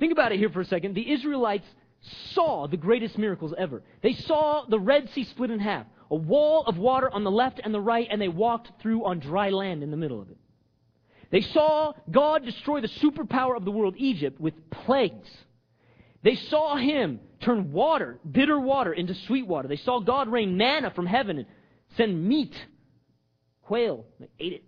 think 0.00 0.12
about 0.12 0.32
it 0.32 0.38
here 0.38 0.50
for 0.50 0.60
a 0.60 0.64
second. 0.64 0.94
The 0.94 1.12
Israelites 1.12 1.64
saw 2.32 2.66
the 2.66 2.76
greatest 2.76 3.16
miracles 3.16 3.54
ever. 3.56 3.82
They 4.02 4.14
saw 4.14 4.64
the 4.68 4.80
Red 4.80 5.08
Sea 5.14 5.24
split 5.24 5.52
in 5.52 5.60
half, 5.60 5.86
a 6.10 6.16
wall 6.16 6.64
of 6.66 6.76
water 6.76 7.08
on 7.08 7.22
the 7.22 7.30
left 7.30 7.60
and 7.62 7.72
the 7.72 7.80
right, 7.80 8.08
and 8.10 8.20
they 8.20 8.28
walked 8.28 8.82
through 8.82 9.04
on 9.04 9.20
dry 9.20 9.50
land 9.50 9.84
in 9.84 9.92
the 9.92 9.96
middle 9.96 10.20
of 10.20 10.28
it. 10.28 10.38
They 11.30 11.42
saw 11.42 11.92
God 12.10 12.44
destroy 12.44 12.80
the 12.80 12.88
superpower 12.88 13.56
of 13.56 13.64
the 13.64 13.70
world, 13.70 13.94
Egypt, 13.96 14.40
with 14.40 14.54
plagues. 14.70 15.28
They 16.22 16.34
saw 16.34 16.76
him 16.76 17.20
turn 17.40 17.72
water, 17.72 18.18
bitter 18.28 18.58
water, 18.58 18.92
into 18.92 19.14
sweet 19.26 19.46
water. 19.46 19.68
They 19.68 19.76
saw 19.76 20.00
God 20.00 20.28
rain 20.28 20.56
manna 20.56 20.90
from 20.90 21.06
heaven 21.06 21.38
and 21.38 21.46
send 21.96 22.28
meat, 22.28 22.54
quail. 23.62 24.04
They 24.18 24.28
ate 24.40 24.52
it. 24.54 24.64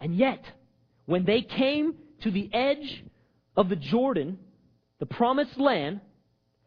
And 0.00 0.16
yet, 0.16 0.44
when 1.06 1.24
they 1.24 1.42
came 1.42 1.94
to 2.22 2.30
the 2.30 2.52
edge 2.52 3.04
of 3.56 3.68
the 3.68 3.76
Jordan, 3.76 4.38
the 4.98 5.06
promised 5.06 5.58
land, 5.58 6.00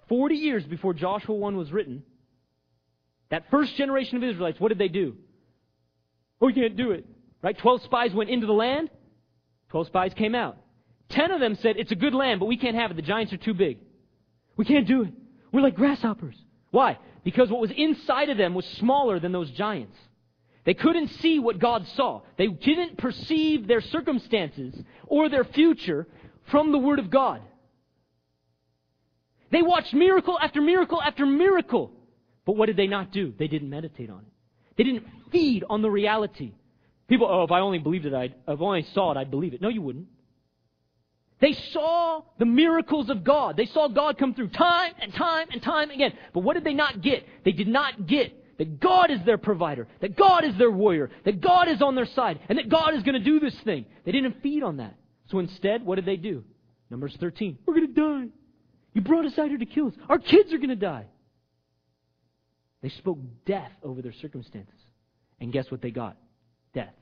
40 0.08 0.36
years 0.36 0.64
before 0.64 0.94
Joshua 0.94 1.36
1 1.36 1.58
was 1.58 1.72
written, 1.72 2.04
that 3.30 3.50
first 3.50 3.76
generation 3.76 4.18
of 4.18 4.24
Israelites, 4.24 4.60
what 4.60 4.70
did 4.70 4.78
they 4.78 4.88
do? 4.88 5.16
Oh, 6.40 6.48
we 6.48 6.54
can't 6.54 6.78
do 6.78 6.92
it. 6.92 7.06
Right? 7.42 7.58
12 7.58 7.84
spies 7.84 8.14
went 8.14 8.30
into 8.30 8.48
the 8.48 8.54
land, 8.54 8.90
12 9.70 9.88
spies 9.88 10.14
came 10.16 10.36
out. 10.36 10.58
Ten 11.10 11.32
of 11.32 11.40
them 11.40 11.56
said, 11.62 11.78
It's 11.78 11.92
a 11.92 11.96
good 11.96 12.14
land, 12.14 12.40
but 12.40 12.48
we 12.48 12.58
can't 12.58 12.76
have 12.76 12.92
it. 12.92 12.96
The 12.96 13.02
giants 13.02 13.34
are 13.34 13.38
too 13.38 13.54
big. 13.54 13.80
We 14.58 14.66
can't 14.66 14.88
do 14.88 15.04
it. 15.04 15.14
We're 15.52 15.62
like 15.62 15.76
grasshoppers. 15.76 16.36
Why? 16.72 16.98
Because 17.24 17.50
what 17.50 17.62
was 17.62 17.72
inside 17.76 18.30
of 18.30 18.38
them 18.38 18.54
was 18.54 18.66
smaller 18.80 19.20
than 19.20 19.32
those 19.32 19.50
giants. 19.52 19.98
They 20.66 20.74
couldn't 20.74 21.10
see 21.22 21.40
what 21.40 21.60
God 21.60 21.88
saw. 21.96 22.22
They 22.38 22.48
didn't 22.48 22.98
perceive 22.98 23.68
their 23.68 23.82
circumstances 23.82 24.76
or 25.06 25.30
their 25.30 25.44
future 25.44 26.08
from 26.52 26.72
the 26.72 26.78
Word 26.78 27.00
of 27.00 27.10
God. 27.10 27.42
They 29.52 29.62
watched 29.62 29.94
miracle 29.94 30.38
after 30.42 30.62
miracle 30.62 31.02
after 31.02 31.26
miracle. 31.26 31.92
But 32.46 32.58
what 32.58 32.66
did 32.66 32.78
they 32.78 32.88
not 32.88 33.12
do? 33.12 33.34
They 33.38 33.48
didn't 33.48 33.70
meditate 33.70 34.10
on 34.10 34.20
it. 34.20 34.32
They 34.78 34.84
didn't 34.84 35.06
feed 35.32 35.64
on 35.70 35.82
the 35.82 35.90
reality. 35.90 36.54
People, 37.08 37.28
oh, 37.30 37.44
if 37.44 37.52
I 37.52 37.60
only 37.60 37.80
believed 37.80 38.06
it, 38.06 38.14
I'd, 38.14 38.36
if 38.48 38.60
I 38.60 38.64
only 38.64 38.86
saw 38.94 39.12
it, 39.12 39.18
I'd 39.18 39.32
believe 39.32 39.54
it. 39.54 39.62
No, 39.62 39.70
you 39.70 39.82
wouldn't. 39.82 40.08
They 41.42 41.54
saw 41.54 42.22
the 42.40 42.46
miracles 42.46 43.10
of 43.10 43.24
God. 43.24 43.58
They 43.58 43.66
saw 43.66 43.88
God 43.88 44.18
come 44.18 44.34
through 44.34 44.50
time 44.50 44.94
and 45.02 45.14
time 45.14 45.48
and 45.52 45.62
time 45.62 45.92
again. 45.92 46.14
But 46.34 46.42
what 46.42 46.54
did 46.54 46.64
they 46.64 46.74
not 46.74 47.02
get? 47.02 47.26
They 47.44 47.52
did 47.52 47.68
not 47.68 48.08
get 48.08 48.34
that 48.58 48.80
God 48.80 49.12
is 49.12 49.20
their 49.26 49.38
provider, 49.38 49.88
that 50.00 50.16
God 50.16 50.46
is 50.46 50.56
their 50.58 50.72
warrior, 50.72 51.10
that 51.26 51.42
God 51.42 51.68
is 51.68 51.82
on 51.82 51.96
their 51.96 52.06
side, 52.06 52.40
and 52.48 52.58
that 52.58 52.70
God 52.70 52.94
is 52.94 53.04
going 53.04 53.22
to 53.22 53.24
do 53.24 53.40
this 53.40 53.56
thing. 53.66 53.86
They 54.06 54.14
didn't 54.14 54.42
feed 54.42 54.64
on 54.64 54.78
that. 54.78 54.96
So 55.30 55.40
instead, 55.40 55.86
what 55.86 55.96
did 55.96 56.06
they 56.06 56.16
do? 56.16 56.44
Numbers 56.90 57.16
13. 57.20 57.58
We're 57.66 57.76
going 57.76 57.94
to 57.94 57.94
die. 57.94 58.28
You 58.94 59.02
brought 59.02 59.26
us 59.26 59.38
out 59.38 59.50
here 59.50 59.58
to 59.58 59.66
kill 59.66 59.88
us. 59.88 59.94
Our 60.08 60.20
kids 60.20 60.54
are 60.54 60.58
going 60.58 60.70
to 60.70 60.76
die. 60.76 61.06
They 62.82 62.90
spoke 62.90 63.18
death 63.46 63.72
over 63.84 64.02
their 64.02 64.14
circumstances. 64.14 64.80
And 65.42 65.52
guess 65.52 65.70
what 65.70 65.82
they 65.82 65.92
got? 65.92 66.16
Death. 66.74 66.94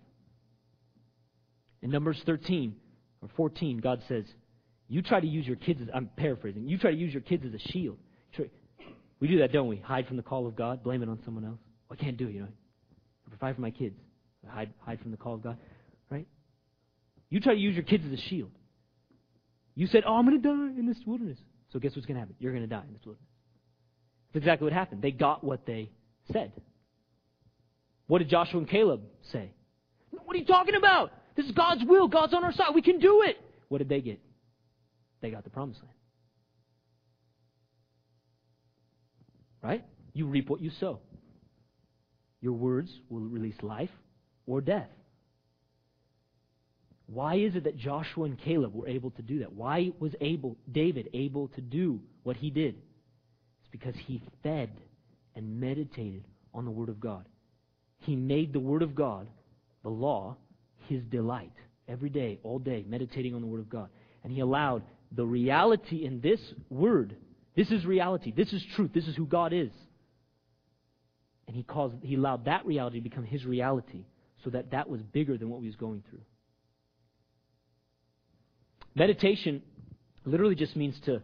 In 1.81 1.91
Numbers 1.91 2.19
13, 2.25 2.75
or 3.23 3.29
14, 3.35 3.79
God 3.79 4.01
says, 4.07 4.25
You 4.87 5.01
try 5.01 5.19
to 5.19 5.27
use 5.27 5.47
your 5.47 5.55
kids 5.55 5.81
as, 5.81 5.87
I'm 5.93 6.09
paraphrasing, 6.17 6.67
you 6.67 6.77
try 6.77 6.91
to 6.91 6.97
use 6.97 7.13
your 7.13 7.21
kids 7.21 7.45
as 7.45 7.53
a 7.53 7.71
shield. 7.71 7.97
We 9.19 9.29
do 9.29 9.39
that, 9.39 9.53
don't 9.53 9.69
we? 9.69 9.77
Hide 9.77 10.07
from 10.07 10.17
the 10.17 10.23
call 10.23 10.47
of 10.47 10.55
God, 10.57 10.83
blame 10.83 11.01
it 11.01 11.07
on 11.07 11.17
someone 11.23 11.45
else. 11.45 11.59
Well, 11.89 11.97
I 11.97 12.03
can't 12.03 12.17
do 12.17 12.27
it, 12.27 12.33
you 12.33 12.41
know. 12.41 12.49
I 13.25 13.29
provide 13.29 13.55
for 13.55 13.61
my 13.61 13.71
kids. 13.71 13.95
hide, 14.45 14.73
hide 14.79 14.99
from 14.99 15.11
the 15.11 15.17
call 15.17 15.35
of 15.35 15.41
God, 15.41 15.57
right? 16.09 16.27
You 17.29 17.39
try 17.39 17.53
to 17.53 17.59
use 17.59 17.73
your 17.73 17.85
kids 17.85 18.03
as 18.05 18.11
a 18.11 18.21
shield. 18.21 18.51
You 19.75 19.87
said, 19.87 20.03
Oh, 20.05 20.15
I'm 20.15 20.25
going 20.25 20.41
to 20.41 20.45
die 20.45 20.77
in 20.77 20.85
this 20.85 20.97
wilderness. 21.05 21.37
So 21.71 21.79
guess 21.79 21.95
what's 21.95 22.05
going 22.05 22.15
to 22.15 22.19
happen? 22.19 22.35
You're 22.37 22.51
going 22.51 22.63
to 22.63 22.67
die 22.67 22.83
in 22.85 22.93
this 22.93 23.05
wilderness. 23.05 23.29
That's 24.33 24.43
exactly 24.43 24.65
what 24.65 24.73
happened. 24.73 25.01
They 25.01 25.11
got 25.11 25.41
what 25.41 25.65
they 25.65 25.89
said. 26.31 26.51
What 28.07 28.19
did 28.19 28.29
Joshua 28.29 28.59
and 28.59 28.69
Caleb 28.69 29.01
say? 29.31 29.51
What 30.11 30.35
are 30.35 30.39
you 30.39 30.45
talking 30.45 30.75
about? 30.75 31.11
This 31.35 31.45
is 31.45 31.51
God's 31.51 31.83
will. 31.85 32.07
God's 32.07 32.33
on 32.33 32.43
our 32.43 32.53
side. 32.53 32.75
We 32.75 32.81
can 32.81 32.99
do 32.99 33.23
it. 33.23 33.37
What 33.69 33.79
did 33.79 33.89
they 33.89 34.01
get? 34.01 34.19
They 35.21 35.31
got 35.31 35.43
the 35.43 35.49
promised 35.49 35.81
land. 35.81 35.95
Right? 39.61 39.85
You 40.13 40.27
reap 40.27 40.49
what 40.49 40.61
you 40.61 40.71
sow. 40.79 40.99
Your 42.41 42.53
words 42.53 42.91
will 43.09 43.21
release 43.21 43.55
life 43.61 43.89
or 44.45 44.59
death. 44.59 44.89
Why 47.07 47.35
is 47.35 47.55
it 47.55 47.63
that 47.65 47.77
Joshua 47.77 48.25
and 48.25 48.39
Caleb 48.39 48.73
were 48.73 48.87
able 48.87 49.11
to 49.11 49.21
do 49.21 49.39
that? 49.39 49.53
Why 49.53 49.91
was 49.99 50.13
able 50.19 50.57
David 50.71 51.09
able 51.13 51.47
to 51.49 51.61
do 51.61 52.01
what 52.23 52.37
he 52.37 52.49
did? 52.49 52.75
It's 52.75 53.71
because 53.71 53.95
he 54.05 54.21
fed 54.41 54.71
and 55.35 55.59
meditated 55.59 56.25
on 56.53 56.65
the 56.65 56.71
word 56.71 56.89
of 56.89 56.99
God. 56.99 57.25
He 57.99 58.15
made 58.15 58.51
the 58.51 58.59
word 58.59 58.81
of 58.81 58.95
God, 58.95 59.27
the 59.83 59.89
law, 59.89 60.37
his 60.87 61.03
delight 61.05 61.53
every 61.87 62.09
day, 62.09 62.39
all 62.43 62.59
day, 62.59 62.85
meditating 62.87 63.35
on 63.35 63.41
the 63.41 63.47
word 63.47 63.59
of 63.59 63.69
God. 63.69 63.89
And 64.23 64.31
he 64.31 64.39
allowed 64.39 64.83
the 65.11 65.25
reality 65.25 66.05
in 66.05 66.21
this 66.21 66.39
word. 66.69 67.15
This 67.55 67.71
is 67.71 67.85
reality. 67.85 68.33
This 68.35 68.51
is 68.53 68.63
truth. 68.75 68.91
This 68.93 69.07
is 69.07 69.15
who 69.15 69.25
God 69.25 69.53
is. 69.53 69.71
And 71.47 71.55
he 71.55 71.63
caused 71.63 71.95
he 72.01 72.15
allowed 72.15 72.45
that 72.45 72.65
reality 72.65 72.99
to 72.99 73.03
become 73.03 73.25
his 73.25 73.45
reality 73.45 74.05
so 74.43 74.49
that 74.49 74.71
that 74.71 74.89
was 74.89 75.01
bigger 75.01 75.37
than 75.37 75.49
what 75.49 75.61
he 75.61 75.67
was 75.67 75.75
going 75.75 76.03
through. 76.09 76.21
Meditation 78.95 79.61
literally 80.25 80.55
just 80.55 80.75
means 80.75 80.95
to, 81.05 81.21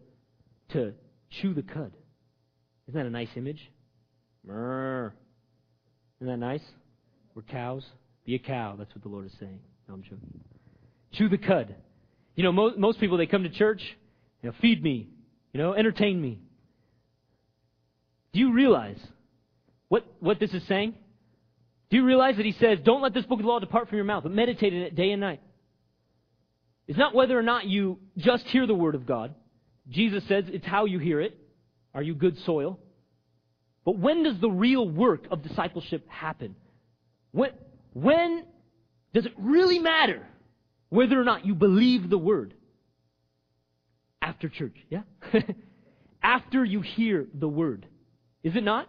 to 0.70 0.93
chew 1.30 1.53
the 1.53 1.62
cud. 1.62 1.91
Isn't 2.88 2.99
that 2.99 3.05
a 3.05 3.10
nice 3.10 3.30
image? 3.36 3.72
Isn't 6.20 6.32
that 6.32 6.38
nice? 6.38 6.64
We're 7.36 7.43
cows. 7.43 7.86
Be 8.30 8.36
a 8.36 8.38
cow. 8.38 8.75
That's 8.77 8.93
what 8.93 9.01
the 9.01 9.09
Lord 9.09 9.25
is 9.25 9.32
saying. 9.39 9.59
No, 9.88 9.95
I'm 9.95 10.03
joking. 10.03 10.19
Chew 11.13 11.30
the 11.30 11.39
cud. 11.39 11.73
You 12.36 12.43
know, 12.43 12.51
mo- 12.51 12.75
most 12.77 12.99
people, 12.99 13.17
they 13.17 13.25
come 13.25 13.41
to 13.41 13.49
church, 13.49 13.82
you 14.43 14.49
know, 14.49 14.55
feed 14.61 14.84
me, 14.84 15.09
you 15.51 15.59
know, 15.59 15.73
entertain 15.73 16.21
me. 16.21 16.39
Do 18.32 18.39
you 18.39 18.53
realize 18.53 18.99
what, 19.88 20.05
what 20.19 20.39
this 20.39 20.53
is 20.53 20.61
saying? 20.67 20.93
Do 21.89 21.97
you 21.97 22.05
realize 22.05 22.38
that 22.38 22.45
he 22.45 22.51
says, 22.51 22.77
don't 22.84 23.01
let 23.01 23.15
this 23.15 23.25
book 23.25 23.39
of 23.39 23.45
the 23.45 23.49
law 23.49 23.57
depart 23.57 23.89
from 23.89 23.95
your 23.95 24.05
mouth, 24.05 24.21
but 24.21 24.32
meditate 24.32 24.75
in 24.75 24.84
it 24.84 24.95
day 24.95 25.09
and 25.09 25.21
night? 25.21 25.41
It's 26.88 26.99
not 26.99 27.15
whether 27.15 27.36
or 27.36 27.41
not 27.41 27.65
you 27.65 27.97
just 28.15 28.45
hear 28.45 28.67
the 28.67 28.75
Word 28.75 28.93
of 28.93 29.07
God. 29.07 29.34
Jesus 29.89 30.23
says 30.27 30.43
it's 30.49 30.67
how 30.67 30.86
you 30.86 30.99
hear 30.99 31.19
it. 31.19 31.36
Are 31.95 32.03
you 32.03 32.13
good 32.13 32.38
soil? 32.45 32.77
But 33.86 33.97
when 33.97 34.21
does 34.21 34.39
the 34.39 34.51
real 34.51 34.88
work 34.88 35.25
of 35.32 35.41
discipleship 35.41 36.07
happen? 36.07 36.55
When, 37.32 37.49
when 37.94 38.46
does 39.14 39.26
it 39.26 39.34
really 39.38 39.80
matter 39.80 40.26
whether 40.90 41.20
or 41.20 41.24
not 41.24 41.46
you 41.46 41.56
believe 41.56 42.10
the 42.10 42.18
Word? 42.18 42.54
After 44.22 44.50
church, 44.50 44.76
yeah? 44.90 45.02
After 46.24 46.64
you 46.64 46.82
hear 46.82 47.28
the 47.34 47.48
Word. 47.48 47.88
Is 48.44 48.56
it 48.56 48.64
not? 48.64 48.88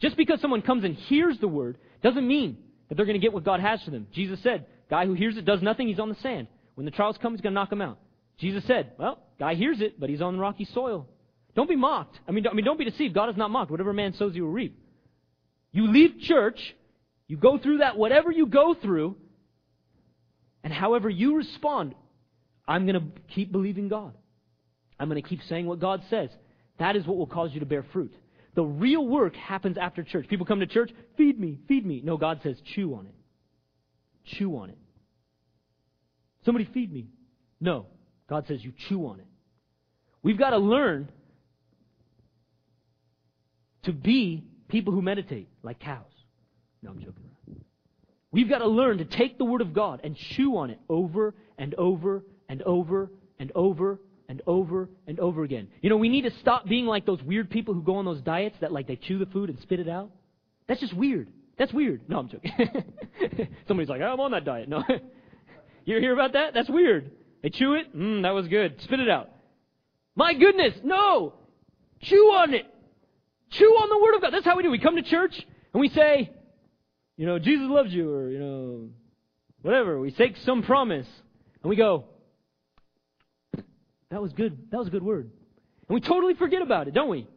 Just 0.00 0.16
because 0.16 0.40
someone 0.40 0.62
comes 0.62 0.84
and 0.84 0.94
hears 0.94 1.38
the 1.40 1.48
Word 1.48 1.78
doesn't 2.02 2.26
mean 2.26 2.58
that 2.88 2.96
they're 2.96 3.06
going 3.06 3.20
to 3.20 3.24
get 3.24 3.32
what 3.32 3.44
God 3.44 3.60
has 3.60 3.82
for 3.82 3.90
them. 3.90 4.06
Jesus 4.12 4.42
said, 4.42 4.66
guy 4.88 5.06
who 5.06 5.12
hears 5.14 5.36
it 5.36 5.44
does 5.44 5.62
nothing, 5.62 5.88
he's 5.88 6.00
on 6.00 6.08
the 6.08 6.16
sand. 6.16 6.48
When 6.74 6.84
the 6.84 6.90
trials 6.90 7.18
come, 7.20 7.32
he's 7.32 7.40
going 7.40 7.52
to 7.52 7.60
knock 7.60 7.70
him 7.70 7.82
out. 7.82 7.98
Jesus 8.38 8.64
said, 8.66 8.92
well, 8.98 9.22
guy 9.38 9.54
hears 9.54 9.80
it, 9.80 10.00
but 10.00 10.08
he's 10.08 10.22
on 10.22 10.38
rocky 10.38 10.64
soil. 10.64 11.06
Don't 11.54 11.68
be 11.68 11.76
mocked. 11.76 12.18
I 12.26 12.32
mean, 12.32 12.46
I 12.46 12.54
mean, 12.54 12.64
don't 12.64 12.78
be 12.78 12.84
deceived. 12.84 13.14
God 13.14 13.28
is 13.28 13.36
not 13.36 13.50
mocked. 13.50 13.70
Whatever 13.70 13.92
man 13.92 14.14
sows, 14.14 14.34
he 14.34 14.40
will 14.40 14.50
reap. 14.50 14.78
You 15.72 15.90
leave 15.90 16.20
church, 16.22 16.58
you 17.30 17.36
go 17.36 17.58
through 17.58 17.78
that, 17.78 17.96
whatever 17.96 18.32
you 18.32 18.44
go 18.44 18.74
through, 18.74 19.14
and 20.64 20.72
however 20.72 21.08
you 21.08 21.36
respond, 21.36 21.94
I'm 22.66 22.86
going 22.86 23.00
to 23.00 23.20
keep 23.32 23.52
believing 23.52 23.86
God. 23.86 24.14
I'm 24.98 25.08
going 25.08 25.22
to 25.22 25.28
keep 25.28 25.38
saying 25.48 25.64
what 25.66 25.78
God 25.78 26.02
says. 26.10 26.30
That 26.80 26.96
is 26.96 27.06
what 27.06 27.16
will 27.16 27.28
cause 27.28 27.50
you 27.54 27.60
to 27.60 27.66
bear 27.66 27.84
fruit. 27.92 28.12
The 28.56 28.64
real 28.64 29.06
work 29.06 29.36
happens 29.36 29.78
after 29.78 30.02
church. 30.02 30.26
People 30.26 30.44
come 30.44 30.58
to 30.58 30.66
church, 30.66 30.90
feed 31.16 31.38
me, 31.38 31.60
feed 31.68 31.86
me. 31.86 32.00
No, 32.02 32.16
God 32.16 32.40
says, 32.42 32.56
chew 32.74 32.94
on 32.94 33.06
it. 33.06 33.14
Chew 34.36 34.56
on 34.56 34.70
it. 34.70 34.78
Somebody 36.44 36.68
feed 36.74 36.92
me. 36.92 37.10
No. 37.60 37.86
God 38.28 38.46
says 38.48 38.58
you 38.64 38.72
chew 38.88 39.06
on 39.06 39.20
it. 39.20 39.26
We've 40.24 40.38
got 40.38 40.50
to 40.50 40.58
learn 40.58 41.12
to 43.84 43.92
be 43.92 44.42
people 44.66 44.92
who 44.92 45.00
meditate 45.00 45.48
like 45.62 45.78
cows. 45.78 46.09
No, 46.82 46.90
I'm 46.90 46.98
joking. 46.98 47.24
We've 48.32 48.48
got 48.48 48.58
to 48.58 48.68
learn 48.68 48.98
to 48.98 49.04
take 49.04 49.38
the 49.38 49.44
Word 49.44 49.60
of 49.60 49.74
God 49.74 50.00
and 50.04 50.16
chew 50.16 50.56
on 50.56 50.70
it 50.70 50.78
over 50.88 51.34
and 51.58 51.74
over 51.74 52.24
and 52.48 52.62
over 52.62 53.10
and 53.38 53.50
over 53.54 54.00
and 54.28 54.40
over 54.46 54.88
and 55.06 55.18
over 55.18 55.42
again. 55.42 55.68
You 55.82 55.90
know, 55.90 55.96
we 55.96 56.08
need 56.08 56.22
to 56.22 56.30
stop 56.40 56.66
being 56.66 56.86
like 56.86 57.04
those 57.04 57.22
weird 57.22 57.50
people 57.50 57.74
who 57.74 57.82
go 57.82 57.96
on 57.96 58.04
those 58.04 58.20
diets 58.20 58.56
that 58.60 58.70
like 58.72 58.86
they 58.86 58.96
chew 58.96 59.18
the 59.18 59.26
food 59.26 59.50
and 59.50 59.58
spit 59.60 59.80
it 59.80 59.88
out. 59.88 60.10
That's 60.68 60.80
just 60.80 60.94
weird. 60.94 61.28
That's 61.58 61.72
weird. 61.72 62.08
No, 62.08 62.20
I'm 62.20 62.28
joking. 62.28 62.52
Somebody's 63.68 63.90
like, 63.90 64.00
I'm 64.00 64.20
on 64.20 64.30
that 64.30 64.44
diet. 64.44 64.68
No. 64.68 64.82
You 65.86 65.98
hear 65.98 66.12
about 66.12 66.34
that? 66.34 66.52
That's 66.54 66.68
weird. 66.68 67.10
They 67.42 67.48
chew 67.48 67.72
it. 67.72 67.96
Mmm, 67.96 68.22
that 68.22 68.30
was 68.30 68.46
good. 68.48 68.80
Spit 68.82 69.00
it 69.00 69.08
out. 69.08 69.30
My 70.14 70.34
goodness, 70.34 70.74
no! 70.84 71.34
Chew 72.02 72.30
on 72.32 72.54
it. 72.54 72.66
Chew 73.50 73.64
on 73.64 73.88
the 73.88 73.98
Word 73.98 74.14
of 74.14 74.20
God. 74.20 74.32
That's 74.32 74.44
how 74.44 74.56
we 74.56 74.62
do. 74.62 74.70
We 74.70 74.78
come 74.78 74.96
to 74.96 75.02
church 75.02 75.34
and 75.72 75.80
we 75.80 75.88
say, 75.88 76.30
you 77.20 77.26
know, 77.26 77.38
Jesus 77.38 77.66
loves 77.68 77.92
you, 77.92 78.10
or, 78.10 78.30
you 78.30 78.38
know, 78.38 78.88
whatever. 79.60 80.00
We 80.00 80.10
take 80.10 80.38
some 80.38 80.62
promise 80.62 81.06
and 81.62 81.68
we 81.68 81.76
go, 81.76 82.06
that 84.10 84.22
was 84.22 84.32
good. 84.32 84.56
That 84.70 84.78
was 84.78 84.88
a 84.88 84.90
good 84.90 85.02
word. 85.02 85.30
And 85.86 85.94
we 85.94 86.00
totally 86.00 86.32
forget 86.32 86.62
about 86.62 86.88
it, 86.88 86.94
don't 86.94 87.10
we? 87.10 87.28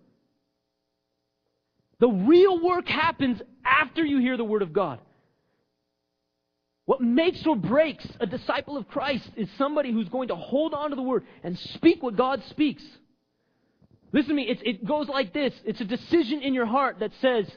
The 2.00 2.08
real 2.08 2.64
work 2.64 2.88
happens 2.88 3.42
after 3.66 4.06
you 4.06 4.20
hear 4.20 4.38
the 4.38 4.46
Word 4.46 4.62
of 4.62 4.72
God. 4.72 5.00
What 6.86 7.02
makes 7.02 7.46
or 7.46 7.58
breaks 7.58 8.08
a 8.22 8.26
disciple 8.26 8.78
of 8.78 8.88
Christ 8.88 9.30
is 9.36 9.50
somebody 9.58 9.92
who's 9.92 10.08
going 10.08 10.30
to 10.30 10.36
hold 10.38 10.74
on 10.74 10.92
to 10.92 10.96
the 10.96 11.02
Word 11.02 11.26
and 11.44 11.60
speak 11.60 12.02
what 12.02 12.16
God 12.16 12.42
speaks. 12.52 12.84
Listen 14.14 14.30
to 14.30 14.36
me, 14.36 14.44
it 14.50 14.86
goes 14.86 15.10
like 15.10 15.34
this 15.34 15.54
it's 15.66 15.82
a 15.82 15.86
decision 15.86 16.42
in 16.42 16.54
your 16.54 16.68
heart 16.68 17.00
that 17.02 17.12
says, 17.20 17.52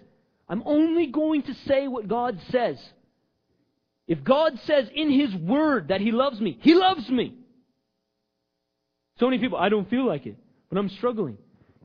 I'm 0.49 0.63
only 0.65 1.07
going 1.07 1.43
to 1.43 1.55
say 1.67 1.89
what 1.89 2.09
God 2.09 2.39
says. 2.51 2.79
If 4.07 4.23
God 4.23 4.59
says 4.65 4.89
in 4.95 5.11
His 5.11 5.35
Word 5.35 5.89
that 5.89 6.01
He 6.01 6.13
loves 6.13 6.41
me, 6.41 6.59
He 6.63 6.75
loves 6.75 7.09
me. 7.09 7.35
So 9.19 9.27
many 9.27 9.39
people, 9.39 9.59
I 9.59 9.69
don't 9.69 9.89
feel 9.89 10.07
like 10.07 10.27
it, 10.27 10.37
but 10.69 10.79
I'm 10.79 10.89
struggling. 10.91 11.39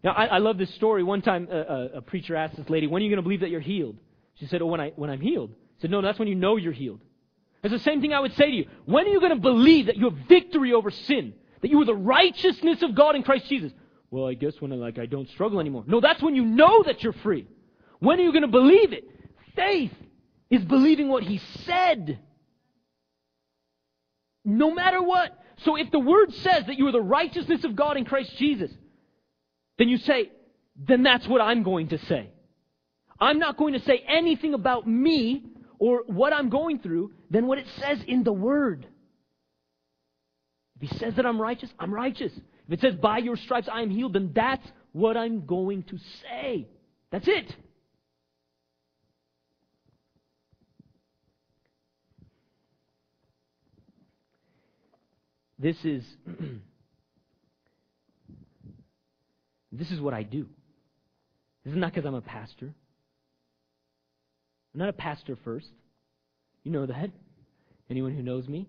Now, 0.04 0.12
I, 0.12 0.26
I 0.26 0.38
love 0.40 0.58
this 0.58 0.74
story. 0.76 1.04
One 1.04 1.22
time, 1.22 1.48
a, 1.52 1.58
a, 1.58 1.86
a 1.98 2.02
preacher 2.02 2.36
asked 2.36 2.58
this 2.58 2.70
lady, 2.70 2.88
When 2.88 3.02
are 3.02 3.06
you 3.06 3.10
going 3.10 3.18
to 3.18 3.24
believe 3.24 3.42
that 3.42 3.50
you're 3.50 3.60
healed? 3.60 3.98
She 4.36 4.48
said, 4.48 4.62
Oh, 4.62 4.68
when, 4.68 4.82
I, 4.82 4.92
when 4.96 5.10
I'm 5.10 5.22
healed. 5.22 5.50
He 5.50 5.82
said, 5.82 5.92
No, 5.92 6.02
that's 6.02 6.20
when 6.20 6.28
you 6.28 6.36
know 6.36 6.58
you're 6.58 6.74
healed. 6.74 7.02
It's 7.64 7.72
the 7.72 7.80
same 7.80 8.02
thing 8.02 8.14
I 8.14 8.20
would 8.20 8.34
say 8.36 8.48
to 8.48 8.56
you. 8.56 8.66
When 8.86 9.06
are 9.06 9.10
you 9.10 9.20
going 9.20 9.36
to 9.36 9.40
believe 9.40 9.86
that 9.86 9.98
you 9.98 10.10
have 10.10 10.18
victory 10.28 10.74
over 10.74 10.90
sin? 10.90 11.34
That 11.62 11.70
you 11.70 11.80
are 11.82 11.86
the 11.86 11.94
righteousness 11.94 12.82
of 12.82 12.96
God 12.96 13.16
in 13.16 13.22
Christ 13.22 13.46
Jesus? 13.48 13.72
Well, 14.10 14.28
I 14.28 14.34
guess 14.34 14.60
when 14.60 14.74
I 14.74 14.76
like 14.76 14.98
I 14.98 15.06
don't 15.06 15.30
struggle 15.30 15.60
anymore. 15.60 15.84
No, 15.86 16.02
that's 16.02 16.22
when 16.22 16.36
you 16.36 16.44
know 16.44 16.84
that 16.84 17.04
you're 17.04 17.14
free. 17.14 17.48
When 18.02 18.20
are 18.20 18.24
you 18.24 18.32
going 18.32 18.42
to 18.42 18.48
believe 18.48 18.94
it? 18.94 19.08
Faith 19.56 19.94
is 20.50 20.64
believing 20.66 21.08
what 21.08 21.24
he 21.24 21.40
said. 21.66 22.20
No 24.44 24.74
matter 24.74 25.02
what. 25.02 25.38
So 25.64 25.76
if 25.76 25.92
the 25.92 26.00
word 26.00 26.34
says 26.34 26.66
that 26.66 26.80
you 26.80 26.88
are 26.88 26.92
the 26.92 27.00
righteousness 27.00 27.64
of 27.64 27.76
God 27.76 27.98
in 27.98 28.06
Christ 28.06 28.36
Jesus, 28.38 28.72
then 29.78 29.88
you 29.88 29.98
say, 29.98 30.32
then 30.76 31.04
that's 31.04 31.28
what 31.28 31.42
I'm 31.42 31.62
going 31.62 31.90
to 31.90 32.00
say. 32.06 32.32
I'm 33.20 33.38
not 33.38 33.56
going 33.56 33.74
to 33.74 33.80
say 33.82 34.04
anything 34.08 34.56
about 34.56 34.88
me 34.88 35.46
or 35.78 36.04
what 36.08 36.34
I'm 36.34 36.50
going 36.50 36.80
through 36.80 37.12
than 37.30 37.46
what 37.46 37.60
it 37.60 37.68
says 37.78 38.00
in 38.08 38.24
the 38.24 38.34
Word. 38.34 38.88
If 40.80 40.90
He 40.90 40.98
says 40.98 41.14
that 41.16 41.26
I'm 41.28 41.40
righteous, 41.40 41.70
I'm 41.78 41.94
righteous. 41.94 42.34
If 42.68 42.74
it 42.74 42.82
says, 42.82 42.96
by 42.96 43.20
your 43.20 43.38
stripes 43.38 43.70
I 43.72 43.84
am 43.84 43.92
healed, 43.92 44.14
then 44.14 44.32
that's 44.34 44.68
what 44.92 45.18
I'm 45.18 45.46
going 45.46 45.84
to 45.84 46.00
say. 46.24 46.68
That's 47.12 47.28
it. 47.28 47.56
This 55.62 55.78
is 55.84 56.04
this 59.72 59.92
is 59.92 60.02
what 60.02 60.16
I 60.16 60.24
do. 60.24 60.48
This 61.64 61.74
is 61.74 61.78
not 61.78 61.94
because 61.94 62.08
I'm 62.08 62.16
a 62.16 62.22
pastor. 62.22 62.74
I'm 64.74 64.80
not 64.80 64.90
a 64.90 64.94
pastor 64.94 65.38
first. 65.44 65.68
You 66.64 66.72
know 66.72 66.88
that. 66.88 67.12
Anyone 67.92 68.16
who 68.16 68.24
knows 68.24 68.48
me, 68.48 68.68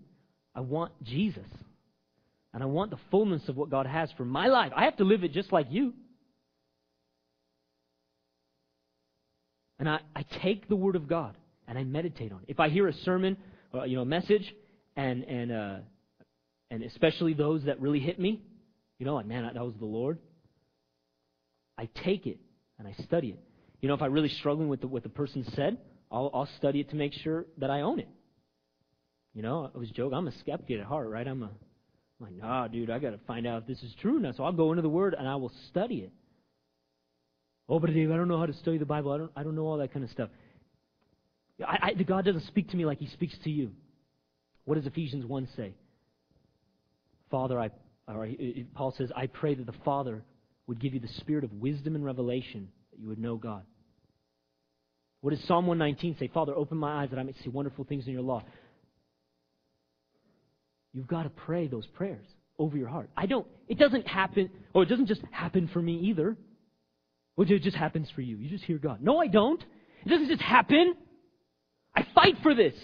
I 0.54 0.60
want 0.60 0.92
Jesus. 1.02 1.46
And 2.52 2.62
I 2.62 2.66
want 2.66 2.90
the 2.90 2.98
fullness 3.10 3.48
of 3.48 3.56
what 3.56 3.70
God 3.70 3.86
has 3.86 4.10
for 4.18 4.26
my 4.26 4.48
life. 4.48 4.72
I 4.76 4.84
have 4.84 4.96
to 4.98 5.04
live 5.04 5.24
it 5.24 5.32
just 5.32 5.50
like 5.50 5.68
you. 5.70 5.94
And 9.78 9.88
I, 9.88 10.00
I 10.14 10.24
take 10.42 10.68
the 10.68 10.76
Word 10.76 10.96
of 10.96 11.08
God 11.08 11.36
and 11.66 11.78
I 11.78 11.84
meditate 11.84 12.32
on 12.32 12.40
it. 12.40 12.46
If 12.48 12.60
I 12.60 12.68
hear 12.68 12.86
a 12.88 12.92
sermon, 12.92 13.38
uh, 13.72 13.84
you 13.84 13.96
know, 13.96 14.02
a 14.02 14.06
message, 14.06 14.54
and 14.96 15.24
and 15.24 15.52
uh, 15.52 15.76
and 16.72 16.82
especially 16.82 17.34
those 17.34 17.64
that 17.64 17.80
really 17.82 18.00
hit 18.00 18.18
me, 18.18 18.40
you 18.98 19.04
know, 19.04 19.14
like 19.14 19.26
man, 19.26 19.48
that 19.52 19.62
was 19.62 19.74
the 19.78 19.84
Lord. 19.84 20.18
I 21.76 21.88
take 22.02 22.26
it 22.26 22.38
and 22.78 22.88
I 22.88 22.94
study 23.04 23.28
it. 23.28 23.40
You 23.82 23.88
know, 23.88 23.94
if 23.94 24.00
I'm 24.00 24.12
really 24.12 24.30
struggling 24.30 24.68
with 24.68 24.80
the, 24.80 24.86
what 24.86 25.02
the 25.02 25.10
person 25.10 25.44
said, 25.54 25.76
I'll, 26.10 26.30
I'll 26.32 26.48
study 26.56 26.80
it 26.80 26.88
to 26.90 26.96
make 26.96 27.12
sure 27.12 27.44
that 27.58 27.70
I 27.70 27.82
own 27.82 28.00
it. 28.00 28.08
You 29.34 29.42
know, 29.42 29.70
I 29.74 29.78
was 29.78 29.90
joking. 29.90 30.16
I'm 30.16 30.28
a 30.28 30.38
skeptic 30.38 30.78
at 30.78 30.86
heart, 30.86 31.10
right? 31.10 31.26
I'm 31.26 31.42
a, 31.42 31.46
I'm 31.46 31.52
like, 32.20 32.32
nah, 32.32 32.68
dude, 32.68 32.88
I 32.88 32.98
got 32.98 33.10
to 33.10 33.20
find 33.26 33.46
out 33.46 33.62
if 33.62 33.68
this 33.68 33.82
is 33.82 33.94
true 34.00 34.18
now. 34.18 34.32
So 34.32 34.44
I'll 34.44 34.52
go 34.52 34.72
into 34.72 34.82
the 34.82 34.88
Word 34.88 35.14
and 35.18 35.28
I 35.28 35.36
will 35.36 35.52
study 35.68 35.96
it. 35.96 36.12
Oh, 37.68 37.80
but 37.80 37.92
Dave, 37.92 38.10
I 38.10 38.16
don't 38.16 38.28
know 38.28 38.38
how 38.38 38.46
to 38.46 38.54
study 38.54 38.78
the 38.78 38.86
Bible. 38.86 39.12
I 39.12 39.18
don't, 39.18 39.32
I 39.36 39.42
don't 39.42 39.56
know 39.56 39.66
all 39.66 39.78
that 39.78 39.92
kind 39.92 40.04
of 40.04 40.10
stuff. 40.10 40.30
I, 41.66 41.92
I, 41.98 42.02
God 42.02 42.24
doesn't 42.24 42.46
speak 42.46 42.70
to 42.70 42.76
me 42.76 42.86
like 42.86 42.98
He 42.98 43.08
speaks 43.08 43.34
to 43.44 43.50
you. 43.50 43.72
What 44.64 44.76
does 44.76 44.86
Ephesians 44.86 45.26
1 45.26 45.48
say? 45.54 45.74
Father, 47.32 47.58
I, 47.58 47.70
or 48.06 48.28
Paul 48.74 48.94
says, 48.96 49.10
I 49.16 49.26
pray 49.26 49.56
that 49.56 49.66
the 49.66 49.74
Father 49.84 50.22
would 50.68 50.80
give 50.80 50.94
you 50.94 51.00
the 51.00 51.08
spirit 51.08 51.42
of 51.42 51.52
wisdom 51.54 51.96
and 51.96 52.04
revelation 52.04 52.68
that 52.92 53.00
you 53.00 53.08
would 53.08 53.18
know 53.18 53.36
God. 53.36 53.64
What 55.22 55.30
does 55.30 55.44
Psalm 55.46 55.66
119 55.66 56.16
say? 56.20 56.28
Father, 56.32 56.54
open 56.54 56.78
my 56.78 57.02
eyes 57.02 57.10
that 57.10 57.18
I 57.18 57.24
may 57.24 57.32
see 57.42 57.48
wonderful 57.48 57.84
things 57.84 58.06
in 58.06 58.12
your 58.12 58.22
law. 58.22 58.44
You've 60.92 61.08
got 61.08 61.24
to 61.24 61.30
pray 61.30 61.68
those 61.68 61.86
prayers 61.86 62.26
over 62.58 62.76
your 62.76 62.88
heart. 62.88 63.08
I 63.16 63.26
don't, 63.26 63.46
it 63.66 63.78
doesn't 63.78 64.06
happen, 64.06 64.50
or 64.74 64.82
it 64.82 64.88
doesn't 64.88 65.06
just 65.06 65.22
happen 65.30 65.70
for 65.72 65.80
me 65.80 65.94
either. 66.10 66.36
Or 67.36 67.44
it 67.44 67.62
just 67.62 67.76
happens 67.76 68.10
for 68.14 68.20
you. 68.20 68.36
You 68.36 68.50
just 68.50 68.64
hear 68.64 68.78
God. 68.78 69.00
No, 69.00 69.18
I 69.18 69.26
don't. 69.26 69.62
It 70.04 70.08
doesn't 70.10 70.28
just 70.28 70.42
happen. 70.42 70.94
I 71.96 72.06
fight 72.14 72.36
for 72.42 72.54
this. 72.54 72.74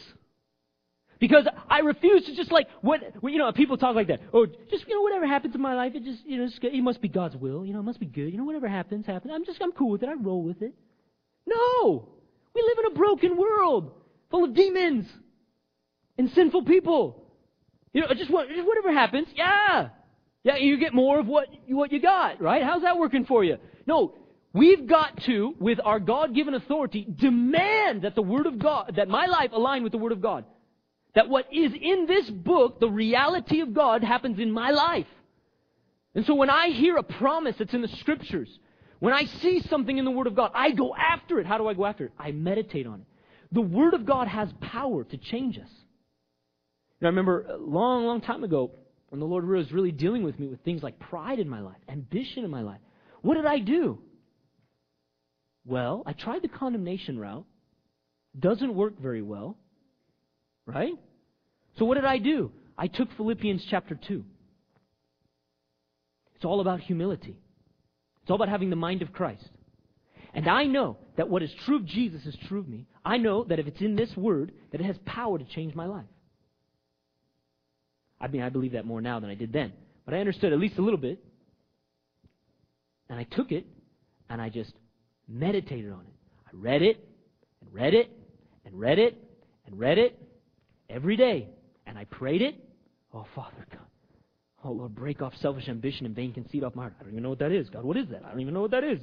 Because 1.20 1.46
I 1.68 1.80
refuse 1.80 2.24
to 2.26 2.36
just 2.36 2.52
like 2.52 2.68
what 2.80 3.00
you 3.24 3.38
know. 3.38 3.50
People 3.52 3.76
talk 3.76 3.96
like 3.96 4.06
that. 4.08 4.20
Oh, 4.32 4.46
just 4.70 4.86
you 4.86 4.94
know, 4.94 5.02
whatever 5.02 5.26
happens 5.26 5.54
in 5.54 5.60
my 5.60 5.74
life, 5.74 5.92
it 5.94 6.04
just 6.04 6.24
you 6.24 6.38
know, 6.38 6.48
it 6.62 6.82
must 6.82 7.00
be 7.00 7.08
God's 7.08 7.36
will. 7.36 7.64
You 7.66 7.72
know, 7.72 7.80
it 7.80 7.84
must 7.84 8.00
be 8.00 8.06
good. 8.06 8.30
You 8.30 8.38
know, 8.38 8.44
whatever 8.44 8.68
happens, 8.68 9.06
happens. 9.06 9.32
I'm 9.34 9.44
just 9.44 9.60
I'm 9.60 9.72
cool 9.72 9.90
with 9.90 10.02
it. 10.02 10.08
I 10.08 10.14
roll 10.14 10.42
with 10.42 10.62
it. 10.62 10.74
No, 11.46 12.08
we 12.54 12.62
live 12.62 12.78
in 12.78 12.92
a 12.92 12.94
broken 12.94 13.36
world 13.36 13.92
full 14.30 14.44
of 14.44 14.54
demons 14.54 15.06
and 16.18 16.30
sinful 16.30 16.64
people. 16.64 17.24
You 17.92 18.02
know, 18.02 18.08
just, 18.14 18.30
what, 18.30 18.48
just 18.48 18.66
whatever 18.66 18.92
happens, 18.92 19.28
yeah, 19.34 19.88
yeah, 20.44 20.56
you 20.56 20.78
get 20.78 20.94
more 20.94 21.18
of 21.18 21.26
what 21.26 21.48
what 21.68 21.90
you 21.90 22.00
got, 22.00 22.40
right? 22.40 22.62
How's 22.62 22.82
that 22.82 22.98
working 22.98 23.24
for 23.24 23.42
you? 23.42 23.56
No, 23.86 24.14
we've 24.52 24.86
got 24.86 25.22
to, 25.24 25.54
with 25.58 25.78
our 25.82 25.98
God-given 25.98 26.54
authority, 26.54 27.06
demand 27.10 28.02
that 28.02 28.14
the 28.14 28.22
Word 28.22 28.46
of 28.46 28.58
God, 28.58 28.94
that 28.96 29.08
my 29.08 29.26
life 29.26 29.50
align 29.52 29.82
with 29.82 29.92
the 29.92 29.98
Word 29.98 30.12
of 30.12 30.20
God. 30.20 30.44
That 31.14 31.28
what 31.28 31.52
is 31.52 31.72
in 31.72 32.06
this 32.06 32.28
book, 32.30 32.80
the 32.80 32.88
reality 32.88 33.60
of 33.60 33.74
God, 33.74 34.04
happens 34.04 34.38
in 34.38 34.50
my 34.50 34.70
life. 34.70 35.06
And 36.14 36.24
so 36.26 36.34
when 36.34 36.50
I 36.50 36.68
hear 36.68 36.96
a 36.96 37.02
promise 37.02 37.56
that's 37.58 37.74
in 37.74 37.82
the 37.82 37.88
Scriptures, 37.88 38.48
when 38.98 39.14
I 39.14 39.24
see 39.24 39.60
something 39.60 39.96
in 39.96 40.04
the 40.04 40.10
Word 40.10 40.26
of 40.26 40.34
God, 40.34 40.50
I 40.54 40.72
go 40.72 40.94
after 40.94 41.38
it. 41.38 41.46
How 41.46 41.58
do 41.58 41.68
I 41.68 41.74
go 41.74 41.86
after 41.86 42.06
it? 42.06 42.12
I 42.18 42.32
meditate 42.32 42.86
on 42.86 43.00
it. 43.00 43.06
The 43.52 43.60
Word 43.60 43.94
of 43.94 44.04
God 44.04 44.28
has 44.28 44.48
power 44.60 45.04
to 45.04 45.16
change 45.16 45.58
us. 45.58 45.70
And 47.00 47.06
I 47.06 47.08
remember 47.08 47.46
a 47.46 47.56
long, 47.56 48.04
long 48.04 48.20
time 48.20 48.44
ago 48.44 48.72
when 49.10 49.20
the 49.20 49.26
Lord 49.26 49.46
was 49.48 49.72
really 49.72 49.92
dealing 49.92 50.22
with 50.22 50.38
me 50.38 50.48
with 50.48 50.60
things 50.64 50.82
like 50.82 50.98
pride 50.98 51.38
in 51.38 51.48
my 51.48 51.60
life, 51.60 51.78
ambition 51.88 52.44
in 52.44 52.50
my 52.50 52.62
life. 52.62 52.80
What 53.22 53.34
did 53.34 53.46
I 53.46 53.58
do? 53.58 54.00
Well, 55.64 56.02
I 56.06 56.12
tried 56.12 56.42
the 56.42 56.48
condemnation 56.48 57.18
route. 57.18 57.46
Doesn't 58.38 58.74
work 58.74 58.98
very 59.00 59.22
well. 59.22 59.56
Right? 60.68 60.92
So 61.78 61.86
what 61.86 61.94
did 61.94 62.04
I 62.04 62.18
do? 62.18 62.52
I 62.76 62.88
took 62.88 63.08
Philippians 63.16 63.64
chapter 63.70 63.98
2. 64.06 64.22
It's 66.36 66.44
all 66.44 66.60
about 66.60 66.80
humility. 66.80 67.36
It's 68.22 68.30
all 68.30 68.36
about 68.36 68.50
having 68.50 68.68
the 68.68 68.76
mind 68.76 69.00
of 69.00 69.12
Christ. 69.12 69.48
And 70.34 70.46
I 70.46 70.64
know 70.64 70.98
that 71.16 71.30
what 71.30 71.42
is 71.42 71.50
true 71.64 71.76
of 71.76 71.86
Jesus 71.86 72.26
is 72.26 72.36
true 72.48 72.60
of 72.60 72.68
me. 72.68 72.86
I 73.02 73.16
know 73.16 73.44
that 73.44 73.58
if 73.58 73.66
it's 73.66 73.80
in 73.80 73.96
this 73.96 74.14
word, 74.14 74.52
that 74.70 74.80
it 74.80 74.84
has 74.84 74.96
power 75.06 75.38
to 75.38 75.44
change 75.46 75.74
my 75.74 75.86
life. 75.86 76.04
I 78.20 78.28
mean, 78.28 78.42
I 78.42 78.50
believe 78.50 78.72
that 78.72 78.84
more 78.84 79.00
now 79.00 79.20
than 79.20 79.30
I 79.30 79.34
did 79.34 79.54
then. 79.54 79.72
But 80.04 80.12
I 80.12 80.18
understood 80.18 80.52
at 80.52 80.58
least 80.58 80.76
a 80.76 80.82
little 80.82 80.98
bit. 80.98 81.18
And 83.08 83.18
I 83.18 83.24
took 83.24 83.52
it 83.52 83.64
and 84.28 84.42
I 84.42 84.50
just 84.50 84.72
meditated 85.26 85.90
on 85.90 86.00
it. 86.00 86.14
I 86.46 86.50
read 86.52 86.82
it 86.82 87.02
and 87.62 87.72
read 87.72 87.94
it 87.94 88.10
and 88.66 88.78
read 88.78 88.98
it 88.98 89.16
and 89.66 89.78
read 89.78 89.96
it 89.96 90.27
every 90.88 91.16
day. 91.16 91.48
And 91.86 91.98
I 91.98 92.04
prayed 92.04 92.42
it. 92.42 92.54
Oh, 93.12 93.26
Father 93.34 93.66
God. 93.70 93.80
Oh, 94.64 94.72
Lord, 94.72 94.94
break 94.94 95.22
off 95.22 95.32
selfish 95.40 95.68
ambition 95.68 96.04
and 96.04 96.14
vain 96.14 96.32
conceit 96.32 96.64
off 96.64 96.74
my 96.74 96.82
heart. 96.82 96.94
I 97.00 97.04
don't 97.04 97.12
even 97.12 97.22
know 97.22 97.30
what 97.30 97.38
that 97.38 97.52
is. 97.52 97.70
God, 97.70 97.84
what 97.84 97.96
is 97.96 98.08
that? 98.08 98.24
I 98.24 98.30
don't 98.30 98.40
even 98.40 98.54
know 98.54 98.62
what 98.62 98.72
that 98.72 98.84
is. 98.84 99.00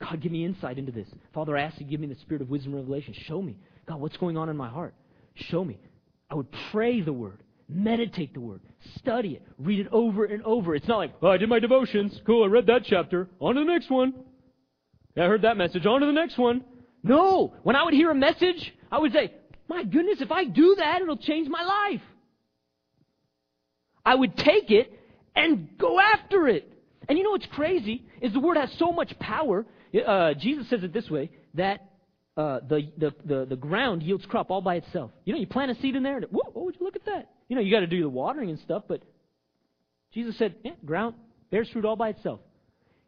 God, 0.00 0.20
give 0.20 0.30
me 0.30 0.44
insight 0.44 0.78
into 0.78 0.92
this. 0.92 1.08
Father, 1.34 1.56
I 1.56 1.62
ask 1.62 1.80
you 1.80 1.86
give 1.86 2.00
me 2.00 2.06
the 2.06 2.14
spirit 2.16 2.42
of 2.42 2.50
wisdom 2.50 2.74
and 2.74 2.82
revelation. 2.82 3.14
Show 3.26 3.42
me. 3.42 3.56
God, 3.86 4.00
what's 4.00 4.16
going 4.16 4.36
on 4.36 4.48
in 4.48 4.56
my 4.56 4.68
heart? 4.68 4.94
Show 5.34 5.64
me. 5.64 5.78
I 6.30 6.34
would 6.34 6.48
pray 6.70 7.00
the 7.00 7.12
word, 7.12 7.42
meditate 7.68 8.34
the 8.34 8.40
word, 8.40 8.60
study 8.96 9.30
it, 9.30 9.42
read 9.58 9.80
it 9.80 9.88
over 9.92 10.24
and 10.24 10.42
over. 10.42 10.74
It's 10.74 10.88
not 10.88 10.98
like, 10.98 11.14
oh, 11.22 11.28
I 11.28 11.36
did 11.36 11.48
my 11.48 11.60
devotions. 11.60 12.20
Cool, 12.26 12.44
I 12.44 12.48
read 12.48 12.66
that 12.66 12.84
chapter. 12.84 13.28
On 13.40 13.54
to 13.54 13.60
the 13.60 13.66
next 13.66 13.90
one. 13.90 14.12
Yeah, 15.14 15.24
I 15.24 15.26
heard 15.28 15.42
that 15.42 15.56
message. 15.56 15.86
On 15.86 16.00
to 16.00 16.06
the 16.06 16.12
next 16.12 16.36
one. 16.36 16.62
No. 17.02 17.54
When 17.62 17.76
I 17.76 17.84
would 17.84 17.94
hear 17.94 18.10
a 18.10 18.14
message, 18.14 18.74
I 18.90 18.98
would 18.98 19.12
say, 19.12 19.32
my 19.68 19.84
goodness, 19.84 20.20
if 20.20 20.30
I 20.30 20.44
do 20.44 20.76
that, 20.78 21.02
it'll 21.02 21.16
change 21.16 21.48
my 21.48 21.62
life. 21.62 22.02
I 24.04 24.14
would 24.14 24.36
take 24.36 24.70
it 24.70 24.92
and 25.34 25.68
go 25.78 25.98
after 26.00 26.46
it. 26.48 26.72
And 27.08 27.18
you 27.18 27.24
know 27.24 27.30
what's 27.30 27.46
crazy 27.46 28.04
is 28.20 28.32
the 28.32 28.40
word 28.40 28.56
has 28.56 28.72
so 28.78 28.92
much 28.92 29.16
power. 29.18 29.66
Uh, 30.06 30.34
Jesus 30.34 30.68
says 30.70 30.82
it 30.82 30.92
this 30.92 31.08
way 31.10 31.30
that 31.54 31.80
uh, 32.36 32.60
the, 32.68 32.90
the, 32.98 33.14
the, 33.24 33.46
the 33.46 33.56
ground 33.56 34.02
yields 34.02 34.24
crop 34.26 34.50
all 34.50 34.60
by 34.60 34.76
itself. 34.76 35.10
You 35.24 35.32
know, 35.32 35.40
you 35.40 35.46
plant 35.46 35.70
a 35.70 35.80
seed 35.80 35.96
in 35.96 36.02
there, 36.02 36.18
and 36.18 36.26
whoa, 36.30 36.50
would 36.54 36.76
you 36.78 36.84
look 36.84 36.96
at 36.96 37.06
that? 37.06 37.30
You 37.48 37.56
know, 37.56 37.62
you 37.62 37.70
got 37.70 37.80
to 37.80 37.86
do 37.86 38.00
the 38.00 38.08
watering 38.08 38.50
and 38.50 38.58
stuff, 38.60 38.84
but 38.88 39.02
Jesus 40.12 40.36
said, 40.38 40.54
yeah, 40.64 40.72
ground 40.84 41.14
bears 41.50 41.68
fruit 41.70 41.84
all 41.84 41.96
by 41.96 42.10
itself. 42.10 42.40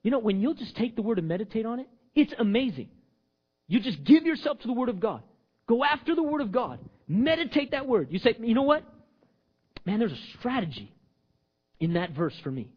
You 0.03 0.11
know, 0.11 0.19
when 0.19 0.41
you'll 0.41 0.55
just 0.55 0.77
take 0.77 0.97
the 0.97 1.03
word 1.03 1.19
and 1.19 1.29
meditate 1.29 1.67
on 1.67 1.81
it, 1.81 1.89
it's 2.15 2.33
amazing. 2.39 2.89
You 3.67 3.81
just 3.81 4.03
give 4.05 4.25
yourself 4.25 4.61
to 4.61 4.67
the 4.67 4.73
word 4.73 4.89
of 4.89 5.01
God. 5.01 5.23
Go 5.69 5.85
after 5.85 6.15
the 6.15 6.23
Word 6.23 6.41
of 6.41 6.51
God. 6.51 6.81
Meditate 7.07 7.73
that 7.73 7.87
Word. 7.87 8.09
You 8.11 8.19
say, 8.19 8.35
you 8.41 8.55
know 8.55 8.63
what? 8.63 8.85
Man, 9.85 9.99
there's 9.99 10.13
a 10.13 10.39
strategy 10.39 10.93
in 11.79 11.95
that 11.95 12.13
verse 12.13 12.35
for 12.43 12.51
me. 12.51 12.71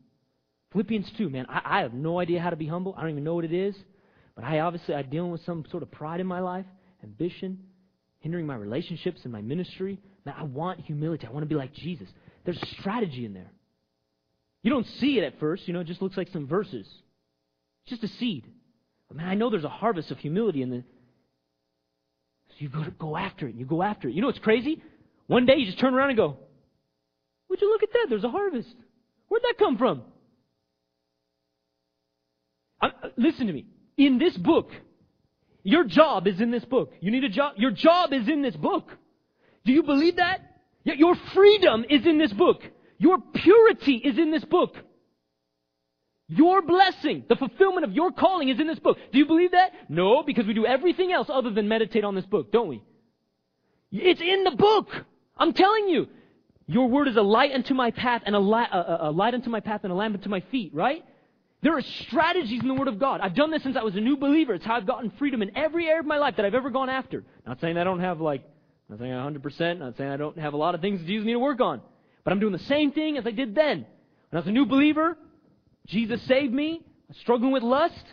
Philippians 0.71 1.11
2, 1.17 1.29
man, 1.29 1.45
I, 1.49 1.61
I 1.65 1.81
have 1.81 1.93
no 1.93 2.19
idea 2.19 2.39
how 2.39 2.49
to 2.49 2.55
be 2.55 2.67
humble. 2.67 2.93
I 2.97 3.01
don't 3.01 3.11
even 3.11 3.23
know 3.23 3.35
what 3.35 3.45
it 3.45 3.53
is. 3.53 3.75
But 4.35 4.45
I 4.45 4.59
obviously, 4.59 4.95
I'm 4.95 5.09
dealing 5.09 5.31
with 5.31 5.43
some 5.45 5.65
sort 5.71 5.83
of 5.83 5.91
pride 5.91 6.19
in 6.19 6.27
my 6.27 6.39
life, 6.39 6.65
ambition, 7.03 7.59
hindering 8.19 8.45
my 8.45 8.55
relationships 8.55 9.21
and 9.23 9.31
my 9.31 9.41
ministry. 9.41 9.99
Man, 10.25 10.35
I 10.37 10.43
want 10.43 10.79
humility. 10.81 11.27
I 11.27 11.31
want 11.31 11.43
to 11.43 11.49
be 11.49 11.55
like 11.55 11.73
Jesus. 11.73 12.07
There's 12.45 12.61
a 12.61 12.65
strategy 12.79 13.25
in 13.25 13.33
there. 13.33 13.51
You 14.63 14.69
don't 14.69 14.87
see 14.99 15.17
it 15.17 15.23
at 15.23 15.39
first, 15.39 15.67
you 15.67 15.73
know, 15.73 15.79
it 15.79 15.87
just 15.87 16.01
looks 16.01 16.15
like 16.15 16.29
some 16.31 16.47
verses. 16.47 16.87
It's 17.83 17.99
just 17.99 18.03
a 18.03 18.17
seed. 18.17 18.45
But 19.07 19.17
man, 19.17 19.27
I 19.27 19.33
know 19.33 19.49
there's 19.49 19.63
a 19.63 19.69
harvest 19.69 20.11
of 20.11 20.19
humility 20.19 20.61
in 20.61 20.69
the 20.69 20.83
you 22.62 22.70
go, 22.70 22.84
go 22.99 23.18
after 23.18 23.47
it. 23.47 23.55
You 23.55 23.66
go 23.66 23.82
after 23.82 24.07
it. 24.07 24.14
You 24.14 24.22
know 24.22 24.28
what's 24.28 24.39
crazy? 24.39 24.82
One 25.28 25.45
day 25.45 25.55
you 25.57 25.66
just 25.66 25.80
turn 25.80 25.93
around 25.93 26.09
and 26.09 26.18
go, 26.18 26.38
Would 27.49 27.62
you 27.62 27.70
look 27.70 27.84
at 27.84 27.89
that? 27.93 28.07
There's 28.09 28.24
a 28.24 28.30
harvest. 28.30 28.76
Where'd 29.28 29.43
that 29.43 29.55
come 29.57 29.78
from? 29.78 30.03
I, 32.82 32.88
uh, 32.88 33.09
listen 33.18 33.47
to 33.47 33.53
me. 33.53 33.66
In 33.97 34.18
this 34.18 34.36
book, 34.38 34.72
your 35.64 35.86
job 35.86 36.28
is 36.28 36.41
in 36.41 36.51
this 36.51 36.66
book. 36.66 36.93
You 36.99 37.12
need 37.12 37.24
a 37.24 37.30
job. 37.30 37.53
Your 37.57 37.72
job 37.72 38.14
is 38.14 38.28
in 38.28 38.41
this 38.41 38.55
book. 38.55 38.89
Do 39.66 39.72
you 39.72 39.84
believe 39.84 40.18
that? 40.18 40.39
Your 40.84 41.16
freedom 41.36 41.86
is 41.89 42.05
in 42.05 42.18
this 42.18 42.34
book. 42.34 42.62
Your 42.97 43.18
purity 43.36 43.97
is 43.97 44.18
in 44.18 44.32
this 44.32 44.43
book. 44.45 44.76
Your 46.34 46.61
blessing, 46.61 47.25
the 47.27 47.36
fulfillment 47.36 47.84
of 47.84 47.91
your 47.91 48.13
calling 48.13 48.47
is 48.47 48.57
in 48.57 48.65
this 48.65 48.79
book. 48.79 48.97
Do 49.11 49.17
you 49.17 49.25
believe 49.25 49.51
that? 49.51 49.73
No, 49.89 50.23
because 50.23 50.45
we 50.45 50.53
do 50.53 50.65
everything 50.65 51.11
else 51.11 51.27
other 51.29 51.49
than 51.49 51.67
meditate 51.67 52.05
on 52.05 52.15
this 52.15 52.25
book, 52.25 52.53
don't 52.53 52.69
we? 52.69 52.82
It's 53.91 54.21
in 54.21 54.45
the 54.45 54.51
book. 54.51 54.88
I'm 55.38 55.51
telling 55.51 55.89
you. 55.89 56.07
Your 56.67 56.88
word 56.88 57.09
is 57.09 57.17
a 57.17 57.21
light 57.21 57.51
unto 57.51 57.73
my 57.73 57.91
path 57.91 58.21
and 58.25 58.34
a, 58.34 58.39
light, 58.39 58.69
a, 58.71 59.09
a 59.09 59.11
light 59.11 59.34
unto 59.34 59.49
my 59.49 59.59
path 59.59 59.82
and 59.84 59.91
a 59.91 59.95
lamp 59.95 60.15
unto 60.15 60.29
my 60.29 60.39
feet, 60.51 60.73
right? 60.73 61.03
There 61.61 61.75
are 61.75 61.82
strategies 61.82 62.61
in 62.61 62.67
the 62.69 62.73
Word 62.75 62.88
of 62.88 62.97
God. 62.97 63.19
I've 63.19 63.36
done 63.36 63.51
this 63.51 63.61
since 63.63 63.75
I 63.75 63.84
was 63.84 63.95
a 63.97 63.99
new 63.99 64.15
believer. 64.15 64.53
It's 64.53 64.63
how 64.63 64.75
I've 64.75 64.88
gotten 64.88 65.11
freedom 65.19 65.41
in 65.41 65.57
every 65.57 65.88
area 65.88 65.99
of 65.99 66.05
my 66.05 66.17
life 66.17 66.38
that 66.38 66.45
I've 66.45 66.55
ever 66.55 66.69
gone 66.69 66.89
after. 66.89 67.25
Not 67.45 67.59
saying 67.59 67.77
I 67.77 67.84
don't 67.84 67.99
have 67.99 68.21
like, 68.21 68.43
not 68.88 68.99
saying 68.99 69.11
100%, 69.11 69.79
not 69.79 69.97
saying 69.97 70.09
I 70.09 70.15
don't 70.15 70.38
have 70.38 70.53
a 70.53 70.57
lot 70.57 70.75
of 70.75 70.82
things 70.82 71.01
that 71.01 71.07
Jesus 71.07 71.25
need 71.25 71.34
to 71.34 71.39
work 71.39 71.59
on. 71.59 71.82
But 72.23 72.32
I'm 72.32 72.39
doing 72.39 72.53
the 72.53 72.59
same 72.59 72.93
thing 72.93 73.17
as 73.17 73.27
I 73.27 73.32
did 73.32 73.53
then. 73.53 73.86
When 74.29 74.38
I 74.38 74.38
was 74.38 74.47
a 74.47 74.51
new 74.51 74.65
believer, 74.65 75.17
Jesus 75.88 76.21
saved 76.23 76.53
me. 76.53 76.82
I'm 77.09 77.15
struggling 77.15 77.51
with 77.51 77.63
lust. 77.63 78.05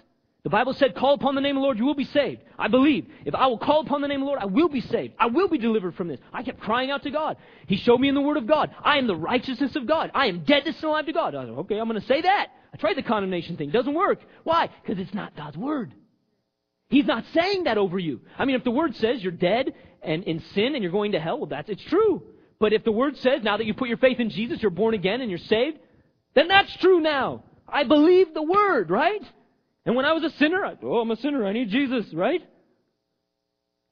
The 0.45 0.51
Bible 0.51 0.73
said, 0.73 0.95
call 0.95 1.15
upon 1.15 1.35
the 1.35 1.41
name 1.41 1.57
of 1.57 1.61
the 1.61 1.65
Lord, 1.65 1.79
you 1.79 1.85
will 1.85 1.95
be 1.95 2.05
saved. 2.05 2.43
I 2.59 2.69
believe. 2.69 3.07
If 3.25 3.35
I 3.35 3.49
will 3.49 3.59
call 3.59 3.81
upon 3.81 4.01
the 4.01 4.09
name 4.09 4.23
of 4.23 4.27
the 4.27 4.27
Lord, 4.29 4.41
I 4.41 4.47
will 4.47 4.69
be 4.69 4.81
saved. 4.81 5.15
I 5.19 5.27
will 5.27 5.49
be 5.49 5.59
delivered 5.59 5.97
from 5.97 6.09
this. 6.09 6.21
I 6.33 6.43
kept 6.43 6.61
crying 6.61 6.91
out 6.91 7.03
to 7.03 7.11
God. 7.11 7.37
He 7.67 7.77
showed 7.77 8.01
me 8.01 8.09
in 8.09 8.15
the 8.15 8.21
Word 8.21 8.37
of 8.37 8.47
God. 8.47 8.71
I 8.83 8.99
am 8.99 9.07
the 9.07 9.17
righteousness 9.17 9.75
of 9.77 9.87
God. 9.87 10.11
I 10.15 10.27
am 10.27 10.45
dead 10.45 10.65
to 10.65 10.73
sin 10.73 10.89
alive 10.89 11.07
to 11.07 11.13
God. 11.13 11.35
I 11.35 11.43
said, 11.43 11.51
okay, 11.51 11.79
I'm 11.79 11.89
going 11.89 12.01
to 12.01 12.07
say 12.07 12.23
that. 12.23 12.49
I 12.73 12.77
tried 12.77 12.97
the 12.97 13.03
condemnation 13.03 13.57
thing. 13.57 13.71
It 13.71 13.73
Doesn't 13.73 13.95
work. 13.95 14.21
Why? 14.45 14.71
Because 14.83 15.03
it's 15.03 15.13
not 15.13 15.37
God's 15.37 15.57
Word. 15.57 15.93
He's 16.89 17.05
not 17.05 17.25
saying 17.35 17.65
that 17.65 17.77
over 17.77 17.99
you. 17.99 18.21
I 18.39 18.45
mean, 18.45 18.57
if 18.57 18.65
the 18.65 18.71
Word 18.71 18.97
says 18.97 19.23
you're 19.23 19.33
dead 19.33 19.75
and 20.03 20.23
in 20.25 20.41
sin 20.55 20.75
and 20.75 20.83
you're 20.83 20.93
going 20.93 21.13
to 21.13 21.21
hell, 21.21 21.39
well, 21.39 21.47
that's, 21.47 21.69
it's 21.69 21.83
true. 21.85 22.23
But 22.61 22.73
if 22.73 22.85
the 22.85 22.93
Word 22.93 23.17
says 23.19 23.43
now 23.43 23.57
that 23.57 23.67
you 23.67 23.75
put 23.75 23.89
your 23.89 23.99
faith 23.99 24.21
in 24.21 24.31
Jesus, 24.31 24.63
you're 24.63 24.71
born 24.71 24.95
again 24.95 25.21
and 25.21 25.31
you're 25.31 25.39
saved, 25.39 25.79
then 26.35 26.49
that's 26.49 26.75
true 26.77 27.01
now. 27.01 27.43
I 27.71 27.85
believe 27.85 28.35
the 28.35 28.43
Word, 28.43 28.91
right? 28.91 29.23
And 29.85 29.95
when 29.97 30.05
I 30.05 30.13
was 30.13 30.25
a 30.25 30.31
sinner, 30.39 30.65
I, 30.65 30.75
oh, 30.83 31.01
I'm 31.01 31.11
a 31.11 31.17
sinner. 31.17 31.47
I 31.47 31.53
need 31.53 31.71
Jesus, 31.71 32.13
right? 32.13 32.43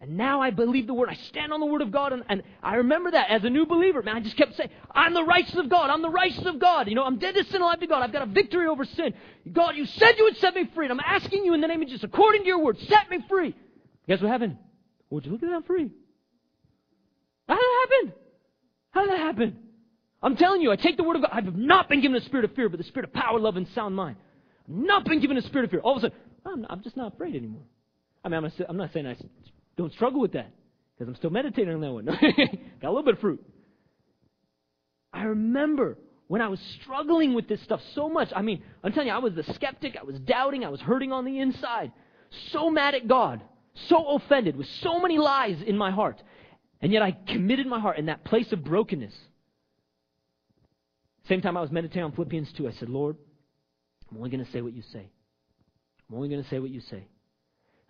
And 0.00 0.16
now 0.18 0.42
I 0.42 0.50
believe 0.50 0.86
the 0.86 0.94
Word. 0.94 1.08
I 1.08 1.14
stand 1.14 1.52
on 1.52 1.60
the 1.60 1.66
Word 1.66 1.80
of 1.80 1.90
God, 1.90 2.12
and, 2.12 2.22
and 2.28 2.42
I 2.62 2.76
remember 2.76 3.10
that 3.10 3.30
as 3.30 3.44
a 3.44 3.50
new 3.50 3.64
believer. 3.64 4.02
Man, 4.02 4.16
I 4.16 4.20
just 4.20 4.36
kept 4.36 4.54
saying, 4.56 4.70
I'm 4.90 5.14
the 5.14 5.24
righteousness 5.24 5.64
of 5.64 5.70
God. 5.70 5.88
I'm 5.88 6.02
the 6.02 6.10
righteousness 6.10 6.46
of 6.46 6.58
God. 6.58 6.88
You 6.88 6.94
know, 6.94 7.04
I'm 7.04 7.18
dead 7.18 7.34
to 7.34 7.44
sin, 7.44 7.62
alive 7.62 7.80
to 7.80 7.86
God. 7.86 8.02
I've 8.02 8.12
got 8.12 8.22
a 8.22 8.26
victory 8.26 8.66
over 8.66 8.84
sin. 8.84 9.14
God, 9.50 9.76
you 9.76 9.86
said 9.86 10.18
you 10.18 10.24
would 10.24 10.36
set 10.36 10.54
me 10.54 10.68
free, 10.74 10.86
and 10.86 10.92
I'm 10.92 11.04
asking 11.06 11.44
you 11.44 11.54
in 11.54 11.60
the 11.60 11.66
name 11.66 11.80
of 11.80 11.88
Jesus, 11.88 12.04
according 12.04 12.42
to 12.42 12.46
your 12.46 12.62
Word, 12.62 12.78
set 12.88 13.08
me 13.10 13.24
free. 13.28 13.54
Guess 14.06 14.20
what 14.20 14.30
happened? 14.30 14.58
Would 15.10 15.24
you 15.24 15.32
look 15.32 15.42
at 15.42 15.48
that 15.48 15.56
I'm 15.56 15.62
free? 15.62 15.90
How 17.48 17.54
did 17.54 17.62
that 17.62 17.88
happen? 17.88 18.14
How 18.90 19.00
did 19.02 19.10
that 19.12 19.18
happen? 19.18 19.58
I'm 20.26 20.36
telling 20.36 20.60
you, 20.60 20.72
I 20.72 20.76
take 20.76 20.96
the 20.96 21.04
Word 21.04 21.16
of 21.16 21.22
God. 21.22 21.30
I've 21.32 21.56
not 21.56 21.88
been 21.88 22.02
given 22.02 22.16
a 22.16 22.24
spirit 22.24 22.44
of 22.44 22.54
fear, 22.54 22.68
but 22.68 22.78
the 22.78 22.84
spirit 22.84 23.08
of 23.08 23.14
power, 23.14 23.38
love, 23.38 23.56
and 23.56 23.66
sound 23.74 23.94
mind 23.94 24.16
not 24.68 25.04
been 25.04 25.20
given 25.20 25.36
a 25.36 25.42
spirit 25.42 25.64
of 25.64 25.70
fear. 25.70 25.80
All 25.80 25.96
of 25.96 25.98
a 25.98 26.06
sudden, 26.06 26.18
I'm, 26.44 26.66
I'm 26.68 26.82
just 26.82 26.96
not 26.96 27.14
afraid 27.14 27.34
anymore. 27.34 27.62
I 28.24 28.28
mean, 28.28 28.44
I'm, 28.44 28.52
I'm 28.68 28.76
not 28.76 28.92
saying 28.92 29.06
I 29.06 29.16
don't 29.76 29.92
struggle 29.92 30.20
with 30.20 30.32
that 30.32 30.50
because 30.96 31.08
I'm 31.08 31.16
still 31.16 31.30
meditating 31.30 31.72
on 31.72 31.80
that 31.80 31.92
one. 31.92 32.04
Got 32.06 32.18
a 32.18 32.88
little 32.88 33.02
bit 33.02 33.14
of 33.14 33.20
fruit. 33.20 33.44
I 35.12 35.24
remember 35.24 35.96
when 36.28 36.42
I 36.42 36.48
was 36.48 36.60
struggling 36.82 37.34
with 37.34 37.48
this 37.48 37.62
stuff 37.62 37.80
so 37.94 38.08
much. 38.08 38.28
I 38.34 38.42
mean, 38.42 38.62
I'm 38.82 38.92
telling 38.92 39.08
you, 39.08 39.14
I 39.14 39.18
was 39.18 39.34
the 39.34 39.44
skeptic. 39.54 39.96
I 39.98 40.02
was 40.02 40.18
doubting. 40.20 40.64
I 40.64 40.68
was 40.68 40.80
hurting 40.80 41.12
on 41.12 41.24
the 41.24 41.38
inside. 41.38 41.92
So 42.52 42.70
mad 42.70 42.94
at 42.94 43.06
God. 43.06 43.40
So 43.88 44.16
offended 44.16 44.56
with 44.56 44.66
so 44.82 45.00
many 45.00 45.18
lies 45.18 45.58
in 45.64 45.76
my 45.78 45.90
heart. 45.90 46.20
And 46.80 46.92
yet 46.92 47.02
I 47.02 47.12
committed 47.12 47.66
my 47.66 47.78
heart 47.78 47.98
in 47.98 48.06
that 48.06 48.24
place 48.24 48.50
of 48.52 48.64
brokenness. 48.64 49.14
Same 51.28 51.40
time 51.40 51.56
I 51.56 51.60
was 51.60 51.70
meditating 51.70 52.04
on 52.04 52.12
Philippians 52.12 52.52
2, 52.56 52.68
I 52.68 52.72
said, 52.72 52.88
Lord, 52.88 53.16
I'm 54.10 54.18
only 54.18 54.30
going 54.30 54.44
to 54.44 54.50
say 54.52 54.62
what 54.62 54.72
you 54.72 54.82
say. 54.92 55.10
I'm 56.08 56.16
only 56.16 56.28
going 56.28 56.42
to 56.42 56.48
say 56.48 56.58
what 56.58 56.70
you 56.70 56.80
say. 56.88 57.08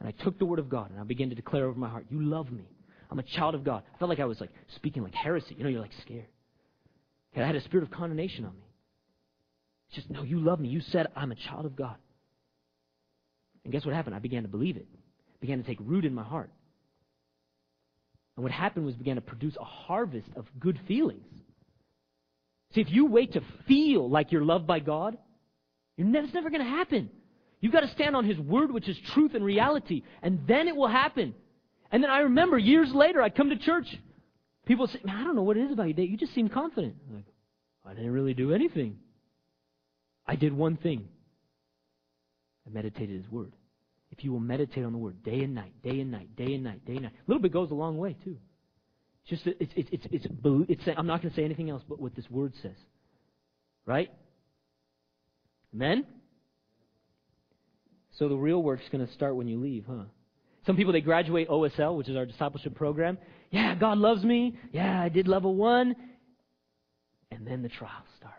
And 0.00 0.08
I 0.08 0.12
took 0.24 0.38
the 0.38 0.46
word 0.46 0.58
of 0.58 0.68
God 0.68 0.90
and 0.90 1.00
I 1.00 1.04
began 1.04 1.28
to 1.30 1.34
declare 1.34 1.66
over 1.66 1.78
my 1.78 1.88
heart, 1.88 2.06
You 2.10 2.22
love 2.22 2.50
me. 2.50 2.68
I'm 3.10 3.18
a 3.18 3.22
child 3.22 3.54
of 3.54 3.64
God. 3.64 3.82
I 3.94 3.98
felt 3.98 4.08
like 4.08 4.20
I 4.20 4.24
was 4.24 4.40
like 4.40 4.50
speaking 4.74 5.02
like 5.02 5.14
heresy. 5.14 5.54
You 5.56 5.64
know, 5.64 5.70
you're 5.70 5.80
like 5.80 5.92
scared. 6.02 6.26
Okay, 7.32 7.42
I 7.42 7.46
had 7.46 7.56
a 7.56 7.62
spirit 7.62 7.84
of 7.84 7.90
condemnation 7.90 8.44
on 8.44 8.54
me. 8.54 8.66
It's 9.88 9.96
just, 9.96 10.10
no, 10.10 10.22
you 10.22 10.40
love 10.40 10.58
me. 10.58 10.68
You 10.68 10.80
said 10.80 11.06
I'm 11.14 11.30
a 11.30 11.36
child 11.36 11.66
of 11.66 11.76
God. 11.76 11.96
And 13.64 13.72
guess 13.72 13.84
what 13.84 13.94
happened? 13.94 14.16
I 14.16 14.18
began 14.18 14.42
to 14.42 14.48
believe 14.48 14.76
it. 14.76 14.86
it 14.90 15.40
began 15.40 15.58
to 15.58 15.64
take 15.64 15.78
root 15.80 16.04
in 16.04 16.14
my 16.14 16.24
heart. 16.24 16.50
And 18.36 18.42
what 18.42 18.52
happened 18.52 18.86
was 18.86 18.94
began 18.96 19.16
to 19.16 19.22
produce 19.22 19.56
a 19.60 19.64
harvest 19.64 20.28
of 20.36 20.46
good 20.58 20.80
feelings. 20.88 21.26
See, 22.74 22.80
if 22.80 22.90
you 22.90 23.06
wait 23.06 23.32
to 23.34 23.40
feel 23.66 24.08
like 24.08 24.32
you're 24.32 24.44
loved 24.44 24.66
by 24.66 24.80
God, 24.80 25.16
it's 25.96 26.34
never 26.34 26.50
going 26.50 26.62
to 26.62 26.68
happen. 26.68 27.10
You've 27.60 27.72
got 27.72 27.80
to 27.80 27.90
stand 27.92 28.14
on 28.14 28.24
His 28.24 28.38
Word, 28.38 28.70
which 28.70 28.88
is 28.88 28.96
truth 29.14 29.34
and 29.34 29.44
reality, 29.44 30.02
and 30.22 30.40
then 30.46 30.68
it 30.68 30.76
will 30.76 30.88
happen. 30.88 31.34
And 31.90 32.02
then 32.02 32.10
I 32.10 32.20
remember 32.20 32.58
years 32.58 32.92
later, 32.92 33.22
I 33.22 33.30
come 33.30 33.50
to 33.50 33.58
church. 33.58 33.86
People 34.66 34.88
say, 34.88 35.00
Man, 35.04 35.16
I 35.16 35.24
don't 35.24 35.36
know 35.36 35.42
what 35.42 35.56
it 35.56 35.64
is 35.64 35.72
about 35.72 35.88
you, 35.88 35.94
Dave. 35.94 36.10
You 36.10 36.16
just 36.16 36.34
seem 36.34 36.48
confident. 36.48 36.96
I'm 37.08 37.16
like, 37.16 37.24
I 37.86 37.94
didn't 37.94 38.12
really 38.12 38.34
do 38.34 38.52
anything. 38.52 38.98
I 40.26 40.36
did 40.36 40.52
one 40.52 40.76
thing. 40.76 41.08
I 42.66 42.70
meditated 42.70 43.22
His 43.22 43.30
Word. 43.30 43.52
If 44.10 44.24
you 44.24 44.32
will 44.32 44.40
meditate 44.40 44.84
on 44.84 44.92
the 44.92 44.98
Word 44.98 45.22
day 45.22 45.40
and 45.40 45.54
night, 45.54 45.72
day 45.82 46.00
and 46.00 46.10
night, 46.10 46.34
day 46.36 46.54
and 46.54 46.64
night, 46.64 46.84
day 46.84 46.94
and 46.94 47.02
night, 47.02 47.12
a 47.12 47.30
little 47.30 47.42
bit 47.42 47.52
goes 47.52 47.70
a 47.70 47.74
long 47.74 47.96
way 47.96 48.16
too. 48.24 48.36
It's 49.26 49.42
just 49.42 49.56
it's 49.60 49.72
it's 49.76 49.88
it's, 49.92 50.06
it's, 50.10 50.26
it's, 50.68 50.82
I'm 50.96 51.06
not 51.06 51.22
going 51.22 51.30
to 51.30 51.36
say 51.36 51.44
anything 51.44 51.70
else 51.70 51.82
but 51.88 52.00
what 52.00 52.14
this 52.14 52.28
Word 52.30 52.52
says, 52.62 52.76
right? 53.84 54.10
Amen? 55.74 56.06
So 58.18 58.28
the 58.28 58.36
real 58.36 58.62
work's 58.62 58.88
going 58.90 59.06
to 59.06 59.12
start 59.12 59.36
when 59.36 59.46
you 59.46 59.60
leave, 59.60 59.84
huh? 59.88 60.04
Some 60.64 60.76
people, 60.76 60.92
they 60.92 61.00
graduate 61.00 61.48
OSL, 61.48 61.96
which 61.96 62.08
is 62.08 62.16
our 62.16 62.26
discipleship 62.26 62.74
program. 62.74 63.18
Yeah, 63.50 63.74
God 63.76 63.98
loves 63.98 64.24
me. 64.24 64.58
Yeah, 64.72 65.00
I 65.00 65.08
did 65.08 65.28
level 65.28 65.54
one. 65.54 65.94
And 67.30 67.46
then 67.46 67.62
the 67.62 67.68
trials 67.68 68.06
start. 68.18 68.34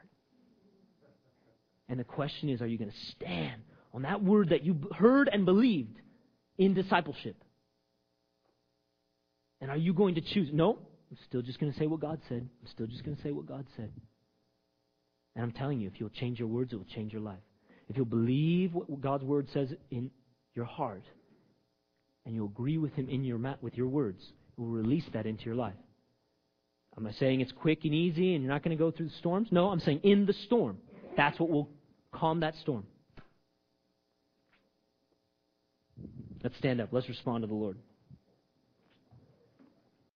And 1.87 1.99
the 1.99 2.03
question 2.03 2.49
is, 2.49 2.61
are 2.61 2.67
you 2.67 2.77
going 2.77 2.91
to 2.91 3.11
stand 3.11 3.61
on 3.93 4.01
that 4.01 4.21
word 4.21 4.49
that 4.49 4.65
you 4.65 4.77
heard 4.97 5.29
and 5.31 5.45
believed 5.45 5.99
in 6.57 6.73
discipleship? 6.73 7.41
And 9.61 9.71
are 9.71 9.77
you 9.77 9.93
going 9.93 10.15
to 10.15 10.21
choose? 10.21 10.49
No, 10.51 10.79
I'm 11.09 11.17
still 11.27 11.41
just 11.41 11.59
going 11.59 11.71
to 11.71 11.79
say 11.79 11.87
what 11.87 11.99
God 11.99 12.19
said. 12.29 12.47
I'm 12.61 12.67
still 12.69 12.87
just 12.87 13.03
going 13.03 13.17
to 13.17 13.23
say 13.23 13.31
what 13.31 13.47
God 13.47 13.65
said. 13.75 13.91
And 15.35 15.43
I'm 15.43 15.51
telling 15.51 15.79
you, 15.79 15.87
if 15.87 15.99
you'll 15.99 16.09
change 16.09 16.39
your 16.39 16.47
words, 16.47 16.73
it 16.73 16.77
will 16.77 16.85
change 16.85 17.13
your 17.13 17.21
life. 17.21 17.39
If 17.89 17.95
you'll 17.95 18.05
believe 18.05 18.73
what 18.73 19.01
God's 19.01 19.23
word 19.23 19.47
says 19.53 19.69
in 19.91 20.11
your 20.55 20.65
heart, 20.65 21.03
and 22.25 22.35
you'll 22.35 22.47
agree 22.47 22.77
with 22.77 22.93
Him 22.93 23.07
in 23.07 23.23
your 23.23 23.37
mat 23.37 23.61
with 23.61 23.75
your 23.75 23.87
words, 23.87 24.21
it 24.21 24.59
will 24.59 24.67
release 24.67 25.05
that 25.13 25.25
into 25.25 25.45
your 25.45 25.55
life. 25.55 25.75
Am 26.97 27.05
I 27.05 27.11
saying 27.13 27.41
it's 27.41 27.51
quick 27.51 27.79
and 27.83 27.93
easy 27.93 28.33
and 28.33 28.43
you're 28.43 28.51
not 28.51 28.63
going 28.63 28.75
to 28.75 28.83
go 28.83 28.91
through 28.91 29.07
the 29.07 29.15
storms? 29.19 29.47
No, 29.51 29.69
I'm 29.69 29.79
saying 29.79 30.01
in 30.03 30.25
the 30.25 30.33
storm. 30.33 30.79
That's 31.15 31.39
what 31.39 31.49
will 31.49 31.69
calm 32.11 32.41
that 32.41 32.55
storm. 32.61 32.83
Let's 36.43 36.57
stand 36.57 36.81
up. 36.81 36.89
Let's 36.91 37.07
respond 37.07 37.43
to 37.43 37.47
the 37.47 37.53
Lord. 37.53 37.77